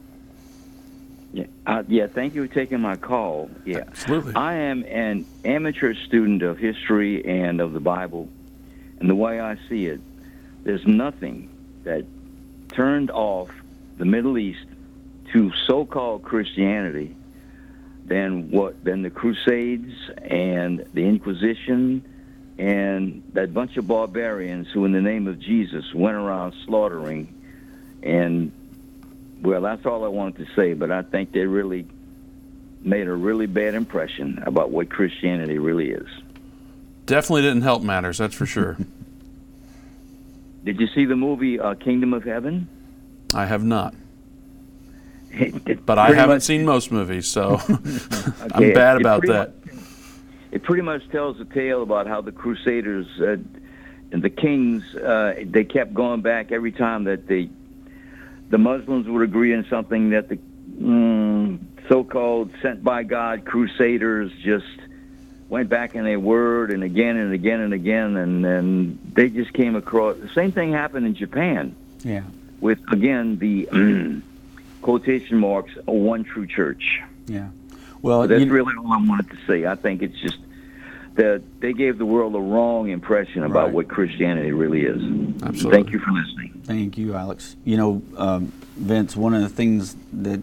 Yeah, 1.33 1.45
uh, 1.65 1.83
yeah. 1.87 2.07
Thank 2.07 2.35
you 2.35 2.47
for 2.47 2.53
taking 2.53 2.79
my 2.79 2.95
call. 2.95 3.49
Yeah, 3.65 3.79
absolutely. 3.87 4.33
I 4.35 4.53
am 4.55 4.83
an 4.85 5.25
amateur 5.43 5.93
student 5.93 6.41
of 6.41 6.57
history 6.57 7.25
and 7.25 7.59
of 7.59 7.73
the 7.73 7.79
Bible 7.79 8.29
and 8.99 9.09
the 9.09 9.15
way 9.15 9.39
I 9.39 9.57
see 9.69 9.85
it, 9.85 10.01
there's 10.63 10.85
nothing 10.85 11.49
that 11.83 12.05
turned 12.69 13.11
off 13.11 13.49
the 13.97 14.05
Middle 14.05 14.37
East 14.37 14.65
to 15.33 15.51
so-called 15.65 16.23
Christianity 16.23 17.15
than 18.05 18.49
what 18.51 18.83
than 18.83 19.01
the 19.01 19.09
Crusades 19.09 19.93
and 20.23 20.85
the 20.93 21.05
Inquisition 21.05 22.03
and 22.57 23.23
that 23.33 23.53
bunch 23.53 23.77
of 23.77 23.87
barbarians 23.87 24.67
who, 24.73 24.85
in 24.85 24.91
the 24.91 25.01
name 25.01 25.27
of 25.27 25.39
Jesus, 25.39 25.93
went 25.93 26.15
around 26.15 26.53
slaughtering. 26.65 27.33
And 28.01 28.51
well, 29.41 29.61
that's 29.61 29.85
all 29.85 30.03
I 30.03 30.07
wanted 30.07 30.45
to 30.45 30.55
say. 30.55 30.73
But 30.73 30.91
I 30.91 31.03
think 31.03 31.31
they 31.31 31.45
really 31.45 31.85
made 32.81 33.07
a 33.07 33.13
really 33.13 33.45
bad 33.45 33.75
impression 33.75 34.41
about 34.45 34.71
what 34.71 34.89
Christianity 34.89 35.57
really 35.57 35.91
is. 35.91 36.07
Definitely 37.05 37.43
didn't 37.43 37.61
help 37.61 37.83
matters, 37.83 38.17
that's 38.17 38.35
for 38.35 38.45
sure. 38.45 38.77
Did 40.63 40.79
you 40.79 40.87
see 40.87 41.05
the 41.05 41.15
movie 41.15 41.59
uh, 41.59 41.75
Kingdom 41.75 42.13
of 42.13 42.23
Heaven? 42.23 42.67
I 43.33 43.45
have 43.45 43.63
not. 43.63 43.93
but 45.85 45.97
I 45.97 46.13
haven't 46.13 46.37
much, 46.37 46.43
seen 46.43 46.65
most 46.65 46.91
movies, 46.91 47.27
so 47.27 47.61
okay, 47.69 47.75
I'm 48.53 48.73
bad 48.73 48.99
about 48.99 49.21
that. 49.27 49.53
Much, 49.65 49.66
it 50.51 50.63
pretty 50.63 50.81
much 50.81 51.07
tells 51.09 51.39
a 51.39 51.45
tale 51.45 51.83
about 51.83 52.07
how 52.07 52.21
the 52.21 52.31
Crusaders 52.31 53.07
uh, 53.19 53.37
and 54.11 54.21
the 54.21 54.29
kings 54.29 54.95
uh, 54.95 55.35
they 55.45 55.63
kept 55.63 55.93
going 55.93 56.21
back 56.21 56.51
every 56.51 56.71
time 56.71 57.05
that 57.05 57.27
the 57.27 57.49
the 58.49 58.57
Muslims 58.57 59.07
would 59.07 59.23
agree 59.23 59.53
on 59.53 59.65
something 59.69 60.11
that 60.11 60.29
the 60.29 60.39
mm, 60.79 61.59
so-called 61.89 62.51
sent 62.61 62.83
by 62.83 63.03
God 63.03 63.45
Crusaders 63.45 64.31
just 64.41 64.65
went 65.49 65.69
back 65.69 65.95
in 65.95 66.03
their 66.03 66.19
word 66.19 66.71
and 66.71 66.83
again 66.83 67.17
and 67.17 67.33
again 67.33 67.59
and 67.59 67.73
again, 67.73 68.15
and 68.17 68.45
and 68.45 68.99
they 69.13 69.29
just 69.29 69.53
came 69.53 69.75
across. 69.75 70.17
The 70.17 70.29
same 70.29 70.51
thing 70.51 70.71
happened 70.71 71.05
in 71.05 71.15
Japan. 71.15 71.75
Yeah. 72.03 72.23
With 72.59 72.79
again 72.91 73.37
the 73.37 74.21
quotation 74.81 75.37
marks 75.37 75.73
a 75.87 75.91
one 75.91 76.23
true 76.23 76.47
church. 76.47 77.01
Yeah. 77.27 77.49
Well, 78.01 78.27
that's 78.27 78.45
really 78.45 78.73
all 78.77 78.91
I 78.93 78.97
wanted 78.97 79.29
to 79.31 79.37
say. 79.47 79.65
I 79.65 79.75
think 79.75 80.01
it's 80.01 80.17
just 80.19 80.37
that 81.15 81.41
they 81.61 81.73
gave 81.73 81.97
the 81.97 82.05
world 82.05 82.35
a 82.35 82.39
wrong 82.39 82.89
impression 82.89 83.43
about 83.43 83.65
Right. 83.65 83.73
what 83.73 83.87
Christianity 83.87 84.51
really 84.51 84.81
is. 84.83 85.01
Absolutely. 85.43 85.71
Thank 85.71 85.91
you 85.91 85.99
for 85.99 86.11
listening. 86.11 86.61
Thank 86.63 86.97
you, 86.97 87.15
Alex. 87.15 87.55
You 87.65 87.77
know, 87.77 88.01
um, 88.17 88.51
Vince, 88.75 89.15
one 89.15 89.33
of 89.33 89.41
the 89.41 89.49
things 89.49 89.95
that 90.13 90.39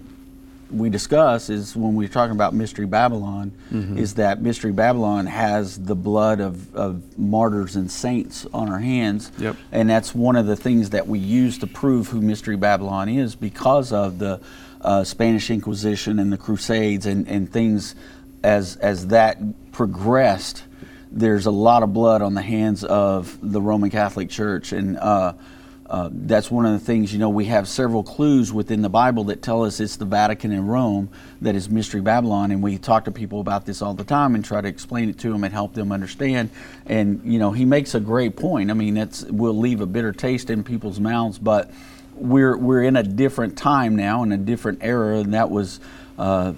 we 0.73 0.91
discuss 0.91 1.49
is 1.51 1.77
when 1.77 1.95
we're 1.95 2.09
talking 2.09 2.35
about 2.35 2.55
Mystery 2.55 2.87
Babylon, 2.87 3.53
Mm-hmm. 3.73 3.99
is 3.99 4.15
that 4.15 4.43
Mystery 4.43 4.73
Babylon 4.73 5.27
has 5.27 5.79
the 5.79 5.95
blood 5.95 6.41
of, 6.41 6.75
of 6.75 7.17
martyrs 7.19 7.77
and 7.77 7.89
saints 7.91 8.45
on 8.53 8.69
our 8.69 8.79
hands. 8.81 9.31
Yep. 9.39 9.57
And 9.71 9.89
that's 9.89 10.13
one 10.15 10.35
of 10.35 10.47
the 10.47 10.57
things 10.57 10.91
that 10.91 11.07
we 11.07 11.19
use 11.21 11.59
to 11.59 11.67
prove 11.69 12.09
who 12.09 12.21
Mystery 12.21 12.57
Babylon 12.57 13.09
is 13.09 13.37
because 13.37 13.93
of 13.93 14.19
the 14.19 14.41
uh, 14.85 15.03
Spanish 15.03 15.51
Inquisition 15.51 16.19
and 16.19 16.33
the 16.33 16.39
Crusades 16.39 17.07
and, 17.07 17.27
and 17.27 17.51
things 17.51 17.95
as, 18.43 18.77
as 18.77 19.09
that 19.09 19.39
progressed. 19.73 20.63
There's 21.11 21.47
a 21.47 21.51
lot 21.51 21.83
of 21.83 21.93
blood 21.93 22.23
on 22.23 22.35
the 22.35 22.43
hands 22.43 22.85
of 22.85 23.39
the 23.41 23.61
Roman 23.61 23.91
Catholic 23.91 24.29
Church. 24.29 24.73
And 24.73 24.99
uh, 24.99 25.35
uh, 25.87 26.09
that's 26.13 26.51
one 26.51 26.67
of 26.67 26.73
the 26.73 26.79
things, 26.79 27.13
you 27.13 27.19
know, 27.19 27.29
we 27.29 27.47
have 27.47 27.69
several 27.69 28.03
clues 28.03 28.53
within 28.53 28.83
the 28.83 28.89
Bible 28.89 29.25
that 29.25 29.43
tell 29.43 29.65
us 29.65 29.81
it's 29.81 29.97
the 29.97 30.05
Vatican 30.05 30.51
and 30.51 30.69
Rome 30.69 31.09
that 31.41 31.55
is 31.55 31.69
Mystery 31.71 32.01
Babylon. 32.01 32.51
And 32.51 32.63
we 32.63 32.79
talk 32.79 33.05
to 33.05 33.11
people 33.11 33.41
about 33.41 33.65
this 33.65 33.81
all 33.81 33.95
the 33.95 34.05
time 34.05 34.35
and 34.35 34.45
try 34.45 34.61
to 34.61 34.69
explain 34.69 35.09
it 35.09 35.19
to 35.21 35.33
them 35.33 35.45
and 35.45 35.53
help 35.53 35.75
them 35.75 35.93
understand. 35.93 36.51
And, 36.87 37.21
you 37.25 37.39
know, 37.39 37.53
he 37.53 37.65
makes 37.65 37.95
a 37.95 38.01
great 38.01 38.37
point. 38.37 38.71
I 38.71 38.75
mean, 38.75 38.95
that's 38.95 39.23
will 39.25 39.57
leave 39.57 39.81
a 39.81 39.87
bitter 39.87 40.13
taste 40.13 40.51
in 40.51 40.65
people's 40.65 41.01
mouths, 41.01 41.39
but 41.39 41.71
we're, 42.17 42.57
we're 42.57 42.83
in 42.83 42.97
a 42.97 43.03
different 43.03 43.57
time 43.57 43.97
now, 43.97 44.23
in 44.23 44.33
a 44.33 44.39
different 44.39 44.81
era, 44.83 45.19
and 45.19 45.35
that 45.35 45.51
was 45.51 45.81
uh, 46.19 46.53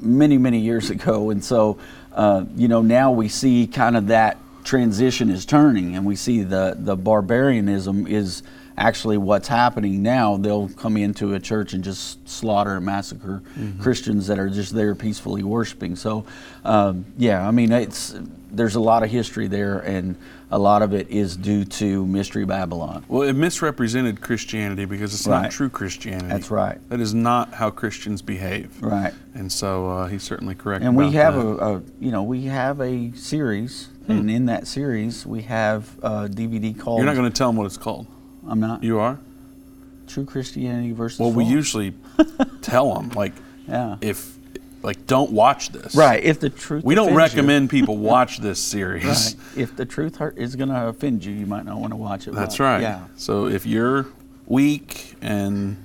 many, 0.00 0.38
many 0.38 0.58
years 0.58 0.90
ago. 0.90 1.30
And 1.30 1.44
so, 1.44 1.78
uh, 2.12 2.44
you 2.56 2.68
know, 2.68 2.82
now 2.82 3.12
we 3.12 3.28
see 3.28 3.66
kind 3.66 3.96
of 3.96 4.08
that 4.08 4.38
transition 4.64 5.30
is 5.30 5.46
turning, 5.46 5.96
and 5.96 6.04
we 6.04 6.16
see 6.16 6.42
the, 6.42 6.76
the 6.78 6.96
barbarianism 6.96 8.06
is 8.06 8.42
actually 8.76 9.18
what's 9.18 9.48
happening 9.48 10.02
now. 10.02 10.36
They'll 10.36 10.68
come 10.70 10.96
into 10.96 11.34
a 11.34 11.40
church 11.40 11.72
and 11.74 11.84
just 11.84 12.26
slaughter 12.28 12.76
and 12.76 12.86
massacre 12.86 13.42
Christians 13.80 14.26
that 14.28 14.38
are 14.38 14.48
just 14.48 14.74
there 14.74 14.94
peacefully 14.94 15.42
worshiping. 15.42 15.96
So, 15.96 16.24
um, 16.64 17.04
yeah, 17.18 17.46
I 17.46 17.50
mean, 17.50 17.72
it's 17.72 18.14
there's 18.50 18.74
a 18.74 18.80
lot 18.80 19.02
of 19.02 19.10
history 19.10 19.46
there, 19.46 19.78
and 19.80 20.16
a 20.52 20.58
lot 20.58 20.82
of 20.82 20.92
it 20.92 21.08
is 21.10 21.36
due 21.36 21.64
to 21.64 22.04
Mystery 22.06 22.44
Babylon. 22.44 23.04
Well, 23.08 23.22
it 23.28 23.34
misrepresented 23.34 24.20
Christianity 24.20 24.84
because 24.84 25.14
it's 25.14 25.26
Right. 25.26 25.42
not 25.42 25.50
true 25.52 25.68
Christianity. 25.68 26.28
That's 26.28 26.50
right. 26.50 26.78
That 26.88 27.00
is 27.00 27.14
not 27.14 27.54
how 27.54 27.70
Christians 27.70 28.20
behave. 28.22 28.82
Right. 28.82 29.14
And 29.34 29.50
so 29.52 29.88
uh, 29.88 30.06
he's 30.08 30.22
certainly 30.24 30.54
correct. 30.56 30.84
And 30.84 30.96
we 30.96 31.12
have 31.12 31.36
a, 31.36 31.56
a, 31.76 31.82
you 32.00 32.10
know, 32.10 32.22
we 32.24 32.42
have 32.46 32.80
a 32.80 33.12
series, 33.12 33.88
and 34.08 34.28
in 34.28 34.46
that 34.46 34.66
series 34.66 35.24
we 35.24 35.42
have 35.42 35.96
a 36.02 36.28
DVD 36.28 36.76
called. 36.76 36.98
You're 36.98 37.06
not 37.06 37.14
going 37.16 37.30
to 37.30 37.36
tell 37.36 37.48
them 37.48 37.56
what 37.56 37.66
it's 37.66 37.76
called. 37.76 38.06
I'm 38.48 38.58
not. 38.58 38.82
You 38.82 38.98
are. 38.98 39.18
True 40.08 40.24
Christianity 40.24 40.90
versus. 40.90 41.20
Well, 41.20 41.30
we 41.32 41.44
usually 41.44 41.94
tell 42.62 42.94
them 42.94 43.10
like, 43.10 43.34
Yeah. 43.68 43.96
if 44.00 44.36
like 44.82 45.06
don't 45.06 45.30
watch 45.32 45.70
this. 45.70 45.94
Right. 45.94 46.22
If 46.22 46.40
the 46.40 46.50
truth. 46.50 46.84
We 46.84 46.94
don't 46.94 47.08
offends 47.12 47.32
you- 47.34 47.38
recommend 47.38 47.70
people 47.70 47.96
watch 48.12 48.38
this 48.38 48.58
series. 48.58 49.04
Right. 49.04 49.58
If 49.62 49.76
the 49.76 49.84
truth 49.86 50.16
hurt, 50.16 50.38
is 50.38 50.56
going 50.56 50.68
to 50.70 50.86
offend 50.88 51.24
you, 51.24 51.32
you 51.32 51.46
might 51.46 51.64
not 51.64 51.78
want 51.78 51.92
to 51.92 51.96
watch 51.96 52.26
it. 52.28 52.34
That's 52.34 52.56
but- 52.58 52.64
right. 52.64 52.80
Yeah. 52.82 53.04
So 53.16 53.46
if 53.46 53.66
you're 53.66 54.06
weak 54.46 55.14
and 55.20 55.76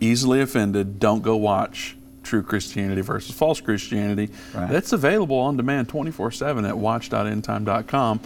easily 0.00 0.40
offended, 0.40 0.98
don't 0.98 1.22
go 1.22 1.36
watch 1.36 1.96
True 2.22 2.42
Christianity 2.42 3.00
versus 3.00 3.34
False 3.34 3.60
Christianity. 3.60 4.30
Right. 4.54 4.70
That's 4.70 4.92
available 4.92 5.38
on 5.38 5.56
demand 5.56 5.88
24 5.88 6.30
7 6.30 6.64
at 6.64 6.76
watch.endtime.com. 6.78 8.20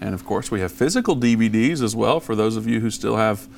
And 0.00 0.14
of 0.14 0.24
course, 0.24 0.50
we 0.50 0.60
have 0.60 0.70
physical 0.70 1.16
DVDs 1.16 1.82
as 1.82 1.96
well 1.96 2.20
for 2.20 2.36
those 2.36 2.56
of 2.56 2.66
you 2.66 2.80
who 2.80 2.90
still 2.90 3.16
have 3.16 3.48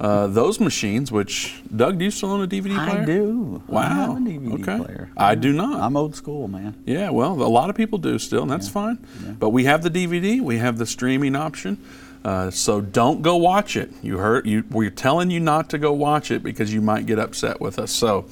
uh, 0.00 0.26
those 0.28 0.58
machines, 0.58 1.12
which, 1.12 1.62
Doug, 1.74 1.98
do 1.98 2.04
you 2.04 2.10
still 2.10 2.30
own 2.30 2.42
a 2.42 2.48
DVD 2.48 2.74
player? 2.88 3.02
I 3.02 3.04
do. 3.04 3.62
Wow. 3.66 3.80
I 3.80 3.88
have 3.88 4.10
a 4.10 4.20
DVD 4.20 4.54
okay. 4.54 4.84
player. 4.84 5.10
I 5.16 5.34
do 5.34 5.52
not. 5.52 5.80
I'm 5.80 5.96
old 5.96 6.16
school, 6.16 6.48
man. 6.48 6.74
Yeah, 6.86 7.10
well, 7.10 7.32
a 7.32 7.44
lot 7.44 7.68
of 7.68 7.76
people 7.76 7.98
do 7.98 8.18
still, 8.18 8.42
and 8.42 8.50
that's 8.50 8.68
fine. 8.68 8.98
But 9.38 9.50
we 9.50 9.64
have 9.64 9.82
the 9.82 9.90
DVD, 9.90 10.40
we 10.40 10.58
have 10.58 10.78
the 10.78 10.86
streaming 10.86 11.36
option. 11.36 11.78
Uh, 12.24 12.50
so 12.50 12.80
don't 12.80 13.22
go 13.22 13.36
watch 13.36 13.76
it. 13.76 13.90
You 14.02 14.18
heard 14.18 14.46
you. 14.46 14.64
We're 14.70 14.90
telling 14.90 15.30
you 15.30 15.40
not 15.40 15.70
to 15.70 15.78
go 15.78 15.92
watch 15.92 16.30
it 16.30 16.42
because 16.42 16.72
you 16.72 16.82
might 16.82 17.06
get 17.06 17.18
upset 17.18 17.60
with 17.60 17.78
us. 17.78 17.90
So, 17.90 18.26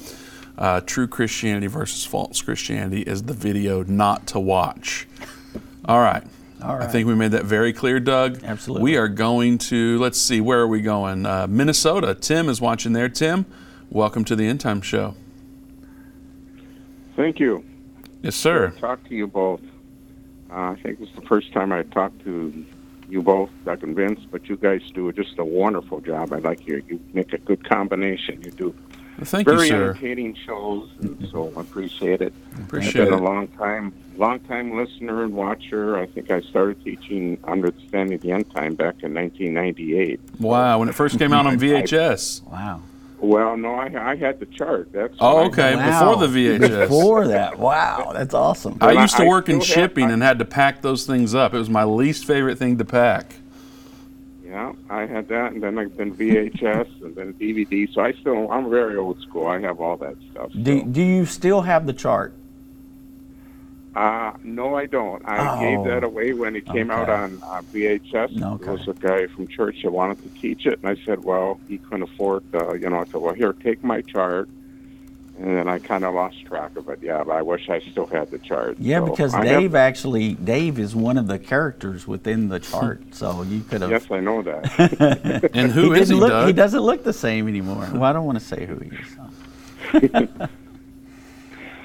uh, 0.58 0.82
true 0.82 1.06
Christianity 1.06 1.68
versus 1.68 2.04
false 2.04 2.42
Christianity 2.42 3.02
is 3.02 3.22
the 3.22 3.32
video 3.32 3.82
not 3.84 4.26
to 4.28 4.40
watch. 4.40 5.06
All 5.86 6.00
right. 6.00 6.22
All 6.62 6.80
I 6.82 6.86
think 6.88 7.06
we 7.06 7.14
made 7.14 7.30
that 7.32 7.44
very 7.44 7.72
clear, 7.72 8.00
Doug. 8.00 8.42
Absolutely. 8.42 8.82
We 8.82 8.96
are 8.96 9.08
going 9.08 9.58
to, 9.58 9.98
let's 9.98 10.20
see, 10.20 10.40
where 10.40 10.58
are 10.60 10.66
we 10.66 10.80
going? 10.80 11.24
Uh, 11.24 11.46
Minnesota. 11.48 12.14
Tim 12.14 12.48
is 12.48 12.60
watching 12.60 12.92
there. 12.94 13.08
Tim, 13.08 13.46
welcome 13.90 14.24
to 14.24 14.34
the 14.34 14.44
End 14.46 14.60
Time 14.60 14.80
Show. 14.82 15.14
Thank 17.16 17.38
you. 17.38 17.64
Yes, 18.22 18.34
sir. 18.34 18.70
Talk 18.80 19.04
to 19.08 19.14
you 19.14 19.26
both. 19.28 19.60
Uh, 20.50 20.70
I 20.72 20.76
think 20.82 21.00
it's 21.00 21.14
the 21.14 21.22
first 21.22 21.52
time 21.52 21.72
I 21.72 21.82
talked 21.84 22.20
to 22.24 22.64
you 23.08 23.22
both, 23.22 23.50
Doug 23.64 23.82
and 23.84 23.94
Vince, 23.94 24.20
but 24.30 24.48
you 24.48 24.56
guys 24.56 24.82
do 24.92 25.10
just 25.12 25.38
a 25.38 25.44
wonderful 25.44 26.00
job. 26.00 26.32
I 26.32 26.38
like 26.38 26.66
you. 26.66 26.82
You 26.88 27.00
make 27.12 27.32
a 27.32 27.38
good 27.38 27.68
combination. 27.68 28.42
You 28.42 28.50
do 28.50 28.74
Well, 29.16 29.24
thank 29.24 29.46
very 29.46 29.62
you, 29.62 29.68
sir. 29.68 29.90
entertaining 29.90 30.34
shows, 30.34 30.90
and 31.00 31.28
so 31.30 31.52
I 31.56 31.60
appreciate 31.60 32.20
it. 32.20 32.32
Appreciate 32.58 33.02
I've 33.02 33.10
been 33.10 33.18
it. 33.18 33.20
a 33.20 33.24
long 33.24 33.48
time, 33.48 33.92
long 34.18 34.40
time 34.40 34.76
listener 34.76 35.22
and 35.24 35.32
watcher. 35.34 35.96
I 35.98 36.06
think 36.06 36.30
I 36.30 36.40
started 36.42 36.82
teaching 36.84 37.38
Understanding 37.44 38.18
the 38.18 38.32
End 38.32 38.50
Time 38.52 38.74
back 38.74 39.02
in 39.02 39.14
1998. 39.14 40.20
Wow, 40.40 40.78
when 40.80 40.88
it 40.88 40.94
first 40.94 41.18
came 41.18 41.32
out 41.32 41.46
on 41.46 41.58
VHS. 41.60 42.42
Wow. 42.44 42.82
Well, 43.20 43.56
no, 43.56 43.74
I, 43.74 44.12
I 44.12 44.16
had 44.16 44.38
the 44.38 44.46
chart. 44.46 44.92
That's 44.92 45.14
Oh, 45.18 45.46
okay. 45.46 45.76
had. 45.76 45.98
Before 46.00 46.26
the 46.26 46.28
VHS. 46.28 46.88
Before 46.88 47.26
that, 47.28 47.58
wow, 47.58 48.12
that's 48.14 48.32
awesome. 48.34 48.78
I 48.80 48.92
used 48.92 49.16
to 49.16 49.24
work 49.26 49.48
in 49.48 49.60
still 49.60 49.74
have- 49.82 49.90
shipping 49.90 50.10
and 50.10 50.22
had 50.22 50.38
to 50.38 50.44
pack 50.44 50.82
those 50.82 51.04
things 51.06 51.34
up. 51.34 51.52
It 51.54 51.58
was 51.58 51.68
my 51.70 51.84
least 51.84 52.24
favorite 52.26 52.58
thing 52.58 52.78
to 52.78 52.84
pack. 52.84 53.34
Yeah, 54.46 54.72
I 54.88 55.04
had 55.04 55.28
that, 55.28 55.52
and 55.52 55.62
then 55.62 55.78
I've 55.78 55.94
been 55.96 56.14
VHS, 56.14 57.02
and 57.02 57.14
then 57.14 57.34
DVD. 57.34 57.92
So 57.92 58.00
I 58.00 58.12
still, 58.12 58.50
I'm 58.50 58.70
very 58.70 58.96
old 58.96 59.20
school. 59.20 59.46
I 59.46 59.60
have 59.60 59.78
all 59.80 59.96
that 59.98 60.14
stuff. 60.30 60.50
Do, 60.62 60.82
do 60.84 61.02
you 61.02 61.26
still 61.26 61.60
have 61.62 61.86
the 61.86 61.92
chart? 61.92 62.32
Uh, 63.94 64.32
no, 64.44 64.76
I 64.76 64.86
don't. 64.86 65.22
I 65.26 65.56
Oh. 65.56 65.60
gave 65.60 65.84
that 65.92 66.04
away 66.04 66.32
when 66.32 66.54
it 66.54 66.66
came 66.66 66.90
out 66.90 67.08
on 67.08 67.40
uh, 67.42 67.62
VHS. 67.72 68.40
Okay. 68.42 68.64
There 68.64 68.72
was 68.74 68.86
a 68.86 68.92
guy 68.92 69.26
from 69.26 69.48
church 69.48 69.82
that 69.82 69.90
wanted 69.90 70.22
to 70.22 70.28
teach 70.40 70.66
it, 70.66 70.78
and 70.82 70.90
I 70.98 71.02
said, 71.04 71.24
well, 71.24 71.58
he 71.68 71.78
couldn't 71.78 72.02
afford, 72.04 72.44
uh, 72.54 72.74
you 72.74 72.88
know, 72.90 73.00
I 73.00 73.04
said, 73.06 73.16
well, 73.16 73.34
here, 73.34 73.52
take 73.54 73.82
my 73.82 74.02
chart. 74.02 74.48
And 75.40 75.56
then 75.56 75.68
I 75.68 75.78
kind 75.78 76.04
of 76.04 76.14
lost 76.14 76.44
track 76.46 76.76
of 76.76 76.88
it. 76.88 76.98
Yeah, 77.00 77.22
but 77.24 77.30
I 77.36 77.42
wish 77.42 77.68
I 77.68 77.78
still 77.92 78.06
had 78.06 78.28
the 78.32 78.38
chart. 78.38 78.76
Yeah, 78.80 78.98
So 78.98 79.06
because 79.06 79.34
I 79.34 79.46
have- 79.46 79.60
Dave 79.60 79.74
actually, 79.76 80.34
Dave 80.34 80.80
is 80.80 80.96
one 80.96 81.16
of 81.16 81.28
the 81.28 81.38
characters 81.38 82.08
within 82.08 82.48
the 82.48 82.58
chart, 82.58 83.02
so 83.12 83.42
you 83.42 83.60
could 83.62 83.80
have. 83.82 83.90
Yes, 83.90 84.06
I 84.10 84.18
know 84.20 84.42
that. 84.42 85.50
And 85.54 85.70
who 85.70 85.92
he 85.92 86.00
is 86.00 86.08
he, 86.08 86.14
look, 86.16 86.30
Doug? 86.30 86.46
He 86.48 86.52
doesn't 86.52 86.80
look 86.80 87.04
the 87.04 87.12
same 87.12 87.46
anymore. 87.48 87.88
Well, 87.92 88.02
I 88.04 88.12
don't 88.12 88.26
want 88.26 88.38
to 88.40 88.44
say 88.44 88.66
who 88.66 88.78
he 88.80 88.90
is. 88.96 90.28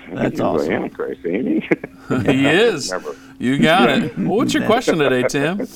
That's 0.13 0.39
You 0.39 0.45
awesome. 0.45 0.73
Antichrist, 0.73 1.25
ain't 1.25 1.47
he? 1.47 1.69
he 2.31 2.47
is. 2.47 2.91
Never. 2.91 3.15
You 3.39 3.57
got 3.59 3.89
it. 3.89 4.17
Well, 4.23 4.37
what's 4.37 4.53
your 4.53 4.65
question 4.65 4.99
today, 4.99 5.23
Tim? 5.23 5.67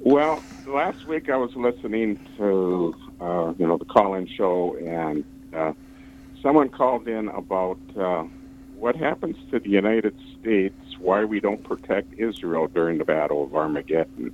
Well, 0.00 0.42
last 0.66 1.06
week 1.06 1.28
I 1.28 1.36
was 1.36 1.54
listening 1.56 2.18
to 2.36 2.94
uh, 3.20 3.52
you 3.58 3.66
know 3.66 3.76
the 3.76 3.84
call-in 3.84 4.26
show, 4.26 4.76
and 4.76 5.24
uh, 5.52 5.72
someone 6.42 6.68
called 6.68 7.08
in 7.08 7.28
about 7.28 7.78
uh, 7.98 8.24
what 8.76 8.96
happens 8.96 9.36
to 9.50 9.58
the 9.58 9.70
United 9.70 10.14
States, 10.40 10.74
why 10.98 11.24
we 11.24 11.40
don't 11.40 11.62
protect 11.62 12.14
Israel 12.14 12.68
during 12.68 12.98
the 12.98 13.04
Battle 13.04 13.44
of 13.44 13.54
Armageddon. 13.54 14.32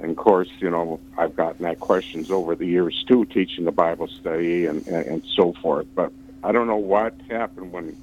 And 0.00 0.10
of 0.10 0.16
course, 0.16 0.48
you 0.58 0.70
know 0.70 1.00
I've 1.16 1.36
gotten 1.36 1.64
that 1.64 1.80
questions 1.80 2.30
over 2.30 2.54
the 2.54 2.66
years 2.66 3.04
too, 3.08 3.24
teaching 3.26 3.64
the 3.64 3.72
Bible 3.72 4.08
study 4.08 4.66
and, 4.66 4.86
and, 4.86 5.06
and 5.06 5.22
so 5.34 5.52
forth. 5.54 5.86
But 5.94 6.12
I 6.46 6.52
don't 6.52 6.68
know 6.68 6.76
what 6.76 7.12
happened 7.28 7.72
when 7.72 7.96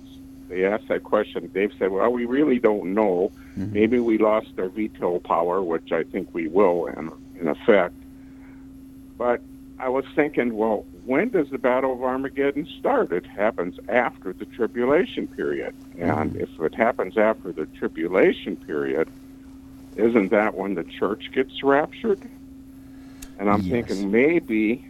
they 0.50 0.66
asked 0.66 0.90
that 0.90 1.04
question. 1.04 1.48
Dave 1.54 1.72
said, 1.80 1.92
"Well, 1.92 2.12
we 2.12 2.26
really 2.26 2.60
don't 2.60 2.94
know. 2.94 3.32
Mm-hmm. 3.58 3.72
Maybe 3.74 4.00
we 4.00 4.18
lost 4.18 4.50
our 4.58 4.68
veto 4.68 5.20
power, 5.20 5.64
which 5.64 5.94
I 5.94 6.04
think 6.04 6.28
we 6.34 6.50
will, 6.50 6.88
in, 6.88 7.10
in 7.40 7.48
effect." 7.48 7.96
But 9.18 9.40
I 9.80 9.88
was 9.88 10.04
thinking, 10.14 10.56
well, 10.58 10.86
when 11.06 11.30
does 11.30 11.50
the 11.52 11.58
Battle 11.58 11.94
of 11.94 12.04
Armageddon 12.04 12.68
start? 12.80 13.14
It 13.14 13.26
happens 13.26 13.80
after 13.88 14.34
the 14.34 14.46
tribulation 14.46 15.28
period, 15.28 15.74
and 15.98 16.34
mm-hmm. 16.34 16.42
if 16.42 16.60
it 16.60 16.76
happens 16.76 17.18
after 17.18 17.54
the 17.54 17.66
tribulation 17.68 18.58
period, 18.58 19.08
isn't 19.96 20.32
that 20.32 20.56
when 20.56 20.74
the 20.74 20.84
church 20.84 21.32
gets 21.32 21.64
raptured? 21.64 22.20
And 23.40 23.50
I'm 23.50 23.62
Yes. 23.62 23.88
thinking 23.88 24.12
maybe 24.12 24.86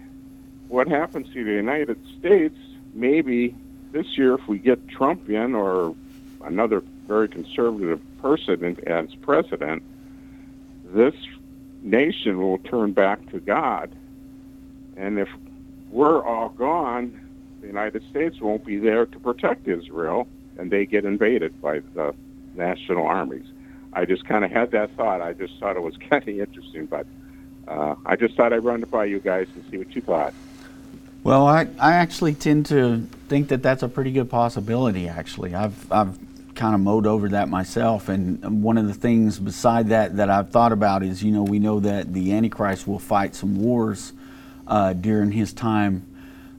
what 0.69 0.87
happens 0.87 1.27
to 1.33 1.43
the 1.43 1.51
United 1.51 1.99
States, 2.17 2.57
maybe 2.93 3.55
this 3.91 4.17
year 4.17 4.33
if 4.35 4.47
we 4.47 4.57
get 4.57 4.87
Trump 4.87 5.29
in 5.29 5.55
or 5.55 5.95
another 6.43 6.81
very 7.07 7.27
conservative 7.27 8.01
person 8.21 8.77
as 8.87 9.13
president, 9.15 9.83
this 10.85 11.15
nation 11.81 12.39
will 12.39 12.57
turn 12.59 12.93
back 12.93 13.29
to 13.31 13.39
God. 13.39 13.91
And 14.95 15.19
if 15.19 15.29
we're 15.89 16.23
all 16.23 16.49
gone, 16.49 17.19
the 17.61 17.67
United 17.67 18.03
States 18.09 18.39
won't 18.41 18.65
be 18.65 18.77
there 18.77 19.05
to 19.05 19.19
protect 19.19 19.67
Israel, 19.67 20.27
and 20.57 20.71
they 20.71 20.85
get 20.85 21.05
invaded 21.05 21.61
by 21.61 21.79
the 21.93 22.13
national 22.55 23.05
armies. 23.05 23.45
I 23.93 24.05
just 24.05 24.25
kind 24.25 24.43
of 24.43 24.51
had 24.51 24.71
that 24.71 24.95
thought. 24.95 25.21
I 25.21 25.33
just 25.33 25.59
thought 25.59 25.75
it 25.75 25.83
was 25.83 25.95
kind 26.09 26.23
of 26.23 26.29
interesting, 26.29 26.85
but 26.85 27.05
uh, 27.67 27.95
I 28.05 28.15
just 28.15 28.35
thought 28.35 28.53
I'd 28.53 28.63
run 28.63 28.83
it 28.83 28.91
by 28.91 29.05
you 29.05 29.19
guys 29.19 29.47
and 29.55 29.63
see 29.69 29.77
what 29.77 29.95
you 29.95 30.01
thought. 30.01 30.33
Well, 31.23 31.47
I, 31.47 31.67
I 31.79 31.93
actually 31.93 32.33
tend 32.33 32.65
to 32.65 33.07
think 33.29 33.47
that 33.47 33.63
that's 33.63 33.81
a 33.81 33.87
pretty 33.87 34.11
good 34.11 34.29
possibility. 34.29 35.07
Actually, 35.07 35.55
I've 35.55 35.89
I've 35.89 36.19
kind 36.53 36.75
of 36.75 36.81
mowed 36.81 37.07
over 37.07 37.29
that 37.29 37.47
myself, 37.47 38.09
and 38.09 38.61
one 38.61 38.77
of 38.77 38.87
the 38.87 38.93
things 38.93 39.39
beside 39.39 39.87
that 39.87 40.17
that 40.17 40.29
I've 40.29 40.49
thought 40.49 40.73
about 40.73 41.01
is 41.01 41.23
you 41.23 41.31
know 41.31 41.43
we 41.43 41.59
know 41.59 41.79
that 41.79 42.13
the 42.13 42.33
Antichrist 42.33 42.87
will 42.89 42.99
fight 42.99 43.35
some 43.35 43.55
wars 43.55 44.11
uh, 44.67 44.91
during 44.91 45.31
his 45.31 45.53
time 45.53 46.05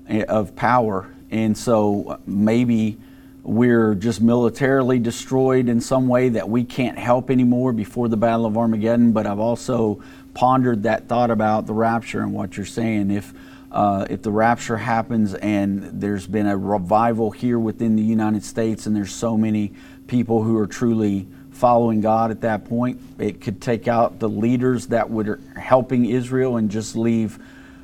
eh, 0.08 0.24
of 0.24 0.56
power, 0.56 1.14
and 1.30 1.56
so 1.56 2.18
maybe 2.26 2.96
we're 3.42 3.94
just 3.94 4.22
militarily 4.22 4.98
destroyed 4.98 5.68
in 5.68 5.78
some 5.78 6.08
way 6.08 6.30
that 6.30 6.48
we 6.48 6.64
can't 6.64 6.98
help 6.98 7.30
anymore 7.30 7.74
before 7.74 8.08
the 8.08 8.16
Battle 8.16 8.46
of 8.46 8.56
Armageddon. 8.56 9.12
But 9.12 9.26
I've 9.26 9.40
also 9.40 10.02
pondered 10.32 10.84
that 10.84 11.06
thought 11.06 11.30
about 11.30 11.66
the 11.66 11.74
rapture 11.74 12.22
and 12.22 12.32
what 12.32 12.56
you're 12.56 12.64
saying. 12.64 13.10
If 13.10 13.34
uh, 13.74 14.06
if 14.08 14.22
the 14.22 14.30
rapture 14.30 14.76
happens 14.76 15.34
and 15.34 16.00
there's 16.00 16.28
been 16.28 16.46
a 16.46 16.56
revival 16.56 17.32
here 17.32 17.58
within 17.58 17.96
the 17.96 18.02
United 18.02 18.44
States 18.44 18.86
and 18.86 18.94
there's 18.94 19.12
so 19.12 19.36
many 19.36 19.72
people 20.06 20.44
who 20.44 20.56
are 20.56 20.68
truly 20.68 21.26
following 21.50 22.00
God 22.00 22.30
at 22.30 22.42
that 22.42 22.66
point, 22.66 23.00
it 23.18 23.40
could 23.40 23.60
take 23.60 23.88
out 23.88 24.20
the 24.20 24.28
leaders 24.28 24.86
that 24.88 25.10
were 25.10 25.40
helping 25.56 26.04
Israel 26.06 26.56
and 26.56 26.70
just 26.70 26.94
leave 26.94 27.40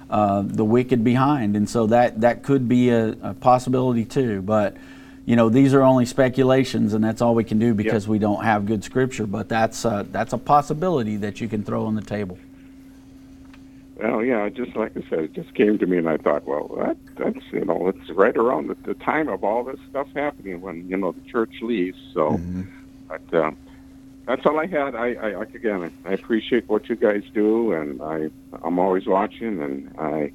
uh, 0.09 0.43
the 0.45 0.64
wicked 0.64 1.03
behind. 1.03 1.57
And 1.57 1.68
so 1.68 1.88
that 1.88 2.20
that 2.20 2.45
could 2.45 2.68
be 2.68 2.91
a, 2.91 3.09
a, 3.22 3.34
possibility 3.34 4.05
too. 4.05 4.43
But 4.43 4.76
you 5.26 5.34
know, 5.34 5.49
these 5.49 5.74
are 5.74 5.82
only 5.82 6.07
speculations, 6.07 6.95
and 6.95 7.03
that's 7.03 7.20
all 7.20 7.34
we 7.34 7.45
can 7.45 7.59
do 7.59 7.74
because 7.74 8.07
we 8.07 8.18
don't 8.20 8.45
have 8.45 8.64
good 8.64 8.84
scripture. 8.84 9.26
But 9.26 9.49
that's 9.49 9.84
uh, 9.84 10.05
that's 10.11 10.32
a 10.32 10.38
possibility 10.38 11.16
that 11.16 11.41
you 11.41 11.49
can 11.49 11.64
throw 11.64 11.86
on 11.86 11.97
the 11.97 12.03
table. 12.03 12.38
Well, 14.01 14.24
yeah, 14.24 14.48
just 14.48 14.74
like 14.76 14.96
I 14.96 15.03
said, 15.11 15.18
it 15.18 15.32
just 15.34 15.55
came 15.55 15.78
to 15.78 15.86
me, 15.86 15.98
and 15.98 16.09
I 16.09 16.16
thought, 16.16 16.46
well, 16.46 16.68
that, 16.78 16.96
that's 17.16 17.44
you 17.53 17.64
know, 17.64 17.88
it's 17.88 18.11
right 18.11 18.34
around 18.34 18.68
the, 18.68 18.74
the 18.84 18.94
time 18.94 19.28
of 19.28 19.44
all 19.44 19.62
this 19.62 19.78
stuff 19.90 20.09
happening 20.14 20.62
when 20.62 20.88
you 20.88 20.96
know 20.96 21.12
the 21.12 21.20
church 21.30 21.53
leaves. 21.61 21.98
So, 22.14 22.30
mm-hmm. 22.30 22.62
but 23.09 23.34
uh, 23.34 23.51
that's 24.26 24.46
all 24.46 24.59
I 24.59 24.66
had. 24.66 24.94
I, 24.94 25.12
I 25.12 25.42
again, 25.42 25.92
I 26.07 26.12
appreciate 26.12 26.66
what 26.68 26.88
you 26.88 26.96
guys 26.96 27.24
do, 27.34 27.72
and 27.72 28.01
I 28.01 28.30
I'm 28.62 28.78
always 28.78 29.07
watching, 29.07 29.61
and 29.61 29.94
I 29.98 30.32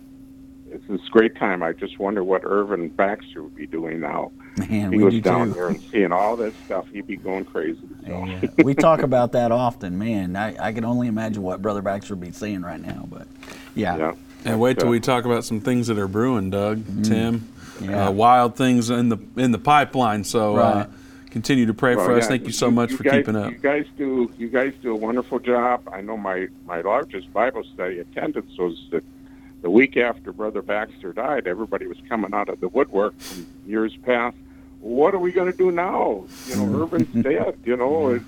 it's 0.69 0.87
this 0.87 1.09
great 1.09 1.35
time. 1.35 1.63
I 1.63 1.73
just 1.73 1.97
wonder 1.97 2.23
what 2.23 2.41
Irvin 2.43 2.89
Baxter 2.89 3.41
would 3.41 3.55
be 3.55 3.65
doing 3.65 3.99
now. 3.99 4.31
Man, 4.69 4.91
he 4.91 4.97
we 4.99 5.03
was 5.03 5.13
do 5.13 5.21
down 5.21 5.47
too. 5.49 5.53
there 5.53 5.67
and 5.67 5.81
seeing 5.91 6.11
all 6.11 6.35
that 6.37 6.53
stuff. 6.65 6.87
He'd 6.89 7.07
be 7.07 7.17
going 7.17 7.45
crazy. 7.45 7.79
So. 8.05 8.25
Yeah. 8.25 8.63
we 8.63 8.73
talk 8.73 9.01
about 9.01 9.33
that 9.33 9.51
often, 9.51 9.97
man. 9.97 10.35
I, 10.35 10.67
I 10.67 10.71
can 10.73 10.85
only 10.85 11.07
imagine 11.07 11.41
what 11.43 11.61
Brother 11.61 11.81
Baxter 11.81 12.13
would 12.15 12.21
be 12.21 12.31
saying 12.31 12.61
right 12.61 12.79
now, 12.79 13.07
but 13.09 13.27
yeah. 13.75 13.97
Yeah. 13.97 14.13
And 14.45 14.59
wait 14.59 14.79
till 14.79 14.89
we 14.89 14.99
talk 14.99 15.25
about 15.25 15.43
some 15.43 15.59
things 15.59 15.87
that 15.87 15.97
are 15.97 16.07
brewing, 16.07 16.51
Doug, 16.51 16.85
Tim. 17.03 17.39
Mm-hmm. 17.39 17.89
Yeah. 17.89 18.07
Uh, 18.07 18.11
wild 18.11 18.55
things 18.55 18.89
in 18.89 19.09
the 19.09 19.17
in 19.35 19.51
the 19.51 19.57
pipeline. 19.57 20.23
So 20.23 20.55
uh, 20.55 20.87
continue 21.31 21.65
to 21.65 21.73
pray 21.73 21.95
Well, 21.95 22.05
for 22.05 22.13
us. 22.13 22.27
Thank 22.27 22.45
you 22.45 22.53
so 22.53 22.71
much 22.71 22.93
for 22.93 23.03
guys, 23.03 23.13
keeping 23.13 23.35
up. 23.35 23.51
You 23.51 23.57
guys 23.57 23.85
do 23.97 24.31
you 24.37 24.47
guys 24.49 24.73
do 24.81 24.91
a 24.93 24.95
wonderful 24.95 25.39
job. 25.39 25.89
I 25.91 25.99
know 26.01 26.15
my 26.15 26.47
my 26.65 26.81
largest 26.81 27.33
Bible 27.33 27.63
study 27.73 27.99
attendance 27.99 28.57
was 28.57 28.81
the 28.91 29.03
the 29.65 29.71
week 29.71 29.97
after 29.97 30.31
Brother 30.31 30.61
Baxter 30.61 31.11
died. 31.11 31.47
Everybody 31.47 31.87
was 31.87 31.97
coming 32.07 32.35
out 32.35 32.49
of 32.49 32.59
the 32.59 32.67
woodwork 32.67 33.17
from 33.17 33.47
years 33.65 33.97
past. 34.03 34.37
What 34.79 35.15
are 35.15 35.17
we 35.17 35.31
going 35.31 35.51
to 35.51 35.57
do 35.57 35.71
now? 35.71 36.25
You 36.45 36.57
know, 36.57 36.83
Irvin's 36.83 37.23
dead. 37.23 37.57
You 37.65 37.75
know, 37.75 38.09
is 38.09 38.21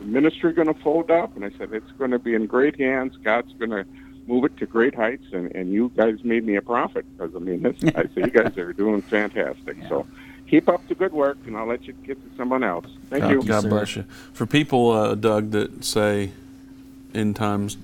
the 0.00 0.06
ministry 0.06 0.52
going 0.52 0.66
to 0.66 0.74
fold 0.74 1.08
up? 1.08 1.36
And 1.36 1.44
I 1.44 1.50
said 1.56 1.72
it's 1.72 1.92
going 1.92 2.10
to 2.10 2.18
be 2.18 2.34
in 2.34 2.46
great 2.46 2.80
hands. 2.80 3.16
God's 3.18 3.52
going 3.52 3.70
to 3.70 3.86
move 4.26 4.42
it 4.42 4.56
to 4.56 4.66
great 4.66 4.96
heights, 4.96 5.26
and 5.30 5.54
and 5.54 5.72
you 5.72 5.92
guys 5.94 6.24
made 6.24 6.44
me 6.44 6.56
a 6.56 6.62
prophet 6.62 7.06
because 7.16 7.36
I 7.36 7.38
mean, 7.38 7.62
this, 7.62 7.76
I 7.94 8.02
say 8.02 8.22
you 8.22 8.30
guys 8.30 8.58
are 8.58 8.72
doing 8.72 9.02
fantastic. 9.02 9.76
So. 9.88 10.04
Keep 10.48 10.68
up 10.68 10.86
the 10.86 10.94
good 10.94 11.12
work, 11.12 11.38
and 11.44 11.56
I'll 11.56 11.66
let 11.66 11.88
you 11.88 11.92
get 11.92 12.22
to 12.22 12.36
someone 12.36 12.62
else. 12.62 12.86
Thank 13.10 13.22
God, 13.22 13.30
you. 13.32 13.42
God 13.42 13.68
bless 13.68 13.96
you. 13.96 14.04
For 14.32 14.46
people, 14.46 14.92
uh, 14.92 15.16
Doug, 15.16 15.50
that 15.50 15.84
say 15.84 16.30
end 17.12 17.34
times 17.34 17.76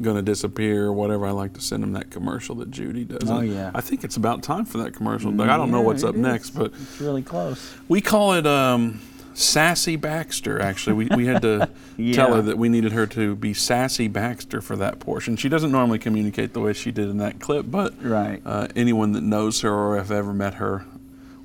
going 0.00 0.16
to 0.16 0.22
disappear 0.22 0.86
or 0.86 0.92
whatever, 0.92 1.26
I 1.26 1.30
like 1.30 1.52
to 1.54 1.60
send 1.60 1.82
them 1.82 1.92
that 1.92 2.10
commercial 2.10 2.54
that 2.56 2.70
Judy 2.70 3.04
does. 3.04 3.30
Oh, 3.30 3.40
yeah. 3.40 3.70
I 3.74 3.80
think 3.80 4.02
it's 4.04 4.16
about 4.16 4.42
time 4.42 4.64
for 4.64 4.78
that 4.78 4.94
commercial, 4.94 5.30
Doug. 5.32 5.48
I 5.48 5.56
don't 5.56 5.70
know 5.70 5.82
what's 5.82 6.02
up 6.04 6.14
is. 6.14 6.20
next, 6.20 6.50
but 6.50 6.72
It's 6.72 7.00
really 7.00 7.22
close. 7.22 7.72
we 7.88 8.00
call 8.00 8.32
it 8.34 8.46
um, 8.46 9.00
Sassy 9.34 9.96
Baxter, 9.96 10.60
actually. 10.60 10.94
We, 10.94 11.16
we 11.16 11.26
had 11.26 11.42
to 11.42 11.68
tell 12.12 12.34
her 12.34 12.42
that 12.42 12.58
we 12.58 12.68
needed 12.68 12.92
her 12.92 13.06
to 13.08 13.36
be 13.36 13.54
Sassy 13.54 14.08
Baxter 14.08 14.60
for 14.60 14.76
that 14.76 14.98
portion. 15.00 15.36
She 15.36 15.48
doesn't 15.48 15.70
normally 15.72 15.98
communicate 15.98 16.52
the 16.54 16.60
way 16.60 16.72
she 16.72 16.90
did 16.90 17.08
in 17.08 17.18
that 17.18 17.38
clip, 17.40 17.66
but 17.68 17.94
Right. 18.02 18.42
uh, 18.44 18.68
anyone 18.74 19.12
that 19.12 19.22
knows 19.22 19.60
her 19.60 19.72
or 19.72 19.96
have 19.96 20.10
ever 20.10 20.32
met 20.34 20.54
her 20.54 20.84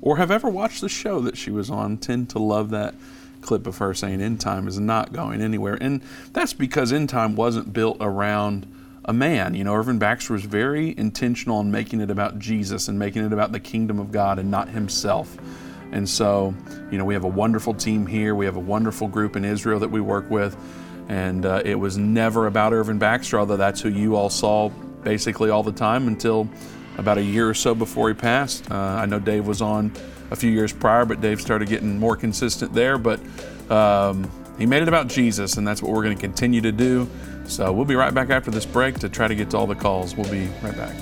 or 0.00 0.16
have 0.16 0.30
ever 0.30 0.48
watched 0.48 0.80
the 0.80 0.88
show 0.88 1.20
that 1.20 1.36
she 1.36 1.50
was 1.50 1.70
on 1.70 1.98
tend 1.98 2.30
to 2.30 2.38
love 2.38 2.70
that 2.70 2.94
clip 3.42 3.66
of 3.66 3.78
her 3.78 3.94
saying 3.94 4.20
end 4.20 4.40
time 4.40 4.68
is 4.68 4.78
not 4.78 5.12
going 5.12 5.40
anywhere. 5.40 5.78
And 5.80 6.02
that's 6.32 6.52
because 6.52 6.92
end 6.92 7.08
time 7.08 7.36
wasn't 7.36 7.72
built 7.72 7.98
around 8.00 8.66
a 9.04 9.12
man. 9.12 9.54
You 9.54 9.64
know, 9.64 9.74
Irvin 9.74 9.98
Baxter 9.98 10.34
was 10.34 10.44
very 10.44 10.96
intentional 10.96 11.60
in 11.60 11.70
making 11.70 12.00
it 12.00 12.10
about 12.10 12.38
Jesus 12.38 12.88
and 12.88 12.98
making 12.98 13.24
it 13.24 13.32
about 13.32 13.52
the 13.52 13.60
kingdom 13.60 13.98
of 13.98 14.12
God 14.12 14.38
and 14.38 14.50
not 14.50 14.68
himself. 14.68 15.36
And 15.92 16.08
so, 16.08 16.54
you 16.90 16.98
know, 16.98 17.04
we 17.04 17.14
have 17.14 17.24
a 17.24 17.28
wonderful 17.28 17.74
team 17.74 18.06
here. 18.06 18.34
We 18.34 18.44
have 18.44 18.56
a 18.56 18.60
wonderful 18.60 19.08
group 19.08 19.36
in 19.36 19.44
Israel 19.44 19.80
that 19.80 19.90
we 19.90 20.00
work 20.00 20.30
with. 20.30 20.56
And 21.08 21.44
uh, 21.44 21.62
it 21.64 21.74
was 21.74 21.98
never 21.98 22.46
about 22.46 22.72
Irvin 22.72 22.98
Baxter, 22.98 23.40
although 23.40 23.56
that's 23.56 23.80
who 23.80 23.88
you 23.88 24.14
all 24.14 24.30
saw 24.30 24.68
basically 25.02 25.50
all 25.50 25.64
the 25.64 25.72
time 25.72 26.06
until 26.06 26.48
about 26.98 27.18
a 27.18 27.22
year 27.22 27.48
or 27.48 27.54
so 27.54 27.74
before 27.74 28.08
he 28.08 28.14
passed. 28.14 28.70
Uh, 28.70 28.76
I 28.76 29.06
know 29.06 29.18
Dave 29.18 29.46
was 29.46 29.62
on 29.62 29.92
a 30.30 30.36
few 30.36 30.50
years 30.50 30.72
prior, 30.72 31.04
but 31.04 31.20
Dave 31.20 31.40
started 31.40 31.68
getting 31.68 31.98
more 31.98 32.16
consistent 32.16 32.72
there. 32.72 32.98
But 32.98 33.20
um, 33.70 34.30
he 34.58 34.66
made 34.66 34.82
it 34.82 34.88
about 34.88 35.08
Jesus, 35.08 35.56
and 35.56 35.66
that's 35.66 35.82
what 35.82 35.92
we're 35.92 36.02
going 36.02 36.16
to 36.16 36.20
continue 36.20 36.60
to 36.60 36.72
do. 36.72 37.08
So 37.46 37.72
we'll 37.72 37.84
be 37.84 37.96
right 37.96 38.14
back 38.14 38.30
after 38.30 38.50
this 38.50 38.66
break 38.66 38.98
to 39.00 39.08
try 39.08 39.26
to 39.26 39.34
get 39.34 39.50
to 39.50 39.56
all 39.56 39.66
the 39.66 39.74
calls. 39.74 40.14
We'll 40.14 40.30
be 40.30 40.48
right 40.62 40.76
back. 40.76 40.94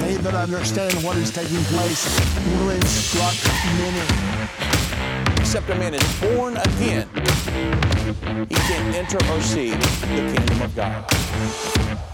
They 0.00 0.16
that 0.16 0.34
understand 0.34 0.94
what 1.04 1.16
is 1.16 1.30
taking 1.30 1.62
place 1.64 2.20
will 2.58 2.70
instruct 2.70 3.44
many. 3.78 5.40
Except 5.40 5.70
a 5.70 5.74
man 5.76 5.94
is 5.94 6.20
born 6.20 6.56
again, 6.56 7.08
he 8.48 8.54
can't 8.54 8.94
enter 8.94 9.18
or 9.32 9.40
see 9.40 9.70
the 9.70 10.34
kingdom 10.34 10.62
of 10.62 10.74
God. 10.74 12.13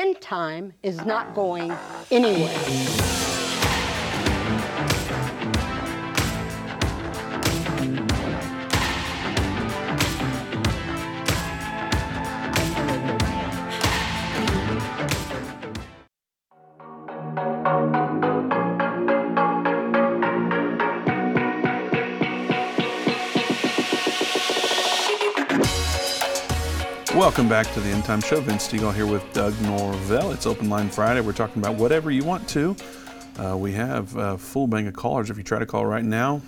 End 0.00 0.18
time 0.22 0.72
is 0.82 1.04
not 1.04 1.34
going 1.34 1.70
anywhere. 2.10 3.49
Welcome 27.30 27.48
back 27.48 27.72
to 27.74 27.80
the 27.80 27.90
End 27.90 28.04
Time 28.04 28.20
Show. 28.20 28.40
Vince 28.40 28.66
Stegall 28.66 28.92
here 28.92 29.06
with 29.06 29.22
Doug 29.32 29.54
Norvell. 29.60 30.32
It's 30.32 30.46
Open 30.46 30.68
Line 30.68 30.88
Friday. 30.88 31.20
We're 31.20 31.32
talking 31.32 31.62
about 31.62 31.76
whatever 31.76 32.10
you 32.10 32.24
want 32.24 32.48
to. 32.48 32.74
uh, 33.38 33.56
we 33.56 33.70
have 33.70 34.16
a 34.16 34.36
full 34.36 34.66
bank 34.66 34.88
of 34.88 34.94
callers. 34.94 35.30
If 35.30 35.36
you 35.36 35.44
try 35.44 35.60
to 35.60 35.64
call 35.64 35.86
right 35.86 36.02
now, 36.02 36.42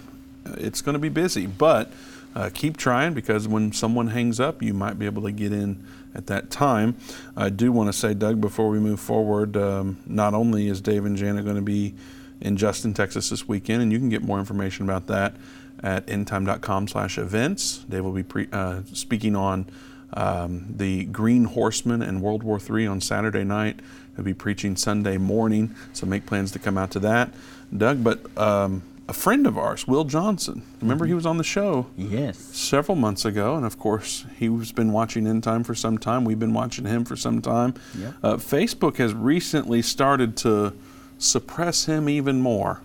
uh, 0.44 0.56
it's 0.58 0.82
going 0.82 0.94
to 0.94 0.98
be 0.98 1.08
busy, 1.08 1.46
but 1.46 1.92
uh, 2.34 2.50
keep 2.52 2.76
trying 2.76 3.14
because 3.14 3.46
when 3.46 3.72
someone 3.72 4.08
hangs 4.08 4.40
up, 4.40 4.60
you 4.60 4.74
might 4.74 4.98
be 4.98 5.06
able 5.06 5.22
to 5.22 5.30
get 5.30 5.52
in 5.52 5.86
at 6.16 6.26
that 6.26 6.50
time. 6.50 6.96
I 7.36 7.48
do 7.48 7.70
want 7.70 7.86
to 7.86 7.92
say, 7.92 8.12
Doug, 8.12 8.40
before 8.40 8.68
we 8.68 8.80
move 8.80 8.98
forward, 8.98 9.56
um, 9.56 9.98
not 10.04 10.34
only 10.34 10.66
is 10.66 10.80
Dave 10.80 11.04
and 11.04 11.16
Jana 11.16 11.44
going 11.44 11.54
to 11.54 11.62
be 11.62 11.94
in 12.40 12.56
Justin, 12.56 12.92
Texas 12.92 13.30
this 13.30 13.46
weekend, 13.46 13.82
and 13.82 13.92
you 13.92 14.00
can 14.00 14.08
get 14.08 14.22
more 14.22 14.40
information 14.40 14.84
about 14.84 15.06
that 15.06 15.36
at 15.80 16.08
endtime.com 16.08 16.88
slash 16.88 17.18
events. 17.18 17.84
Dave 17.88 18.02
will 18.02 18.10
be 18.10 18.24
pre- 18.24 18.48
uh, 18.50 18.80
speaking 18.92 19.36
on 19.36 19.66
um, 20.14 20.66
the 20.76 21.04
Green 21.06 21.44
Horseman 21.44 22.02
and 22.02 22.20
World 22.22 22.42
War 22.42 22.58
III 22.58 22.86
on 22.86 23.00
Saturday 23.00 23.44
night. 23.44 23.80
He'll 24.16 24.24
be 24.24 24.34
preaching 24.34 24.76
Sunday 24.76 25.16
morning, 25.16 25.74
so 25.92 26.06
make 26.06 26.26
plans 26.26 26.52
to 26.52 26.58
come 26.58 26.76
out 26.76 26.90
to 26.92 26.98
that. 27.00 27.32
Doug, 27.76 28.04
but 28.04 28.36
um, 28.36 28.82
a 29.08 29.12
friend 29.12 29.46
of 29.46 29.56
ours, 29.58 29.86
Will 29.86 30.04
Johnson. 30.04 30.62
Remember, 30.80 31.06
he 31.06 31.14
was 31.14 31.26
on 31.26 31.38
the 31.38 31.44
show. 31.44 31.86
Yes. 31.96 32.38
Several 32.38 32.96
months 32.96 33.24
ago, 33.24 33.56
and 33.56 33.64
of 33.64 33.78
course, 33.78 34.26
he's 34.38 34.72
been 34.72 34.92
watching 34.92 35.26
End 35.26 35.42
Time 35.42 35.64
for 35.64 35.74
some 35.74 35.98
time. 35.98 36.24
We've 36.24 36.38
been 36.38 36.52
watching 36.54 36.84
him 36.84 37.04
for 37.04 37.16
some 37.16 37.40
time. 37.40 37.74
Yeah. 37.96 38.12
Uh, 38.22 38.34
Facebook 38.36 38.96
has 38.96 39.14
recently 39.14 39.82
started 39.82 40.36
to 40.38 40.74
suppress 41.18 41.86
him 41.86 42.08
even 42.08 42.40
more, 42.40 42.82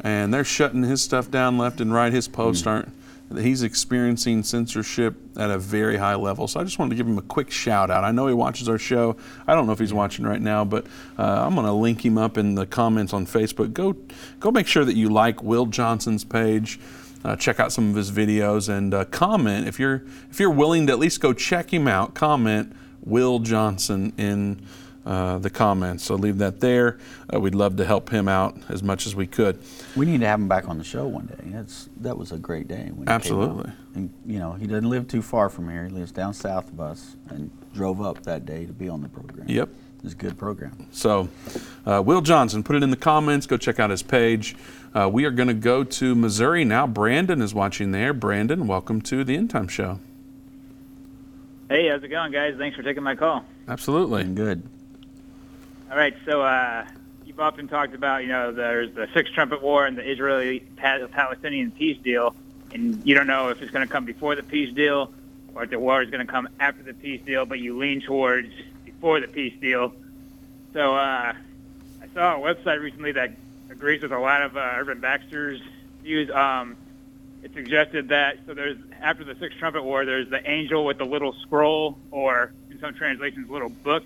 and 0.00 0.34
they're 0.34 0.44
shutting 0.44 0.82
his 0.82 1.02
stuff 1.02 1.30
down 1.30 1.58
left 1.58 1.80
and 1.80 1.92
right. 1.92 2.12
His 2.12 2.28
posts 2.28 2.66
aren't. 2.66 2.88
He's 3.32 3.62
experiencing 3.62 4.42
censorship 4.42 5.16
at 5.36 5.50
a 5.50 5.58
very 5.58 5.96
high 5.96 6.14
level. 6.14 6.46
So 6.46 6.60
I 6.60 6.64
just 6.64 6.78
wanted 6.78 6.90
to 6.90 6.96
give 6.96 7.06
him 7.06 7.18
a 7.18 7.22
quick 7.22 7.50
shout 7.50 7.90
out. 7.90 8.04
I 8.04 8.12
know 8.12 8.26
he 8.26 8.34
watches 8.34 8.68
our 8.68 8.78
show. 8.78 9.16
I 9.46 9.54
don't 9.54 9.66
know 9.66 9.72
if 9.72 9.78
he's 9.78 9.94
watching 9.94 10.26
right 10.26 10.40
now, 10.40 10.64
but 10.64 10.86
uh, 11.18 11.44
I'm 11.46 11.54
going 11.54 11.66
to 11.66 11.72
link 11.72 12.04
him 12.04 12.18
up 12.18 12.38
in 12.38 12.54
the 12.54 12.66
comments 12.66 13.12
on 13.12 13.26
Facebook. 13.26 13.72
Go, 13.72 13.96
go 14.40 14.50
make 14.50 14.66
sure 14.66 14.84
that 14.84 14.94
you 14.94 15.08
like 15.08 15.42
Will 15.42 15.66
Johnson's 15.66 16.22
page. 16.22 16.78
Uh, 17.24 17.34
check 17.34 17.58
out 17.58 17.72
some 17.72 17.88
of 17.88 17.96
his 17.96 18.12
videos 18.12 18.68
and 18.68 18.92
uh, 18.92 19.06
comment 19.06 19.66
if 19.66 19.80
you're 19.80 20.02
if 20.30 20.38
you're 20.38 20.50
willing 20.50 20.86
to 20.86 20.92
at 20.92 20.98
least 20.98 21.20
go 21.20 21.32
check 21.32 21.72
him 21.72 21.88
out. 21.88 22.14
Comment 22.14 22.70
Will 23.02 23.38
Johnson 23.38 24.12
in 24.18 24.60
uh, 25.06 25.38
the 25.38 25.50
comments. 25.50 26.04
So 26.04 26.14
leave 26.14 26.38
that 26.38 26.60
there. 26.60 26.98
Uh, 27.32 27.40
we'd 27.40 27.54
love 27.54 27.76
to 27.76 27.84
help 27.84 28.10
him 28.10 28.28
out 28.28 28.56
as 28.68 28.82
much 28.82 29.06
as 29.06 29.14
we 29.14 29.26
could. 29.26 29.58
We 29.96 30.06
need 30.06 30.20
to 30.20 30.26
have 30.26 30.40
him 30.40 30.48
back 30.48 30.68
on 30.68 30.78
the 30.78 30.84
show 30.84 31.06
one 31.06 31.26
day. 31.26 31.44
That's 31.46 31.88
that 32.00 32.16
was 32.16 32.32
a 32.32 32.38
great 32.38 32.68
day. 32.68 32.90
When 32.94 33.08
Absolutely. 33.08 33.72
And, 33.94 34.12
you 34.26 34.38
know, 34.38 34.52
he 34.52 34.66
doesn't 34.66 34.88
live 34.88 35.06
too 35.08 35.22
far 35.22 35.48
from 35.48 35.68
here. 35.70 35.84
He 35.84 35.90
lives 35.90 36.12
down 36.12 36.34
south 36.34 36.72
of 36.72 36.80
us, 36.80 37.16
and 37.28 37.50
drove 37.74 38.00
up 38.00 38.22
that 38.22 38.46
day 38.46 38.64
to 38.66 38.72
be 38.72 38.88
on 38.88 39.02
the 39.02 39.08
program. 39.08 39.46
Yep. 39.48 39.68
It's 40.02 40.12
a 40.12 40.16
good 40.16 40.36
program. 40.36 40.86
So, 40.92 41.30
uh, 41.86 42.02
Will 42.04 42.20
Johnson, 42.20 42.62
put 42.62 42.76
it 42.76 42.82
in 42.82 42.90
the 42.90 42.96
comments. 42.96 43.46
Go 43.46 43.56
check 43.56 43.80
out 43.80 43.88
his 43.88 44.02
page. 44.02 44.54
Uh, 44.94 45.08
we 45.10 45.24
are 45.24 45.30
going 45.30 45.48
to 45.48 45.54
go 45.54 45.82
to 45.82 46.14
Missouri 46.14 46.62
now. 46.64 46.86
Brandon 46.86 47.40
is 47.40 47.54
watching 47.54 47.92
there. 47.92 48.12
Brandon, 48.12 48.66
welcome 48.66 49.00
to 49.02 49.24
the 49.24 49.34
End 49.34 49.48
Time 49.48 49.66
Show. 49.66 49.98
Hey, 51.70 51.88
how's 51.88 52.04
it 52.04 52.08
going, 52.08 52.32
guys? 52.32 52.54
Thanks 52.58 52.76
for 52.76 52.82
taking 52.82 53.02
my 53.02 53.16
call. 53.16 53.44
Absolutely. 53.66 54.24
Good. 54.24 54.62
All 55.90 55.98
right, 55.98 56.14
so 56.24 56.40
uh, 56.40 56.86
you've 57.26 57.38
often 57.38 57.68
talked 57.68 57.94
about, 57.94 58.22
you 58.22 58.28
know, 58.28 58.52
there's 58.52 58.94
the 58.94 59.06
Six 59.12 59.30
Trumpet 59.30 59.62
War 59.62 59.84
and 59.84 59.98
the 59.98 60.10
Israeli-Palestinian 60.10 61.72
peace 61.72 61.98
deal, 62.02 62.34
and 62.72 63.06
you 63.06 63.14
don't 63.14 63.26
know 63.26 63.50
if 63.50 63.60
it's 63.60 63.70
going 63.70 63.86
to 63.86 63.92
come 63.92 64.06
before 64.06 64.34
the 64.34 64.42
peace 64.42 64.74
deal 64.74 65.12
or 65.54 65.64
if 65.64 65.70
the 65.70 65.78
war 65.78 66.02
is 66.02 66.10
going 66.10 66.26
to 66.26 66.32
come 66.32 66.48
after 66.58 66.82
the 66.82 66.94
peace 66.94 67.20
deal, 67.24 67.44
but 67.44 67.58
you 67.58 67.76
lean 67.78 68.00
towards 68.00 68.48
before 68.84 69.20
the 69.20 69.28
peace 69.28 69.52
deal. 69.60 69.92
So 70.72 70.94
uh, 70.94 71.34
I 71.34 72.08
saw 72.14 72.36
a 72.36 72.54
website 72.54 72.80
recently 72.80 73.12
that 73.12 73.32
agrees 73.70 74.02
with 74.02 74.12
a 74.12 74.18
lot 74.18 74.42
of 74.42 74.56
uh, 74.56 74.60
Irvin 74.60 75.00
Baxter's 75.00 75.60
views. 76.02 76.30
Um, 76.30 76.76
it 77.42 77.52
suggested 77.52 78.08
that 78.08 78.38
so 78.46 78.54
there's 78.54 78.78
after 79.02 79.22
the 79.22 79.34
Six 79.34 79.54
Trumpet 79.56 79.84
War, 79.84 80.06
there's 80.06 80.30
the 80.30 80.50
angel 80.50 80.84
with 80.86 80.96
the 80.96 81.04
little 81.04 81.34
scroll, 81.42 81.98
or 82.10 82.52
in 82.70 82.80
some 82.80 82.94
translations, 82.94 83.50
little 83.50 83.68
book. 83.68 84.04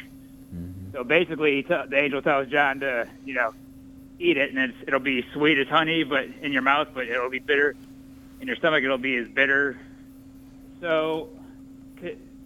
So 0.93 1.05
basically, 1.05 1.57
he 1.57 1.63
t- 1.63 1.83
the 1.89 1.97
angel 1.97 2.23
tells 2.23 2.49
John 2.49 2.81
to, 2.81 3.09
you 3.25 3.35
know, 3.35 3.53
eat 4.19 4.37
it, 4.37 4.51
and 4.51 4.59
it's, 4.59 4.79
it'll 4.87 5.01
be 5.01 5.25
sweet 5.33 5.59
as 5.59 5.69
honey, 5.69 6.05
but 6.05 6.25
in 6.43 6.53
your 6.53 6.63
mouth, 6.63 6.89
but 6.95 7.07
it'll 7.07 7.31
be 7.31 7.39
bitter 7.39 7.75
in 8.41 8.47
your 8.47 8.57
stomach. 8.57 8.83
It'll 8.83 8.99
be 8.99 9.17
as 9.17 9.29
bitter. 9.29 9.79
So 10.81 11.29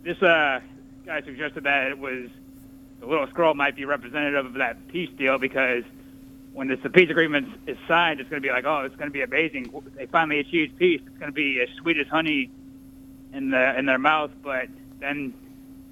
this 0.03 0.21
uh, 0.23 0.61
guy 1.07 1.23
suggested 1.23 1.65
that 1.65 1.89
it 1.89 1.99
was 1.99 2.29
the 3.01 3.07
little 3.07 3.27
scroll 3.29 3.55
might 3.55 3.77
be 3.77 3.85
representative 3.85 4.47
of 4.47 4.55
that 4.55 4.89
peace 4.89 5.11
deal 5.17 5.39
because 5.39 5.85
when 6.53 6.69
this, 6.69 6.79
the 6.83 6.91
peace 6.91 7.11
agreement 7.11 7.49
is 7.67 7.77
signed, 7.89 8.21
it's 8.21 8.29
going 8.29 8.41
to 8.41 8.47
be 8.47 8.53
like, 8.53 8.65
oh, 8.65 8.81
it's 8.81 8.97
going 8.97 9.09
to 9.09 9.13
be 9.13 9.23
amazing. 9.23 9.73
They 9.97 10.07
finally 10.07 10.39
achieved 10.41 10.77
peace. 10.77 11.01
It's 11.07 11.19
going 11.19 11.31
to 11.31 11.35
be 11.35 11.61
as 11.61 11.69
sweet 11.77 11.99
as 11.99 12.07
honey 12.07 12.51
in 13.33 13.51
the 13.51 13.79
in 13.79 13.87
their 13.87 13.99
mouth, 13.99 14.31
but 14.43 14.69
then 15.01 15.35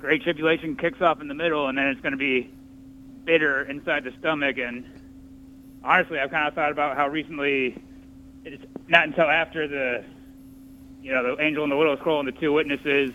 great 0.01 0.23
tribulation 0.23 0.77
kicks 0.77 1.01
off 1.01 1.21
in 1.21 1.29
the 1.29 1.35
middle, 1.35 1.69
and 1.69 1.77
then 1.77 1.89
it's 1.89 2.01
going 2.01 2.13
to 2.13 2.19
be 2.19 2.51
bitter 3.25 3.63
inside 3.63 4.03
the 4.03 4.13
stomach. 4.19 4.57
And 4.59 4.85
honestly, 5.85 6.19
I've 6.19 6.31
kind 6.31 6.49
of 6.49 6.55
thought 6.55 6.73
about 6.73 6.97
how 6.97 7.09
recently 7.09 7.81
it's 8.45 8.65
not 8.89 9.05
until 9.05 9.27
after 9.27 9.69
the, 9.69 10.05
you 11.03 11.13
know, 11.13 11.37
the 11.37 11.43
angel 11.43 11.63
and 11.63 11.71
the 11.71 11.77
little 11.77 11.97
scroll 11.99 12.19
and 12.19 12.29
the 12.29 12.33
two 12.33 12.53
witnesses 12.53 13.13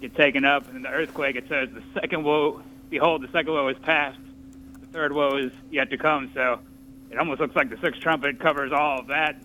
get 0.00 0.16
taken 0.16 0.44
up, 0.44 0.68
and 0.70 0.84
the 0.84 0.88
earthquake. 0.88 1.36
It 1.36 1.46
says 1.48 1.68
the 1.72 1.82
second 2.00 2.24
woe, 2.24 2.62
behold, 2.90 3.22
the 3.22 3.28
second 3.30 3.52
woe 3.52 3.68
is 3.68 3.78
past, 3.78 4.18
the 4.80 4.86
third 4.86 5.12
woe 5.12 5.36
is 5.36 5.52
yet 5.70 5.90
to 5.90 5.98
come. 5.98 6.30
So 6.34 6.58
it 7.10 7.18
almost 7.18 7.40
looks 7.40 7.54
like 7.54 7.70
the 7.70 7.78
sixth 7.78 8.00
trumpet 8.00 8.40
covers 8.40 8.72
all 8.72 9.00
of 9.00 9.06
that 9.08 9.40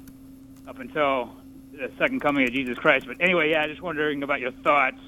up 0.68 0.80
until 0.80 1.36
the 1.74 1.92
second 1.98 2.22
coming 2.22 2.46
of 2.46 2.54
Jesus 2.54 2.78
Christ. 2.78 3.06
But 3.06 3.18
anyway, 3.20 3.52
yeah, 3.52 3.68
just 3.68 3.82
wondering 3.82 4.24
about 4.24 4.40
your 4.40 4.52
thoughts 4.52 5.00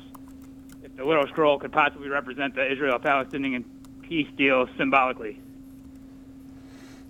the 0.97 1.05
little 1.05 1.27
scroll 1.27 1.59
could 1.59 1.71
possibly 1.71 2.09
represent 2.09 2.55
the 2.55 2.71
Israel-Palestinian 2.71 3.65
peace 4.01 4.27
deal 4.37 4.67
symbolically. 4.77 5.39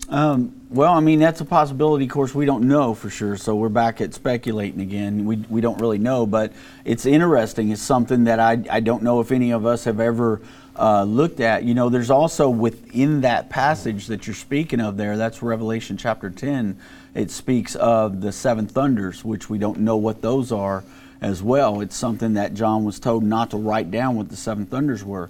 Um, 0.09 0.53
well, 0.69 0.93
I 0.93 0.99
mean, 0.99 1.19
that's 1.19 1.39
a 1.39 1.45
possibility. 1.45 2.05
Of 2.05 2.11
course, 2.11 2.35
we 2.35 2.45
don't 2.45 2.67
know 2.67 2.93
for 2.93 3.09
sure, 3.09 3.37
so 3.37 3.55
we're 3.55 3.69
back 3.69 4.01
at 4.01 4.13
speculating 4.13 4.81
again. 4.81 5.25
We, 5.25 5.37
we 5.49 5.61
don't 5.61 5.79
really 5.79 5.99
know, 5.99 6.25
but 6.25 6.51
it's 6.83 7.05
interesting. 7.05 7.71
It's 7.71 7.81
something 7.81 8.25
that 8.25 8.39
I, 8.39 8.61
I 8.69 8.81
don't 8.81 9.03
know 9.03 9.21
if 9.21 9.31
any 9.31 9.51
of 9.51 9.65
us 9.65 9.85
have 9.85 10.01
ever 10.01 10.41
uh, 10.77 11.03
looked 11.03 11.39
at. 11.39 11.63
You 11.63 11.73
know, 11.73 11.87
there's 11.87 12.09
also 12.09 12.49
within 12.49 13.21
that 13.21 13.49
passage 13.49 14.07
that 14.07 14.27
you're 14.27 14.35
speaking 14.35 14.81
of 14.81 14.97
there, 14.97 15.15
that's 15.15 15.41
Revelation 15.41 15.95
chapter 15.95 16.29
10, 16.29 16.77
it 17.13 17.31
speaks 17.31 17.75
of 17.75 18.21
the 18.21 18.31
seven 18.31 18.67
thunders, 18.67 19.23
which 19.23 19.49
we 19.49 19.57
don't 19.57 19.79
know 19.79 19.97
what 19.97 20.21
those 20.21 20.51
are 20.51 20.83
as 21.21 21.43
well. 21.43 21.81
It's 21.81 21.95
something 21.95 22.33
that 22.33 22.53
John 22.53 22.83
was 22.83 22.99
told 22.99 23.23
not 23.23 23.51
to 23.51 23.57
write 23.57 23.91
down 23.91 24.15
what 24.15 24.29
the 24.29 24.35
seven 24.35 24.65
thunders 24.65 25.03
were. 25.03 25.29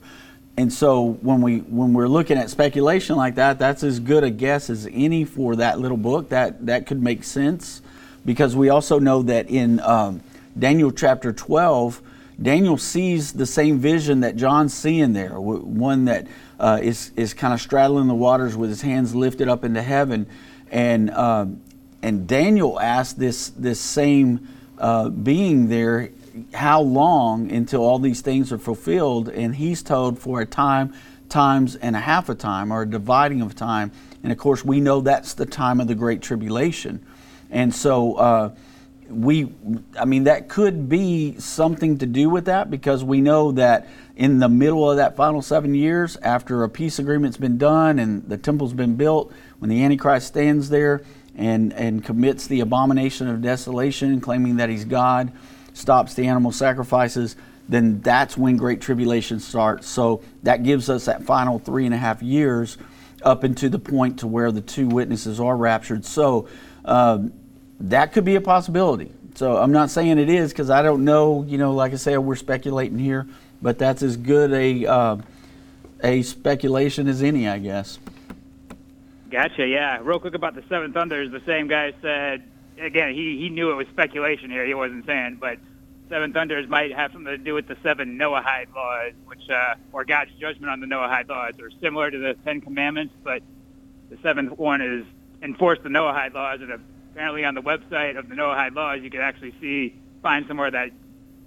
And 0.57 0.71
so 0.71 1.13
when 1.21 1.41
we 1.41 1.59
when 1.59 1.93
we're 1.93 2.09
looking 2.09 2.37
at 2.37 2.49
speculation 2.49 3.15
like 3.15 3.35
that, 3.35 3.59
that's 3.59 3.83
as 3.83 3.99
good 3.99 4.23
a 4.23 4.29
guess 4.29 4.69
as 4.69 4.87
any 4.91 5.25
for 5.25 5.55
that 5.55 5.79
little 5.79 5.97
book. 5.97 6.29
That 6.29 6.65
that 6.65 6.85
could 6.85 7.01
make 7.01 7.23
sense, 7.23 7.81
because 8.25 8.55
we 8.55 8.69
also 8.69 8.99
know 8.99 9.21
that 9.23 9.49
in 9.49 9.79
um, 9.79 10.21
Daniel 10.57 10.91
chapter 10.91 11.31
twelve, 11.31 12.01
Daniel 12.39 12.77
sees 12.77 13.31
the 13.31 13.45
same 13.45 13.79
vision 13.79 14.19
that 14.19 14.35
John's 14.35 14.73
seeing 14.73 15.13
there, 15.13 15.39
one 15.39 16.05
that 16.05 16.27
uh, 16.59 16.79
is 16.81 17.11
is 17.15 17.33
kind 17.33 17.53
of 17.53 17.61
straddling 17.61 18.07
the 18.07 18.13
waters 18.13 18.55
with 18.55 18.69
his 18.69 18.81
hands 18.81 19.15
lifted 19.15 19.47
up 19.47 19.63
into 19.63 19.81
heaven, 19.81 20.27
and 20.69 21.11
um, 21.11 21.61
and 22.03 22.27
Daniel 22.27 22.77
asked 22.79 23.17
this 23.17 23.49
this 23.49 23.79
same 23.79 24.47
uh, 24.81 25.09
being 25.09 25.69
there 25.69 26.09
how 26.53 26.81
long 26.81 27.51
until 27.51 27.81
all 27.81 27.99
these 27.99 28.21
things 28.21 28.51
are 28.51 28.57
fulfilled? 28.57 29.29
And 29.29 29.55
he's 29.55 29.83
told 29.83 30.19
for 30.19 30.41
a 30.41 30.45
time, 30.45 30.93
times 31.29 31.75
and 31.75 31.95
a 31.95 31.99
half 31.99 32.27
a 32.29 32.35
time, 32.35 32.73
or 32.73 32.81
a 32.81 32.89
dividing 32.89 33.41
of 33.41 33.55
time. 33.55 33.91
And 34.23 34.31
of 34.31 34.37
course, 34.37 34.65
we 34.65 34.81
know 34.81 35.01
that's 35.01 35.35
the 35.35 35.45
time 35.45 35.79
of 35.79 35.87
the 35.87 35.95
Great 35.95 36.21
Tribulation. 36.21 37.05
And 37.49 37.73
so, 37.73 38.15
uh, 38.15 38.55
we, 39.07 39.51
I 39.99 40.05
mean, 40.05 40.23
that 40.23 40.47
could 40.49 40.89
be 40.89 41.37
something 41.37 41.97
to 41.99 42.05
do 42.05 42.29
with 42.29 42.45
that 42.45 42.71
because 42.71 43.03
we 43.03 43.21
know 43.21 43.51
that 43.53 43.87
in 44.15 44.39
the 44.39 44.49
middle 44.49 44.89
of 44.89 44.97
that 44.97 45.15
final 45.15 45.41
seven 45.41 45.75
years, 45.75 46.17
after 46.17 46.63
a 46.63 46.69
peace 46.69 46.97
agreement's 46.97 47.37
been 47.37 47.57
done 47.57 47.99
and 47.99 48.27
the 48.27 48.37
temple's 48.37 48.73
been 48.73 48.95
built, 48.95 49.33
when 49.59 49.69
the 49.69 49.83
Antichrist 49.83 50.27
stands 50.27 50.69
there 50.69 51.03
and, 51.35 51.73
and 51.73 52.03
commits 52.03 52.47
the 52.47 52.59
abomination 52.59 53.27
of 53.27 53.41
desolation, 53.41 54.21
claiming 54.21 54.57
that 54.57 54.69
he's 54.69 54.85
God, 54.85 55.31
stops 55.73 56.13
the 56.13 56.27
animal 56.27 56.51
sacrifices, 56.51 57.35
then 57.69 58.01
that's 58.01 58.37
when 58.37 58.57
Great 58.57 58.81
Tribulation 58.81 59.39
starts. 59.39 59.87
So 59.87 60.23
that 60.43 60.63
gives 60.63 60.89
us 60.89 61.05
that 61.05 61.23
final 61.23 61.57
three 61.57 61.85
and 61.85 61.93
a 61.93 61.97
half 61.97 62.21
years 62.21 62.77
up 63.23 63.43
into 63.43 63.69
the 63.69 63.79
point 63.79 64.19
to 64.19 64.27
where 64.27 64.51
the 64.51 64.61
two 64.61 64.87
witnesses 64.87 65.39
are 65.39 65.55
raptured. 65.55 66.03
So 66.03 66.49
um, 66.83 67.31
that 67.79 68.13
could 68.13 68.25
be 68.25 68.35
a 68.35 68.41
possibility. 68.41 69.11
So 69.35 69.57
I'm 69.57 69.71
not 69.71 69.89
saying 69.89 70.19
it 70.19 70.29
is 70.29 70.51
because 70.51 70.69
I 70.69 70.81
don't 70.81 71.05
know. 71.05 71.43
You 71.43 71.57
know, 71.57 71.73
like 71.73 71.93
I 71.93 71.95
said, 71.95 72.17
we're 72.17 72.35
speculating 72.35 72.99
here, 72.99 73.27
but 73.61 73.79
that's 73.79 74.03
as 74.03 74.17
good 74.17 74.51
a 74.51 74.85
uh, 74.85 75.17
a 76.03 76.21
speculation 76.23 77.07
as 77.07 77.23
any, 77.23 77.47
I 77.47 77.59
guess. 77.59 77.99
Gotcha. 79.31 79.65
Yeah. 79.65 79.99
Real 80.01 80.19
quick 80.19 80.33
about 80.33 80.55
the 80.55 80.63
Seven 80.67 80.91
Thunders. 80.91 81.31
The 81.31 81.41
same 81.45 81.67
guy 81.67 81.93
said 82.01 82.43
again. 82.77 83.13
He 83.13 83.37
he 83.39 83.49
knew 83.49 83.71
it 83.71 83.75
was 83.75 83.87
speculation 83.87 84.51
here. 84.51 84.65
He 84.65 84.73
wasn't 84.73 85.05
saying, 85.05 85.37
but 85.39 85.57
Seven 86.09 86.33
Thunders 86.33 86.67
might 86.67 86.93
have 86.93 87.13
something 87.13 87.31
to 87.31 87.37
do 87.37 87.53
with 87.53 87.67
the 87.69 87.77
seven 87.81 88.19
Noahide 88.19 88.75
laws, 88.75 89.13
which 89.25 89.49
uh, 89.49 89.75
or 89.93 90.03
God's 90.03 90.31
judgment 90.37 90.69
on 90.69 90.81
the 90.81 90.85
Noahide 90.85 91.29
laws, 91.29 91.53
are 91.61 91.71
similar 91.81 92.11
to 92.11 92.17
the 92.17 92.33
Ten 92.43 92.59
Commandments, 92.59 93.13
but 93.23 93.41
the 94.09 94.17
seventh 94.21 94.57
one 94.57 94.81
is 94.81 95.05
enforce 95.41 95.79
the 95.81 95.87
Noahide 95.87 96.33
laws. 96.33 96.59
And 96.59 96.73
apparently, 97.13 97.45
on 97.45 97.55
the 97.55 97.61
website 97.61 98.19
of 98.19 98.27
the 98.27 98.35
Noahide 98.35 98.75
laws, 98.75 98.99
you 99.01 99.09
can 99.09 99.21
actually 99.21 99.53
see 99.61 99.95
find 100.21 100.45
somewhere 100.45 100.71
that 100.71 100.91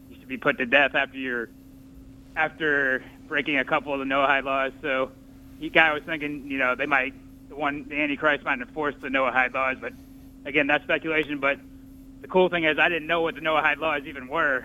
you 0.09 0.16
should 0.18 0.28
be 0.28 0.39
put 0.39 0.57
to 0.57 0.64
death 0.64 0.95
after 0.95 1.18
you're 1.18 1.51
after 2.35 3.05
breaking 3.28 3.59
a 3.59 3.64
couple 3.66 3.93
of 3.93 3.99
the 3.99 4.07
Noahide 4.07 4.45
laws. 4.45 4.72
So 4.80 5.12
he 5.61 5.68
guy 5.68 5.93
was 5.93 6.03
thinking, 6.05 6.51
you 6.51 6.57
know, 6.57 6.74
they 6.74 6.87
might 6.87 7.12
the 7.55 7.61
one 7.61 7.86
the 7.88 8.00
Antichrist 8.00 8.44
might 8.44 8.61
enforce 8.61 8.94
the 9.00 9.09
Noahide 9.09 9.55
laws, 9.55 9.76
but 9.80 9.92
again, 10.44 10.66
that's 10.66 10.84
speculation. 10.84 11.38
But 11.38 11.59
the 12.20 12.28
cool 12.28 12.48
thing 12.48 12.64
is, 12.64 12.78
I 12.78 12.88
didn't 12.88 13.07
know 13.07 13.22
what 13.22 13.34
the 13.34 13.40
Noahide 13.40 13.78
laws 13.78 14.02
even 14.07 14.28
were 14.28 14.64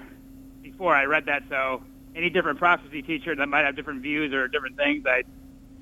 before 0.62 0.96
I 0.96 1.06
read 1.06 1.26
that. 1.26 1.44
So 1.50 1.84
any 2.16 2.30
different 2.30 2.60
prophecy 2.60 3.02
teacher 3.02 3.36
that 3.36 3.48
might 3.48 3.66
have 3.66 3.76
different 3.76 4.02
views 4.02 4.34
or 4.34 4.48
different 4.48 4.78
things, 4.78 5.06
I 5.06 5.24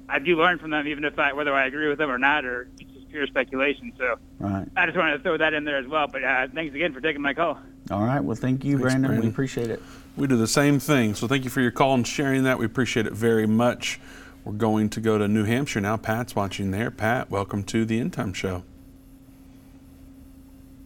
I 0.09 0.19
do 0.19 0.37
learn 0.37 0.57
from 0.59 0.71
them, 0.71 0.87
even 0.87 1.03
if 1.05 1.17
I 1.19 1.33
whether 1.33 1.53
I 1.53 1.65
agree 1.65 1.89
with 1.89 1.97
them 1.97 2.09
or 2.09 2.17
not, 2.17 2.45
or 2.45 2.67
it's 2.79 2.91
just 2.91 3.09
pure 3.09 3.27
speculation. 3.27 3.93
So 3.97 4.15
Right. 4.39 4.67
I 4.75 4.85
just 4.85 4.97
wanted 4.97 5.17
to 5.17 5.23
throw 5.23 5.37
that 5.37 5.53
in 5.53 5.63
there 5.63 5.77
as 5.77 5.87
well. 5.87 6.07
But 6.07 6.23
uh, 6.23 6.47
thanks 6.53 6.75
again 6.75 6.93
for 6.93 7.01
taking 7.01 7.21
my 7.21 7.33
call. 7.33 7.59
All 7.89 8.03
right. 8.03 8.19
Well, 8.19 8.35
thank 8.35 8.65
you, 8.65 8.77
Thanks, 8.77 8.93
Brandon. 8.93 9.21
We 9.21 9.27
appreciate 9.27 9.69
it. 9.69 9.81
We 10.17 10.27
do 10.27 10.35
the 10.35 10.47
same 10.47 10.79
thing. 10.79 11.15
So 11.15 11.27
thank 11.27 11.43
you 11.43 11.49
for 11.49 11.61
your 11.61 11.71
call 11.71 11.93
and 11.93 12.05
sharing 12.05 12.43
that. 12.43 12.59
We 12.59 12.65
appreciate 12.65 13.05
it 13.05 13.13
very 13.13 13.47
much. 13.47 13.99
We're 14.47 14.53
going 14.53 14.87
to 14.91 15.01
go 15.01 15.17
to 15.17 15.27
New 15.27 15.43
Hampshire 15.43 15.81
now. 15.81 15.97
Pat's 15.97 16.33
watching 16.33 16.71
there. 16.71 16.89
Pat, 16.89 17.29
welcome 17.29 17.63
to 17.65 17.83
the 17.83 17.99
End 17.99 18.13
Time 18.13 18.31
Show. 18.31 18.63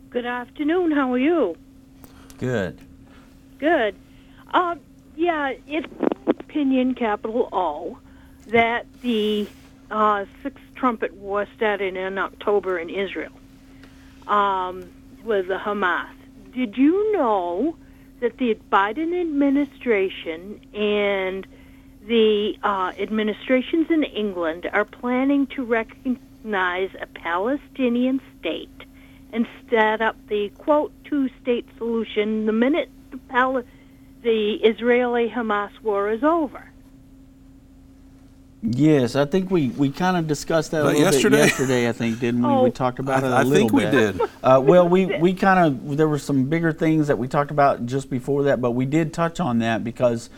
Good 0.09 0.25
afternoon. 0.25 0.89
How 0.89 1.13
are 1.13 1.19
you? 1.19 1.55
Good. 2.39 2.79
Good. 3.59 3.93
Uh, 4.51 4.77
yeah, 5.15 5.53
it's 5.67 5.87
my 5.99 6.33
opinion, 6.39 6.95
capital 6.95 7.49
O, 7.51 7.99
that 8.47 8.87
the 9.03 9.47
uh, 9.91 10.25
Sixth 10.41 10.63
Trumpet 10.73 11.13
War 11.13 11.47
started 11.55 11.95
in 11.95 12.17
October 12.17 12.79
in 12.79 12.89
Israel 12.89 13.33
um, 14.25 14.89
with 15.23 15.49
the 15.49 15.59
Hamas. 15.59 16.09
Did 16.51 16.77
you 16.77 17.13
know 17.13 17.77
that 18.21 18.39
the 18.39 18.57
Biden 18.71 19.21
administration 19.21 20.61
and 20.73 21.45
the 22.11 22.57
uh, 22.61 22.91
administrations 22.99 23.89
in 23.89 24.03
England 24.03 24.69
are 24.73 24.83
planning 24.83 25.47
to 25.47 25.63
recognize 25.63 26.89
a 26.99 27.07
Palestinian 27.07 28.19
state 28.37 28.67
and 29.31 29.47
set 29.69 30.01
up 30.01 30.17
the 30.27 30.49
quote 30.57 30.91
two 31.05 31.29
state 31.41 31.65
solution 31.77 32.45
the 32.47 32.51
minute 32.51 32.89
the, 33.11 33.17
Pal- 33.29 33.63
the 34.23 34.55
Israeli 34.55 35.29
Hamas 35.29 35.71
war 35.81 36.11
is 36.11 36.21
over. 36.21 36.65
Yes, 38.61 39.15
I 39.15 39.23
think 39.25 39.49
we, 39.49 39.69
we 39.69 39.89
kind 39.89 40.17
of 40.17 40.27
discussed 40.27 40.71
that 40.71 40.81
a 40.81 40.87
little 40.87 40.99
yesterday? 40.99 41.37
bit 41.37 41.45
yesterday. 41.47 41.87
I 41.87 41.93
think 41.93 42.19
didn't 42.19 42.41
we? 42.41 42.49
Oh. 42.49 42.63
we 42.63 42.71
talked 42.71 42.99
about 42.99 43.23
I- 43.23 43.27
it 43.27 43.31
a 43.31 43.35
I 43.37 43.43
little 43.43 43.69
think 43.69 43.71
we 43.71 43.85
did. 43.85 44.21
Uh, 44.43 44.61
well, 44.61 44.85
we, 44.87 45.05
we 45.05 45.33
kind 45.33 45.59
of 45.87 45.95
there 45.95 46.09
were 46.09 46.19
some 46.19 46.43
bigger 46.49 46.73
things 46.73 47.07
that 47.07 47.17
we 47.17 47.29
talked 47.29 47.51
about 47.51 47.85
just 47.85 48.09
before 48.09 48.43
that, 48.43 48.59
but 48.59 48.71
we 48.71 48.85
did 48.85 49.13
touch 49.13 49.39
on 49.39 49.59
that 49.59 49.83
because, 49.85 50.29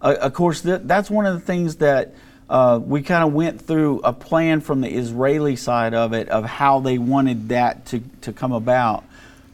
uh, 0.00 0.16
of 0.20 0.32
course, 0.32 0.60
that, 0.62 0.86
that's 0.86 1.10
one 1.10 1.26
of 1.26 1.34
the 1.34 1.40
things 1.40 1.76
that 1.76 2.14
uh, 2.48 2.80
we 2.82 3.02
kind 3.02 3.24
of 3.24 3.32
went 3.32 3.60
through 3.60 4.00
a 4.00 4.12
plan 4.12 4.60
from 4.60 4.80
the 4.80 4.88
Israeli 4.88 5.56
side 5.56 5.94
of 5.94 6.12
it 6.12 6.28
of 6.28 6.44
how 6.44 6.80
they 6.80 6.98
wanted 6.98 7.50
that 7.50 7.84
to 7.86 8.00
to 8.22 8.32
come 8.32 8.52
about. 8.52 9.04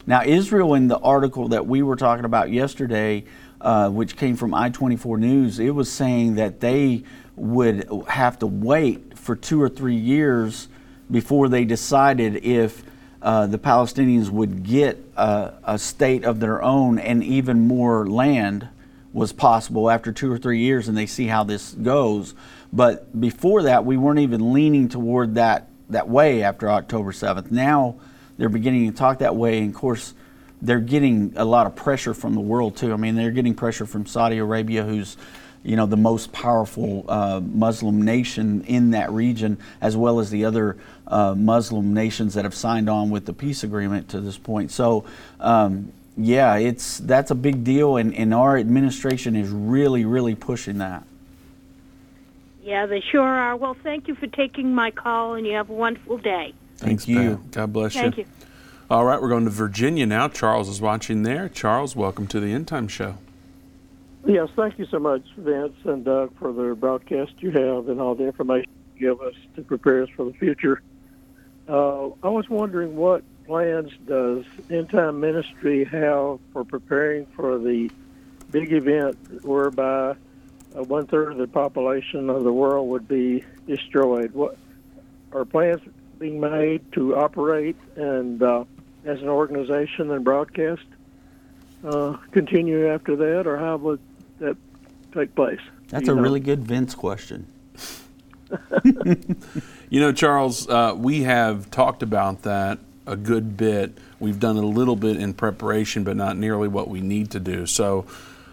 Now, 0.07 0.23
Israel, 0.23 0.75
in 0.75 0.87
the 0.87 0.99
article 0.99 1.49
that 1.49 1.65
we 1.65 1.81
were 1.81 1.95
talking 1.95 2.25
about 2.25 2.51
yesterday, 2.51 3.25
uh, 3.59 3.89
which 3.89 4.15
came 4.15 4.35
from 4.35 4.53
I 4.53 4.69
24 4.69 5.17
News, 5.17 5.59
it 5.59 5.71
was 5.71 5.91
saying 5.91 6.35
that 6.35 6.59
they 6.59 7.03
would 7.35 7.89
have 8.07 8.39
to 8.39 8.47
wait 8.47 9.17
for 9.17 9.35
two 9.35 9.61
or 9.61 9.67
three 9.67 9.95
years 9.95 10.67
before 11.09 11.49
they 11.49 11.65
decided 11.65 12.45
if 12.45 12.83
uh, 13.21 13.47
the 13.47 13.57
Palestinians 13.57 14.29
would 14.29 14.63
get 14.63 15.03
a, 15.17 15.53
a 15.63 15.79
state 15.79 16.23
of 16.23 16.39
their 16.39 16.61
own 16.61 16.99
and 16.99 17.23
even 17.23 17.67
more 17.67 18.07
land 18.07 18.69
was 19.15 19.31
possible 19.31 19.89
after 19.89 20.11
two 20.11 20.29
or 20.29 20.37
three 20.37 20.59
years 20.59 20.89
and 20.89 20.97
they 20.97 21.05
see 21.05 21.25
how 21.25 21.41
this 21.45 21.71
goes. 21.71 22.35
But 22.73 23.17
before 23.19 23.63
that, 23.63 23.85
we 23.85 23.95
weren't 23.95 24.19
even 24.19 24.51
leaning 24.51 24.89
toward 24.89 25.35
that, 25.35 25.69
that 25.89 26.09
way 26.09 26.43
after 26.43 26.69
October 26.69 27.13
7th. 27.13 27.49
Now 27.49 27.95
they're 28.37 28.49
beginning 28.49 28.91
to 28.91 28.97
talk 28.97 29.19
that 29.19 29.33
way. 29.33 29.59
And 29.59 29.73
of 29.73 29.79
course, 29.79 30.13
they're 30.61 30.81
getting 30.81 31.31
a 31.37 31.45
lot 31.45 31.65
of 31.65 31.77
pressure 31.77 32.13
from 32.13 32.35
the 32.35 32.41
world 32.41 32.75
too. 32.75 32.91
I 32.91 32.97
mean, 32.97 33.15
they're 33.15 33.31
getting 33.31 33.55
pressure 33.55 33.85
from 33.85 34.05
Saudi 34.05 34.37
Arabia, 34.37 34.83
who's 34.83 35.15
you 35.63 35.75
know 35.75 35.85
the 35.85 35.97
most 35.97 36.31
powerful 36.31 37.05
uh, 37.07 37.39
Muslim 37.39 38.03
nation 38.03 38.63
in 38.65 38.91
that 38.91 39.11
region, 39.11 39.57
as 39.81 39.97
well 39.97 40.19
as 40.19 40.29
the 40.29 40.45
other 40.45 40.77
uh, 41.07 41.33
Muslim 41.35 41.93
nations 41.93 42.35
that 42.35 42.43
have 42.43 42.53
signed 42.53 42.89
on 42.89 43.09
with 43.09 43.25
the 43.25 43.33
peace 43.33 43.63
agreement 43.63 44.09
to 44.09 44.19
this 44.19 44.37
point. 44.37 44.71
So, 44.71 45.05
um, 45.39 45.91
yeah, 46.17 46.55
it's 46.55 46.99
that's 46.99 47.31
a 47.31 47.35
big 47.35 47.63
deal, 47.63 47.97
and, 47.97 48.13
and 48.13 48.33
our 48.33 48.57
administration 48.57 49.35
is 49.35 49.49
really, 49.49 50.05
really 50.05 50.35
pushing 50.35 50.77
that. 50.77 51.03
Yeah, 52.63 52.85
they 52.85 53.01
sure 53.01 53.21
are. 53.21 53.55
Well, 53.55 53.75
thank 53.83 54.07
you 54.07 54.15
for 54.15 54.27
taking 54.27 54.73
my 54.73 54.91
call, 54.91 55.35
and 55.35 55.45
you 55.45 55.53
have 55.53 55.69
a 55.69 55.73
wonderful 55.73 56.17
day. 56.17 56.53
Thanks, 56.77 57.07
you. 57.07 57.37
Pat. 57.37 57.51
God 57.51 57.73
bless 57.73 57.93
Thank 57.93 58.17
you. 58.17 58.23
Thank 58.23 58.39
you. 58.39 58.45
All 58.89 59.03
right, 59.03 59.21
we're 59.21 59.29
going 59.29 59.45
to 59.45 59.51
Virginia 59.51 60.05
now. 60.05 60.27
Charles 60.27 60.69
is 60.69 60.79
watching 60.79 61.23
there. 61.23 61.49
Charles, 61.49 61.95
welcome 61.95 62.27
to 62.27 62.39
the 62.39 62.53
End 62.53 62.67
Time 62.67 62.87
Show. 62.87 63.17
Yes, 64.25 64.49
thank 64.55 64.79
you 64.79 64.85
so 64.87 64.99
much, 64.99 65.23
Vince 65.37 65.75
and 65.83 66.03
Doug, 66.03 66.35
for 66.39 66.51
the 66.51 66.75
broadcast 66.75 67.33
you 67.39 67.51
have 67.51 67.89
and 67.89 67.99
all 67.99 68.15
the 68.15 68.25
information 68.25 68.69
you 68.95 69.09
give 69.09 69.21
us 69.21 69.35
to 69.55 69.61
prepare 69.61 70.03
us 70.03 70.09
for 70.15 70.25
the 70.25 70.33
future. 70.33 70.81
Uh, 71.67 72.07
I 72.23 72.29
was 72.29 72.49
wondering 72.49 72.95
what 72.95 73.23
plans 73.45 73.91
does 74.05 74.45
End 74.69 74.89
Time 74.89 75.19
Ministry 75.19 75.83
have 75.85 76.39
for 76.51 76.63
preparing 76.63 77.25
for 77.27 77.57
the 77.57 77.89
big 78.51 78.71
event 78.73 79.17
whereby 79.43 80.15
uh, 80.75 80.83
one 80.83 81.07
third 81.07 81.33
of 81.33 81.37
the 81.37 81.47
population 81.47 82.29
of 82.29 82.43
the 82.43 82.53
world 82.53 82.89
would 82.89 83.07
be 83.07 83.43
destroyed? 83.67 84.33
What 84.33 84.57
are 85.31 85.45
plans 85.45 85.81
being 86.19 86.39
made 86.39 86.91
to 86.93 87.15
operate 87.15 87.75
and 87.95 88.41
uh, 88.41 88.65
as 89.05 89.21
an 89.21 89.29
organization 89.29 90.11
and 90.11 90.23
broadcast 90.23 90.85
uh, 91.83 92.17
continue 92.31 92.87
after 92.87 93.15
that, 93.15 93.45
or 93.45 93.57
how 93.57 93.77
would 93.77 93.99
that 94.39 94.57
take 95.13 95.35
place? 95.35 95.59
That's 95.89 96.09
a 96.09 96.15
know? 96.15 96.21
really 96.21 96.39
good 96.39 96.65
Vince 96.65 96.95
question. 96.95 97.47
You 99.89 99.99
know, 99.99 100.11
Charles, 100.11 100.67
uh, 100.67 100.93
we 100.97 101.23
have 101.23 101.69
talked 101.69 102.01
about 102.01 102.41
that 102.43 102.79
a 103.07 103.15
good 103.15 103.57
bit. 103.57 103.97
We've 104.19 104.39
done 104.39 104.57
a 104.57 104.65
little 104.65 104.95
bit 104.95 105.17
in 105.17 105.33
preparation, 105.33 106.03
but 106.03 106.15
not 106.15 106.37
nearly 106.37 106.67
what 106.67 106.87
we 106.87 107.01
need 107.01 107.31
to 107.31 107.39
do. 107.39 107.65
So 107.65 108.05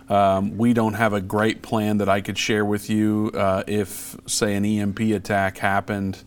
um, 0.08 0.58
we 0.58 0.72
don't 0.72 0.94
have 0.94 1.12
a 1.12 1.20
great 1.20 1.62
plan 1.62 1.98
that 1.98 2.08
I 2.08 2.20
could 2.20 2.36
share 2.36 2.64
with 2.64 2.90
you 2.90 3.30
uh, 3.34 3.62
if, 3.66 4.16
say, 4.26 4.54
an 4.54 4.64
EMP 4.64 5.00
attack 5.00 5.58
happened. 5.58 6.22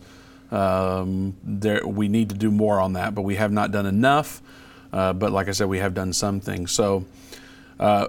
Um, 0.50 1.36
there, 1.42 1.86
we 1.86 2.08
need 2.08 2.30
to 2.30 2.34
do 2.34 2.50
more 2.50 2.80
on 2.80 2.94
that, 2.94 3.14
but 3.14 3.22
we 3.22 3.36
have 3.36 3.52
not 3.52 3.70
done 3.72 3.86
enough. 3.86 4.42
Uh, 4.92 5.12
but 5.12 5.32
like 5.32 5.48
I 5.48 5.52
said, 5.52 5.68
we 5.68 5.78
have 5.78 5.94
done 5.94 6.12
some 6.12 6.40
things. 6.40 6.72
So 6.72 7.04
uh, 7.78 8.08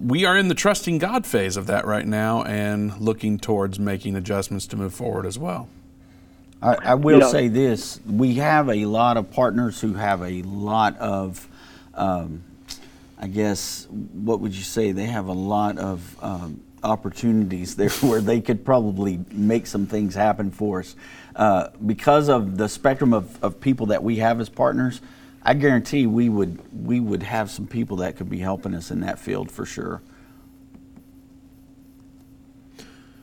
we 0.00 0.24
are 0.24 0.36
in 0.36 0.48
the 0.48 0.54
trusting 0.54 0.98
God 0.98 1.26
phase 1.26 1.56
of 1.56 1.66
that 1.66 1.84
right 1.84 2.06
now 2.06 2.42
and 2.44 2.96
looking 2.98 3.38
towards 3.38 3.78
making 3.78 4.16
adjustments 4.16 4.66
to 4.68 4.76
move 4.76 4.94
forward 4.94 5.26
as 5.26 5.38
well. 5.38 5.68
I, 6.62 6.76
I 6.92 6.94
will 6.94 7.20
Yeah. 7.20 7.26
say 7.26 7.48
this: 7.48 8.00
we 8.08 8.34
have 8.34 8.68
a 8.68 8.86
lot 8.86 9.16
of 9.16 9.30
partners 9.30 9.80
who 9.80 9.94
have 9.94 10.22
a 10.22 10.42
lot 10.42 10.96
of, 10.98 11.48
um, 11.94 12.42
I 13.18 13.26
guess, 13.26 13.88
what 13.90 14.40
would 14.40 14.54
you 14.54 14.62
say? 14.62 14.92
They 14.92 15.06
have 15.06 15.26
a 15.26 15.32
lot 15.32 15.78
of 15.78 16.16
um, 16.22 16.60
opportunities 16.84 17.74
there 17.76 17.90
where 17.90 18.20
they 18.20 18.40
could 18.40 18.64
probably 18.64 19.20
make 19.32 19.66
some 19.66 19.86
things 19.86 20.14
happen 20.14 20.50
for 20.50 20.80
us 20.80 20.94
uh, 21.34 21.68
because 21.84 22.28
of 22.28 22.56
the 22.56 22.68
spectrum 22.68 23.12
of, 23.12 23.42
of 23.42 23.60
people 23.60 23.86
that 23.86 24.02
we 24.02 24.16
have 24.16 24.40
as 24.40 24.48
partners. 24.48 25.00
I 25.44 25.54
guarantee 25.54 26.06
we 26.06 26.28
would 26.28 26.60
we 26.86 27.00
would 27.00 27.24
have 27.24 27.50
some 27.50 27.66
people 27.66 27.96
that 27.98 28.16
could 28.16 28.30
be 28.30 28.38
helping 28.38 28.74
us 28.74 28.92
in 28.92 29.00
that 29.00 29.18
field 29.18 29.50
for 29.50 29.66
sure. 29.66 30.00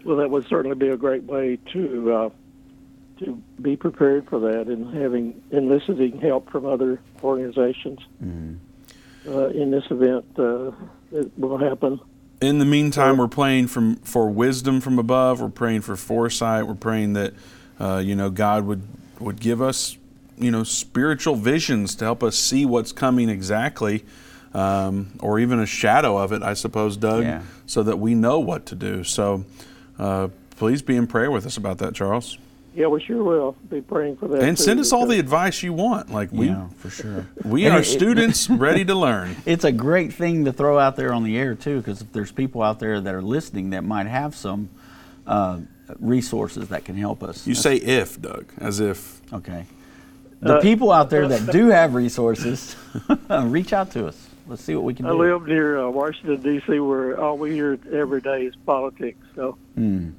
Well, 0.04 0.18
that 0.18 0.30
would 0.30 0.46
certainly 0.48 0.76
be 0.76 0.90
a 0.90 0.98
great 0.98 1.24
way 1.24 1.58
to 1.74 2.14
uh, 2.14 2.30
to 3.20 3.42
be 3.62 3.76
prepared 3.76 4.28
for 4.30 4.40
that, 4.40 4.68
and 4.68 4.94
having 4.96 5.42
enlisting 5.52 6.20
help 6.20 6.50
from 6.50 6.66
other 6.66 7.02
organizations 7.24 8.00
uh, 9.28 9.48
in 9.50 9.72
this 9.72 9.84
event 9.90 10.26
uh, 10.38 10.72
that 11.12 11.32
will 11.38 11.58
happen. 11.58 12.00
In 12.42 12.60
the 12.60 12.66
meantime, 12.66 13.18
we're 13.18 13.28
praying 13.28 13.68
from 13.68 13.98
for 13.98 14.30
wisdom 14.30 14.80
from 14.82 14.98
above. 14.98 15.42
We're 15.42 15.50
praying 15.50 15.82
for 15.82 15.96
foresight. 15.96 16.68
We're 16.68 16.76
praying 16.76 17.14
that 17.14 17.34
uh, 17.80 17.98
you 17.98 18.16
know 18.16 18.30
God 18.30 18.66
would 18.66 18.84
would 19.20 19.40
give 19.42 19.62
us, 19.62 19.98
you 20.38 20.50
know, 20.50 20.64
spiritual 20.64 21.36
visions 21.36 21.96
to 21.96 22.06
help 22.06 22.24
us 22.24 22.38
see 22.38 22.66
what's 22.66 22.94
coming 22.94 23.28
exactly, 23.28 24.06
um, 24.54 25.12
or 25.20 25.40
even 25.40 25.60
a 25.60 25.66
shadow 25.66 26.18
of 26.18 26.32
it, 26.32 26.42
I 26.42 26.54
suppose, 26.54 26.96
Doug, 26.96 27.24
Yeah. 27.26 27.42
so 27.66 27.84
that 27.84 28.00
we 28.00 28.16
know 28.16 28.40
what 28.40 28.66
to 28.68 28.76
do. 28.76 29.04
So 29.04 29.44
uh, 29.98 30.30
please 30.52 30.82
be 30.82 30.96
in 30.96 31.06
prayer 31.08 31.30
with 31.30 31.46
us 31.46 31.58
about 31.58 31.80
that, 31.80 31.94
Charles. 31.94 32.38
Yeah, 32.80 32.88
we 32.88 33.02
sure 33.04 33.22
will 33.24 33.58
be 33.70 33.82
praying 33.82 34.16
for 34.18 34.30
that. 34.30 34.42
And 34.42 34.56
too, 34.58 34.64
send 34.64 34.80
us 34.80 34.94
all 34.94 35.06
the 35.06 35.20
advice 35.20 35.62
you 35.62 35.74
want. 35.74 36.12
Like 36.14 36.32
we, 36.32 36.48
Yeah, 36.48 36.70
for 36.78 36.90
sure. 36.90 37.26
we 37.44 37.66
And 37.66 37.76
are 37.76 37.80
it- 37.80 37.88
it- 37.88 37.92
students 37.92 38.50
ready 38.50 38.86
to 38.86 38.96
learn. 38.96 39.36
It's 39.46 39.66
a 39.66 39.72
great 39.74 40.14
thing 40.14 40.46
to 40.46 40.54
throw 40.54 40.80
out 40.80 40.96
there 40.96 41.12
on 41.12 41.24
the 41.24 41.38
air 41.38 41.56
too, 41.56 41.78
because 41.80 42.02
if 42.02 42.12
there's 42.14 42.32
people 42.32 42.62
out 42.62 42.80
there 42.80 43.02
that 43.02 43.14
are 43.14 43.22
listening 43.22 43.72
that 43.72 43.84
might 43.84 44.08
have 44.08 44.34
some 44.34 44.70
uh, 45.28 45.60
resources 46.00 46.70
that 46.70 46.86
can 46.86 46.96
help 46.96 47.22
us. 47.22 47.46
You 47.46 47.54
say 47.54 47.76
if, 47.76 48.20
Doug, 48.22 48.46
as 48.60 48.80
if. 48.80 49.22
Okay. 49.34 49.66
The 50.42 50.56
Uh, 50.56 50.62
people 50.62 50.90
out 50.94 51.10
there 51.10 51.28
that 51.28 51.52
do 51.52 51.68
have 51.68 51.96
resources, 51.96 52.78
reach 53.30 53.74
out 53.74 53.92
to 53.92 54.08
us. 54.08 54.28
Let's 54.48 54.64
see 54.64 54.74
what 54.74 54.86
we 54.86 54.94
can 54.94 55.06
I 55.06 55.10
do. 55.10 55.22
I 55.22 55.32
live 55.34 55.48
near 55.48 55.80
uh, 55.86 55.90
Washington 55.90 56.42
D.C., 56.42 56.80
where 56.80 57.20
all 57.20 57.38
we 57.38 57.52
hear 57.52 57.78
every 57.92 58.22
day 58.22 58.46
is 58.46 58.56
politics. 58.66 59.20
So 59.36 59.58
Hmm. 59.76 60.12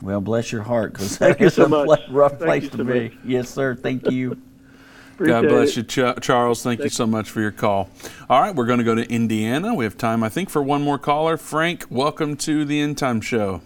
Well, 0.00 0.20
bless 0.20 0.52
your 0.52 0.62
heart, 0.62 0.92
because 0.92 1.16
Thank 1.16 1.40
you 1.40 1.50
so 1.50 1.64
a 1.64 1.68
much. 1.86 2.00
rough 2.08 2.32
Thank 2.38 2.42
place 2.44 2.68
to 2.70 2.76
so 2.78 2.84
be. 2.84 3.00
much. 3.08 3.12
Yes, 3.24 3.48
sir. 3.48 3.74
Thank 3.74 4.10
you. 4.10 4.40
God 5.18 5.48
bless 5.48 5.76
it. 5.76 5.96
you, 5.96 6.12
Ch- 6.14 6.20
Charles. 6.22 6.62
Thank 6.62 6.80
you 6.80 6.88
so 6.88 7.04
much 7.06 7.28
for 7.30 7.40
your 7.40 7.50
call. 7.50 7.90
All 8.30 8.40
right, 8.40 8.54
we're 8.54 8.66
going 8.66 8.78
to 8.78 8.84
go 8.84 8.94
to 8.94 9.02
Indiana. 9.10 9.74
We 9.74 9.84
have 9.84 9.98
time, 9.98 10.22
I 10.22 10.28
think, 10.28 10.48
for 10.50 10.62
one 10.62 10.82
more 10.82 10.98
caller. 10.98 11.36
Frank, 11.36 11.86
welcome 11.90 12.36
to 12.38 12.64
the 12.64 12.80
End 12.80 12.96
Time 12.98 13.20
Show. 13.20 13.60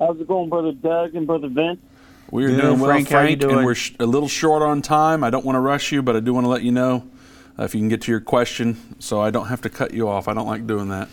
How's 0.00 0.18
it 0.20 0.26
going, 0.26 0.48
Brother 0.50 0.72
Doug 0.72 1.14
and 1.14 1.24
Brother 1.26 1.46
Vince? 1.48 1.78
We 2.32 2.46
are 2.46 2.48
Good, 2.48 2.60
doing 2.62 2.80
well, 2.80 2.90
Frank. 2.90 3.08
Frank, 3.08 3.38
doing? 3.38 3.58
and 3.58 3.64
we're 3.64 3.76
sh- 3.76 3.92
a 4.00 4.06
little 4.06 4.26
short 4.28 4.62
on 4.62 4.82
time. 4.82 5.22
I 5.22 5.30
don't 5.30 5.44
want 5.44 5.54
to 5.54 5.60
rush 5.60 5.92
you, 5.92 6.02
but 6.02 6.16
I 6.16 6.20
do 6.20 6.34
want 6.34 6.44
to 6.46 6.48
let 6.48 6.62
you 6.64 6.72
know 6.72 7.06
uh, 7.56 7.62
if 7.62 7.76
you 7.76 7.80
can 7.80 7.88
get 7.88 8.02
to 8.02 8.10
your 8.10 8.20
question, 8.20 8.96
so 8.98 9.20
I 9.20 9.30
don't 9.30 9.46
have 9.46 9.60
to 9.60 9.70
cut 9.70 9.94
you 9.94 10.08
off. 10.08 10.26
I 10.26 10.34
don't 10.34 10.48
like 10.48 10.66
doing 10.66 10.88
that. 10.88 11.08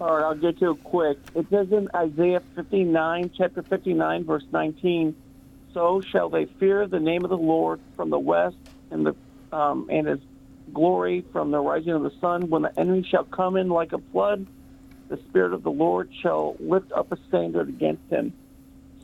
All 0.00 0.16
right, 0.16 0.24
I'll 0.24 0.34
get 0.34 0.58
to 0.60 0.70
it 0.70 0.82
quick. 0.82 1.18
It 1.34 1.46
says 1.50 1.68
in 1.72 1.88
Isaiah 1.94 2.42
59, 2.56 3.32
chapter 3.36 3.62
59, 3.68 4.24
verse 4.24 4.44
19, 4.50 5.14
"So 5.74 6.00
shall 6.10 6.30
they 6.30 6.46
fear 6.58 6.86
the 6.88 6.98
name 7.00 7.22
of 7.24 7.30
the 7.30 7.36
Lord 7.36 7.80
from 7.96 8.08
the 8.08 8.18
west, 8.18 8.56
and 8.90 9.06
the 9.06 9.16
um, 9.52 9.88
and 9.90 10.06
His 10.08 10.20
glory 10.72 11.22
from 11.32 11.50
the 11.50 11.60
rising 11.60 11.92
of 11.92 12.02
the 12.02 12.12
sun. 12.20 12.48
When 12.48 12.62
the 12.62 12.78
enemy 12.80 13.02
shall 13.02 13.24
come 13.24 13.56
in 13.56 13.68
like 13.68 13.92
a 13.92 14.00
flood, 14.10 14.46
the 15.08 15.18
Spirit 15.28 15.52
of 15.52 15.62
the 15.62 15.70
Lord 15.70 16.10
shall 16.22 16.56
lift 16.60 16.92
up 16.92 17.12
a 17.12 17.18
standard 17.28 17.68
against 17.68 18.08
him." 18.08 18.34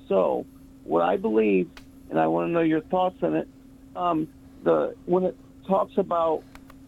So, 0.09 0.47
what 0.85 1.03
I 1.03 1.19
believe, 1.19 1.71
and 2.09 2.19
I 2.19 2.27
want 2.29 2.49
to 2.49 2.53
know 2.53 2.63
your 2.63 2.83
thoughts 2.83 3.19
on 3.23 3.37
it, 3.37 3.49
um, 3.95 4.29
the 4.63 4.95
when 5.05 5.25
it 5.25 5.37
talks 5.67 5.99
about 5.99 6.45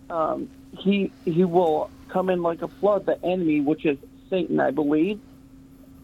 um, 0.08 0.48
he 0.80 1.12
he 1.26 1.44
will 1.44 1.90
come 2.08 2.30
in 2.30 2.42
like 2.42 2.62
a 2.62 2.68
flood, 2.68 3.06
the 3.06 3.22
enemy, 3.24 3.60
which 3.60 3.84
is 3.84 3.98
Satan, 4.30 4.60
I 4.60 4.70
believe. 4.70 5.20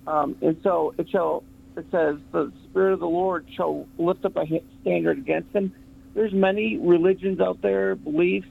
Um, 0.06 0.36
and 0.42 0.56
so 0.62 0.94
it 0.98 1.08
shall 1.10 1.44
it 1.76 1.86
says 1.90 2.16
the 2.32 2.52
spirit 2.64 2.92
of 2.92 3.00
the 3.00 3.08
Lord 3.08 3.46
shall 3.56 3.86
lift 3.98 4.24
up 4.24 4.36
a 4.36 4.44
standard 4.80 5.18
against 5.18 5.52
him. 5.52 5.72
There's 6.14 6.32
many 6.32 6.76
religions 6.76 7.40
out 7.40 7.60
there, 7.62 7.96
beliefs 7.96 8.46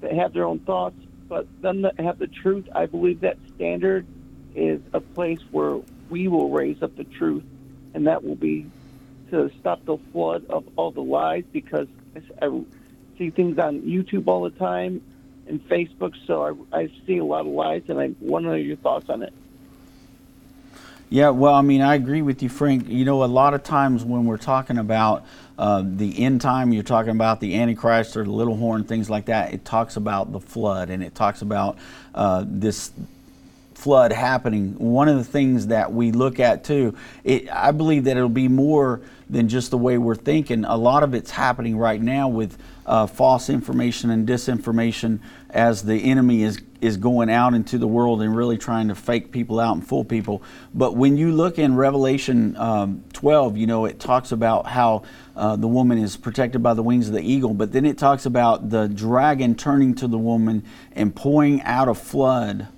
that 0.00 0.12
have 0.12 0.32
their 0.32 0.44
own 0.44 0.60
thoughts, 0.60 0.96
but 1.28 1.46
them 1.60 1.82
that 1.82 1.98
have 1.98 2.18
the 2.18 2.28
truth, 2.28 2.68
I 2.72 2.86
believe 2.86 3.20
that 3.22 3.36
standard 3.56 4.06
is 4.54 4.80
a 4.92 5.00
place 5.00 5.40
where 5.50 5.80
we 6.08 6.28
will 6.28 6.50
raise 6.50 6.82
up 6.82 6.96
the 6.96 7.04
truth, 7.04 7.42
and 7.94 8.06
that 8.06 8.22
will 8.22 8.36
be 8.36 8.66
to 9.30 9.50
stop 9.60 9.84
the 9.84 9.98
flood 10.12 10.46
of 10.48 10.64
all 10.76 10.90
the 10.90 11.02
lies 11.02 11.44
because 11.52 11.88
I 12.40 12.62
see 13.18 13.30
things 13.30 13.58
on 13.58 13.80
YouTube 13.80 14.28
all 14.28 14.42
the 14.42 14.50
time 14.50 15.02
and 15.48 15.66
Facebook, 15.68 16.14
so 16.26 16.66
I, 16.72 16.80
I 16.80 16.90
see 17.06 17.18
a 17.18 17.24
lot 17.24 17.40
of 17.40 17.46
lies, 17.46 17.82
and 17.88 17.98
I 17.98 18.14
want 18.20 18.44
to 18.44 18.50
know 18.50 18.56
your 18.56 18.76
thoughts 18.76 19.08
on 19.08 19.22
it. 19.22 19.32
Yeah, 21.10 21.30
well, 21.30 21.54
I 21.54 21.62
mean, 21.62 21.80
I 21.80 21.94
agree 21.94 22.20
with 22.20 22.42
you, 22.42 22.50
Frank. 22.50 22.88
You 22.88 23.04
know, 23.04 23.24
a 23.24 23.26
lot 23.26 23.54
of 23.54 23.62
times 23.62 24.04
when 24.04 24.26
we're 24.26 24.36
talking 24.36 24.76
about 24.76 25.24
uh, 25.58 25.82
the 25.84 26.22
end 26.22 26.42
time, 26.42 26.72
you're 26.72 26.82
talking 26.82 27.12
about 27.12 27.40
the 27.40 27.58
Antichrist 27.58 28.14
or 28.16 28.24
the 28.24 28.30
little 28.30 28.56
horn, 28.56 28.84
things 28.84 29.08
like 29.08 29.26
that. 29.26 29.54
It 29.54 29.64
talks 29.64 29.96
about 29.96 30.32
the 30.32 30.40
flood 30.40 30.90
and 30.90 31.02
it 31.02 31.14
talks 31.14 31.40
about 31.40 31.78
uh, 32.14 32.44
this 32.46 32.92
flood 33.78 34.12
happening. 34.12 34.74
One 34.76 35.06
of 35.06 35.16
the 35.18 35.24
things 35.24 35.68
that 35.68 35.92
we 35.92 36.10
look 36.10 36.40
at 36.40 36.64
too, 36.64 36.96
it, 37.22 37.48
I 37.48 37.70
believe 37.70 38.04
that 38.04 38.16
it'll 38.16 38.28
be 38.28 38.48
more 38.48 39.00
than 39.30 39.48
just 39.48 39.70
the 39.70 39.78
way 39.78 39.98
we're 39.98 40.16
thinking. 40.16 40.64
A 40.64 40.76
lot 40.76 41.04
of 41.04 41.14
it's 41.14 41.30
happening 41.30 41.76
right 41.76 42.02
now 42.02 42.26
with 42.26 42.58
uh, 42.86 43.06
false 43.06 43.48
information 43.48 44.10
and 44.10 44.26
disinformation 44.26 45.20
as 45.50 45.84
the 45.84 45.94
enemy 45.94 46.42
is 46.42 46.60
is 46.80 46.96
going 46.96 47.28
out 47.28 47.54
into 47.54 47.76
the 47.76 47.88
world 47.88 48.22
and 48.22 48.36
really 48.36 48.56
trying 48.56 48.86
to 48.88 48.94
fake 48.94 49.32
people 49.32 49.58
out 49.58 49.74
and 49.74 49.86
fool 49.86 50.04
people. 50.04 50.42
But 50.72 50.94
when 50.94 51.16
you 51.16 51.32
look 51.32 51.58
in 51.58 51.74
Revelation 51.74 52.56
um, 52.56 53.02
12, 53.14 53.56
you 53.56 53.66
know, 53.66 53.84
it 53.84 53.98
talks 53.98 54.30
about 54.30 54.66
how 54.66 55.02
uh, 55.34 55.56
the 55.56 55.66
woman 55.66 55.98
is 55.98 56.16
protected 56.16 56.62
by 56.62 56.74
the 56.74 56.82
wings 56.82 57.08
of 57.08 57.14
the 57.14 57.20
eagle, 57.20 57.52
but 57.52 57.72
then 57.72 57.84
it 57.84 57.98
talks 57.98 58.26
about 58.26 58.70
the 58.70 58.86
dragon 58.86 59.56
turning 59.56 59.94
to 59.96 60.06
the 60.06 60.18
woman 60.18 60.64
and 60.92 61.16
pouring 61.16 61.60
out 61.62 61.88
a 61.88 61.94
flood 61.94 62.68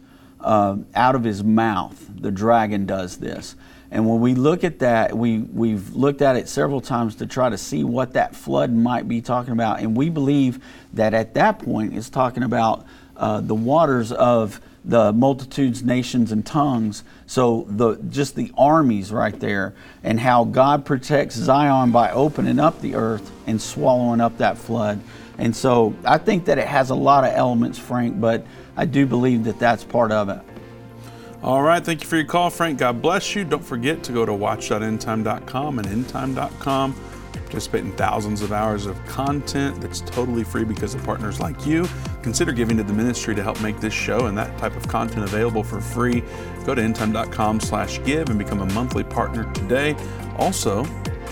uh, 0.41 0.77
out 0.95 1.15
of 1.15 1.25
his 1.25 1.43
mouth. 1.45 2.07
The 2.15 2.31
dragon 2.31 2.87
does 2.87 3.19
this. 3.19 3.57
And 3.91 4.09
when 4.09 4.21
we 4.21 4.35
look 4.35 4.63
at 4.63 4.79
that, 4.81 5.17
we, 5.17 5.39
we've 5.39 5.95
looked 5.95 6.23
at 6.23 6.37
it 6.37 6.49
several 6.49 6.81
times 6.81 7.17
to 7.17 7.27
try 7.27 7.49
to 7.51 7.59
see 7.59 7.83
what 7.83 8.13
that 8.13 8.37
flood 8.37 8.73
might 8.73 9.09
be 9.09 9.21
talking 9.21 9.53
about. 9.53 9.81
And 9.81 9.97
we 9.97 10.11
believe 10.11 10.63
that 10.93 11.13
at 11.13 11.35
that 11.35 11.59
point 11.59 11.97
it's 11.97 12.09
talking 12.09 12.45
about 12.45 12.87
uh, 13.17 13.41
the 13.41 13.55
waters 13.55 14.13
of 14.13 14.61
the 14.85 15.13
multitudes, 15.13 15.83
nations, 15.83 16.33
and 16.33 16.47
tongues. 16.47 17.05
So 17.27 17.67
the 17.69 17.97
just 17.97 18.35
the 18.35 18.51
armies 18.57 19.13
right 19.13 19.39
there, 19.39 19.75
and 20.03 20.19
how 20.19 20.45
God 20.45 20.87
protects 20.87 21.35
Zion 21.35 21.91
by 21.91 22.13
opening 22.13 22.59
up 22.59 22.81
the 22.81 22.95
earth 22.95 23.31
and 23.47 23.61
swallowing 23.61 24.21
up 24.21 24.39
that 24.39 24.57
flood. 24.57 25.01
And 25.37 25.55
so 25.55 25.95
I 26.05 26.19
think 26.19 26.47
that 26.47 26.59
it 26.59 26.67
has 26.67 26.91
a 26.91 26.95
lot 26.95 27.25
of 27.25 27.35
elements, 27.35 27.79
Frank, 27.79 28.21
but 28.21 28.47
I 28.81 28.87
do 28.87 29.05
believe 29.05 29.45
that 29.45 29.59
that's 29.59 29.85
part 29.85 30.11
of 30.11 30.31
it. 30.31 30.41
All 31.43 31.63
right, 31.63 31.85
thank 31.85 32.01
you 32.03 32.09
for 32.09 32.17
your 32.17 32.25
call, 32.25 32.49
Frank. 32.49 32.79
God 32.79 33.03
bless 33.03 33.35
you. 33.35 33.45
Don't 33.45 33.63
forget 33.63 34.03
to 34.05 34.13
go 34.13 34.25
to 34.25 34.33
watch.endtime.com 34.33 35.79
and 35.79 35.87
endtime.com 35.87 36.95
participate 37.33 37.85
in 37.85 37.93
thousands 37.93 38.43
of 38.43 38.53
hours 38.53 38.87
of 38.87 39.05
content 39.07 39.81
that's 39.81 40.01
totally 40.01 40.45
free 40.45 40.65
because 40.65 40.95
of 40.95 41.05
partners 41.05 41.41
like 41.41 41.67
you. 41.67 41.87
Consider 42.23 42.53
giving 42.53 42.77
to 42.79 42.83
the 42.83 42.93
ministry 42.93 43.35
to 43.35 43.43
help 43.43 43.61
make 43.61 43.81
this 43.81 43.93
show 43.93 44.27
and 44.27 44.39
that 44.39 44.57
type 44.57 44.77
of 44.77 44.89
content 44.89 45.25
available 45.25 45.63
for 45.63 45.81
free. 45.81 46.23
Go 46.65 46.75
to 46.75 46.81
endtime.com 46.81 47.61
slash 47.61 48.03
give 48.05 48.31
and 48.31 48.39
become 48.39 48.61
a 48.61 48.73
monthly 48.73 49.05
partner 49.05 49.53
today. 49.53 49.95
Also, 50.39 50.85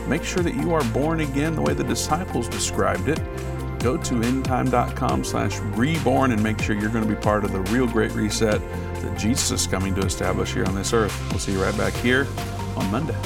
make 0.06 0.22
sure 0.22 0.42
that 0.42 0.54
you 0.54 0.74
are 0.74 0.84
born 0.86 1.20
again 1.20 1.54
the 1.54 1.62
way 1.62 1.72
the 1.72 1.84
disciples 1.84 2.46
described 2.48 3.08
it 3.08 3.20
go 3.78 3.96
to 3.96 4.14
endtime.com 4.14 5.24
slash 5.24 5.58
reborn 5.58 6.32
and 6.32 6.42
make 6.42 6.60
sure 6.60 6.76
you're 6.78 6.90
going 6.90 7.06
to 7.06 7.14
be 7.14 7.20
part 7.20 7.44
of 7.44 7.52
the 7.52 7.60
real 7.72 7.86
great 7.86 8.12
reset 8.12 8.60
that 9.02 9.18
jesus 9.18 9.50
is 9.50 9.66
coming 9.66 9.94
to 9.94 10.00
establish 10.00 10.52
here 10.52 10.64
on 10.66 10.74
this 10.74 10.92
earth. 10.92 11.16
We'll 11.30 11.38
see 11.38 11.52
you 11.52 11.62
right 11.62 11.76
back 11.76 11.92
here 11.94 12.26
on 12.76 12.90
monday 12.90 13.16